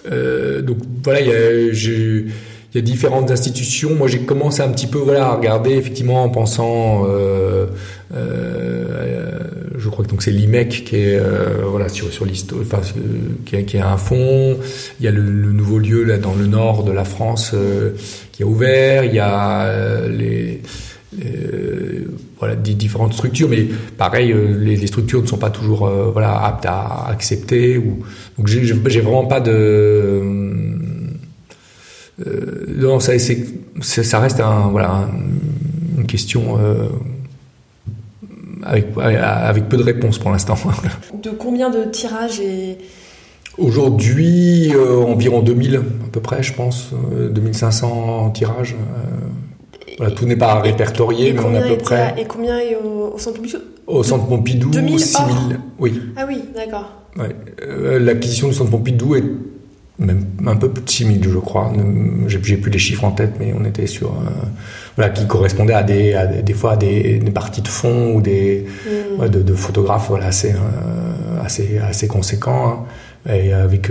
Donc 0.05 0.77
voilà 1.03 1.21
il 1.21 1.27
y 1.27 1.31
a 1.31 2.31
il 2.75 2.79
y 2.79 2.81
a 2.81 2.81
différentes 2.81 3.31
institutions. 3.31 3.95
Moi, 3.95 4.09
j'ai 4.09 4.19
commencé 4.19 4.61
un 4.61 4.67
petit 4.67 4.88
peu 4.88 4.97
voilà 4.97 5.27
à 5.27 5.36
regarder 5.36 5.71
effectivement 5.71 6.23
en 6.23 6.29
pensant 6.29 7.05
euh, 7.07 7.67
euh, 8.13 9.39
je 9.78 9.89
crois 9.89 10.05
que 10.05 10.09
donc 10.09 10.21
c'est 10.21 10.32
l'IMEC 10.32 10.84
qui 10.86 10.95
est 10.95 11.17
euh, 11.17 11.63
voilà 11.65 11.89
sur 11.89 12.11
sur 12.11 12.26
l'histoire, 12.26 12.61
enfin 12.61 12.82
qui 13.45 13.55
a, 13.55 13.63
qui 13.63 13.78
a 13.78 13.91
un 13.91 13.97
fond. 13.97 14.57
Il 14.99 15.05
y 15.05 15.07
a 15.07 15.11
le, 15.11 15.21
nouveau 15.21 15.80
lieu 15.80 16.03
là 16.03 16.17
dans 16.17 16.34
le 16.34 16.47
nord 16.47 16.84
de 16.84 16.91
la 16.91 17.03
France 17.03 17.51
euh, 17.53 17.91
qui 18.32 18.43
a 18.43 18.45
ouvert. 18.45 19.03
Il 19.03 19.13
y 19.13 19.19
a 19.19 19.65
euh, 19.65 20.09
les, 20.09 20.61
voilà 22.39 22.55
des 22.55 22.73
différentes 22.73 23.13
structures, 23.13 23.47
mais 23.47 23.65
pareil, 23.97 24.36
les, 24.59 24.76
les, 24.76 24.88
structures 24.88 25.21
ne 25.21 25.28
sont 25.28 25.38
pas 25.38 25.49
toujours 25.49 25.89
voilà 26.11 26.43
aptes 26.43 26.65
à 26.65 27.07
accepter. 27.09 27.78
Ou 27.78 28.03
donc 28.38 28.47
j'ai 28.47 29.01
vraiment 29.01 29.26
pas 29.26 29.39
de 29.39 30.21
non, 32.78 32.99
ça, 32.99 33.13
ça 33.82 34.19
reste 34.19 34.39
un, 34.39 34.69
voilà, 34.69 35.09
une 35.97 36.05
question 36.05 36.57
avec, 38.66 38.88
avec 38.97 39.70
peu 39.70 39.78
de 39.78 39.84
réponses 39.84 40.18
pour 40.18 40.32
l'instant. 40.32 40.55
de 41.24 41.30
combien 41.30 41.70
de 41.70 41.84
tirages 41.86 42.39
est 42.39 42.78
Aujourd'hui, 43.57 44.74
euh, 44.76 44.97
environ 44.97 45.41
2000 45.41 45.76
à 45.78 45.82
peu 46.11 46.20
près, 46.20 46.43
je 46.43 46.53
pense, 46.53 46.89
2500 47.32 48.32
tirages. 48.32 48.76
Voilà, 49.97 50.13
tout 50.13 50.26
n'est 50.26 50.36
pas 50.36 50.59
répertorié, 50.59 51.32
mais 51.32 51.39
on 51.39 51.55
a 51.55 51.59
à 51.59 51.68
peu 51.68 51.78
près. 51.78 52.16
et 52.18 52.26
combien 52.26 52.59
est 52.59 52.76
au, 52.76 53.18
centre 53.18 53.38
Pompidou 53.38 53.59
Au 53.88 54.03
centre 54.03 54.26
Pompidou, 54.26 54.70
2000 54.72 54.99
6000. 54.99 55.59
Oui. 55.80 56.01
Ah 56.18 56.26
oui, 56.28 56.41
d'accord. 56.53 56.91
Ouais. 57.18 57.34
L'acquisition 57.99 58.49
du 58.49 58.53
centre 58.53 58.72
Pompidou 58.72 59.16
est 59.16 59.24
même 59.97 60.25
un 60.45 60.55
peu 60.55 60.69
plus 60.69 60.83
de 60.83 60.89
6000, 60.89 61.23
je 61.23 61.37
crois. 61.37 61.71
J'ai 62.27 62.57
plus 62.57 62.71
les 62.71 62.79
chiffres 62.79 63.05
en 63.05 63.11
tête, 63.11 63.33
mais 63.39 63.53
on 63.57 63.63
était 63.65 63.87
sur. 63.87 64.13
voilà, 64.95 65.11
qui 65.11 65.25
correspondait 65.27 65.73
à 65.73 65.83
des, 65.83 66.13
à 66.13 66.25
des, 66.25 66.53
fois 66.53 66.73
à 66.73 66.77
des, 66.77 67.19
parties 67.33 67.61
de 67.61 67.67
fond 67.67 68.15
ou 68.15 68.21
des, 68.21 68.65
mm. 69.19 69.29
de, 69.29 69.41
de, 69.41 69.53
photographes 69.53 70.07
voilà, 70.09 70.27
assez, 70.27 70.53
assez, 71.43 71.79
assez 71.79 72.07
conséquents. 72.07 72.85
Hein, 73.27 73.33
et 73.33 73.53
avec 73.53 73.89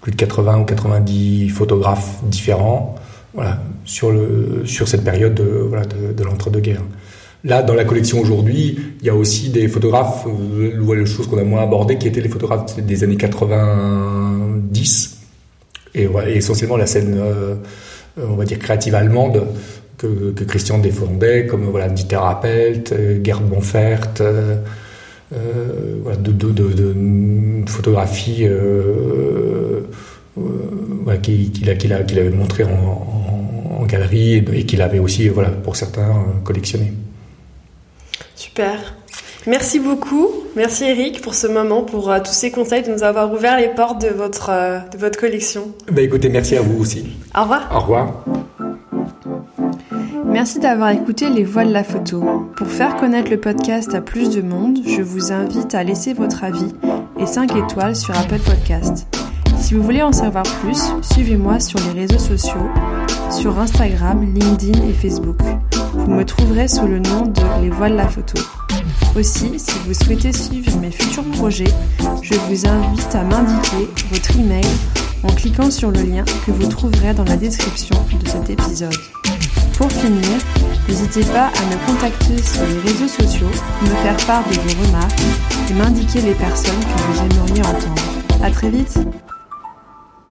plus 0.00 0.12
de 0.12 0.16
80 0.16 0.60
ou 0.60 0.64
90 0.64 1.48
photographes 1.48 2.20
différents 2.22 2.94
voilà, 3.34 3.58
sur, 3.84 4.12
le, 4.12 4.62
sur 4.64 4.88
cette 4.88 5.04
période 5.04 5.34
de, 5.34 5.44
voilà, 5.44 5.84
de, 5.86 6.12
de 6.12 6.24
l'entre-deux-guerres. 6.24 6.82
Là, 7.42 7.62
dans 7.62 7.74
la 7.74 7.84
collection 7.84 8.20
aujourd'hui, 8.20 8.78
il 9.00 9.06
y 9.06 9.08
a 9.08 9.14
aussi 9.14 9.48
des 9.48 9.66
photographes, 9.66 10.26
euh, 10.26 10.94
les 10.94 11.06
choses 11.06 11.26
qu'on 11.26 11.38
a 11.38 11.44
moins 11.44 11.62
abordées, 11.62 11.96
qui 11.96 12.06
étaient 12.06 12.20
les 12.20 12.28
photographes 12.28 12.76
des 12.76 13.04
années 13.04 13.16
90, 13.16 15.19
et, 15.94 16.08
essentiellement 16.34 16.76
la 16.76 16.86
scène, 16.86 17.18
euh, 17.18 17.54
on 18.16 18.34
va 18.34 18.44
dire, 18.44 18.58
créative 18.58 18.94
allemande, 18.94 19.46
que, 20.00 20.44
Christian 20.44 20.78
défendait, 20.78 21.46
comme 21.46 21.64
voilà, 21.64 21.88
Appelt, 22.12 22.92
euh, 22.92 23.20
Gerd 23.22 23.42
Bonfert, 23.44 24.14
euh, 24.20 24.56
euh, 25.32 25.98
voilà, 26.02 26.18
de, 26.18 27.64
photographies 27.66 28.46
euh, 28.46 29.82
qu'il 31.22 31.52
qui, 31.52 31.60
qui, 31.78 31.92
avait 31.92 32.30
montré 32.30 32.64
en, 32.64 33.84
galerie 33.86 34.44
et, 34.52 34.66
qu'il 34.66 34.82
avait 34.82 34.98
aussi, 34.98 35.28
voilà, 35.28 35.50
pour 35.50 35.76
certains, 35.76 36.10
euh, 36.10 36.40
collectionné. 36.44 36.92
Super. 38.34 38.94
Merci 39.46 39.80
beaucoup. 39.80 40.39
Merci 40.56 40.84
Eric 40.84 41.20
pour 41.20 41.34
ce 41.34 41.46
moment, 41.46 41.82
pour 41.82 42.10
euh, 42.10 42.18
tous 42.18 42.32
ces 42.32 42.50
conseils, 42.50 42.82
de 42.82 42.90
nous 42.90 43.04
avoir 43.04 43.32
ouvert 43.32 43.56
les 43.56 43.68
portes 43.68 44.02
de 44.02 44.08
votre, 44.08 44.50
euh, 44.50 44.78
de 44.92 44.98
votre 44.98 45.18
collection. 45.18 45.72
Bah 45.90 46.02
écoutez, 46.02 46.28
merci 46.28 46.56
à 46.56 46.60
vous 46.60 46.80
aussi. 46.80 47.06
Au 47.36 47.42
revoir. 47.42 47.70
Au 47.72 47.80
revoir. 47.80 48.24
Merci 50.24 50.58
d'avoir 50.58 50.90
écouté 50.90 51.28
Les 51.28 51.44
Voix 51.44 51.64
de 51.64 51.72
la 51.72 51.84
photo. 51.84 52.48
Pour 52.56 52.66
faire 52.66 52.96
connaître 52.96 53.30
le 53.30 53.38
podcast 53.38 53.94
à 53.94 54.00
plus 54.00 54.30
de 54.30 54.42
monde, 54.42 54.78
je 54.86 55.02
vous 55.02 55.32
invite 55.32 55.74
à 55.74 55.84
laisser 55.84 56.14
votre 56.14 56.44
avis 56.44 56.72
et 57.18 57.26
5 57.26 57.56
étoiles 57.56 57.96
sur 57.96 58.16
Apple 58.16 58.38
Podcast. 58.38 59.06
Si 59.58 59.74
vous 59.74 59.82
voulez 59.82 60.02
en 60.02 60.12
savoir 60.12 60.44
plus, 60.62 60.80
suivez-moi 61.12 61.60
sur 61.60 61.78
les 61.80 62.00
réseaux 62.00 62.18
sociaux, 62.18 62.68
sur 63.30 63.58
Instagram, 63.58 64.20
LinkedIn 64.34 64.88
et 64.88 64.92
Facebook. 64.94 65.38
Vous 66.04 66.12
me 66.12 66.24
trouverez 66.24 66.68
sous 66.68 66.86
le 66.86 66.98
nom 66.98 67.26
de 67.26 67.62
Les 67.62 67.70
Voiles 67.70 67.92
de 67.92 67.96
la 67.98 68.08
Photo. 68.08 68.38
Aussi, 69.16 69.58
si 69.58 69.78
vous 69.86 69.94
souhaitez 69.94 70.32
suivre 70.32 70.76
mes 70.78 70.90
futurs 70.90 71.24
projets, 71.32 71.72
je 72.22 72.34
vous 72.34 72.66
invite 72.66 73.14
à 73.14 73.22
m'indiquer 73.22 73.88
votre 74.10 74.38
email 74.38 74.64
en 75.22 75.28
cliquant 75.28 75.70
sur 75.70 75.90
le 75.90 76.02
lien 76.02 76.24
que 76.46 76.50
vous 76.52 76.66
trouverez 76.68 77.14
dans 77.14 77.24
la 77.24 77.36
description 77.36 77.96
de 78.22 78.28
cet 78.28 78.50
épisode. 78.50 78.94
Pour 79.76 79.90
finir, 79.90 80.38
n'hésitez 80.88 81.24
pas 81.24 81.46
à 81.46 81.64
me 81.70 81.86
contacter 81.86 82.42
sur 82.42 82.62
les 82.66 82.90
réseaux 82.90 83.08
sociaux, 83.08 83.50
me 83.82 83.88
faire 84.02 84.16
part 84.26 84.44
de 84.48 84.54
vos 84.54 84.86
remarques 84.86 85.20
et 85.70 85.74
m'indiquer 85.74 86.20
les 86.22 86.34
personnes 86.34 86.80
que 86.80 87.02
vous 87.02 87.20
aimeriez 87.20 87.62
entendre. 87.62 88.02
À 88.42 88.50
très 88.50 88.70
vite 88.70 88.98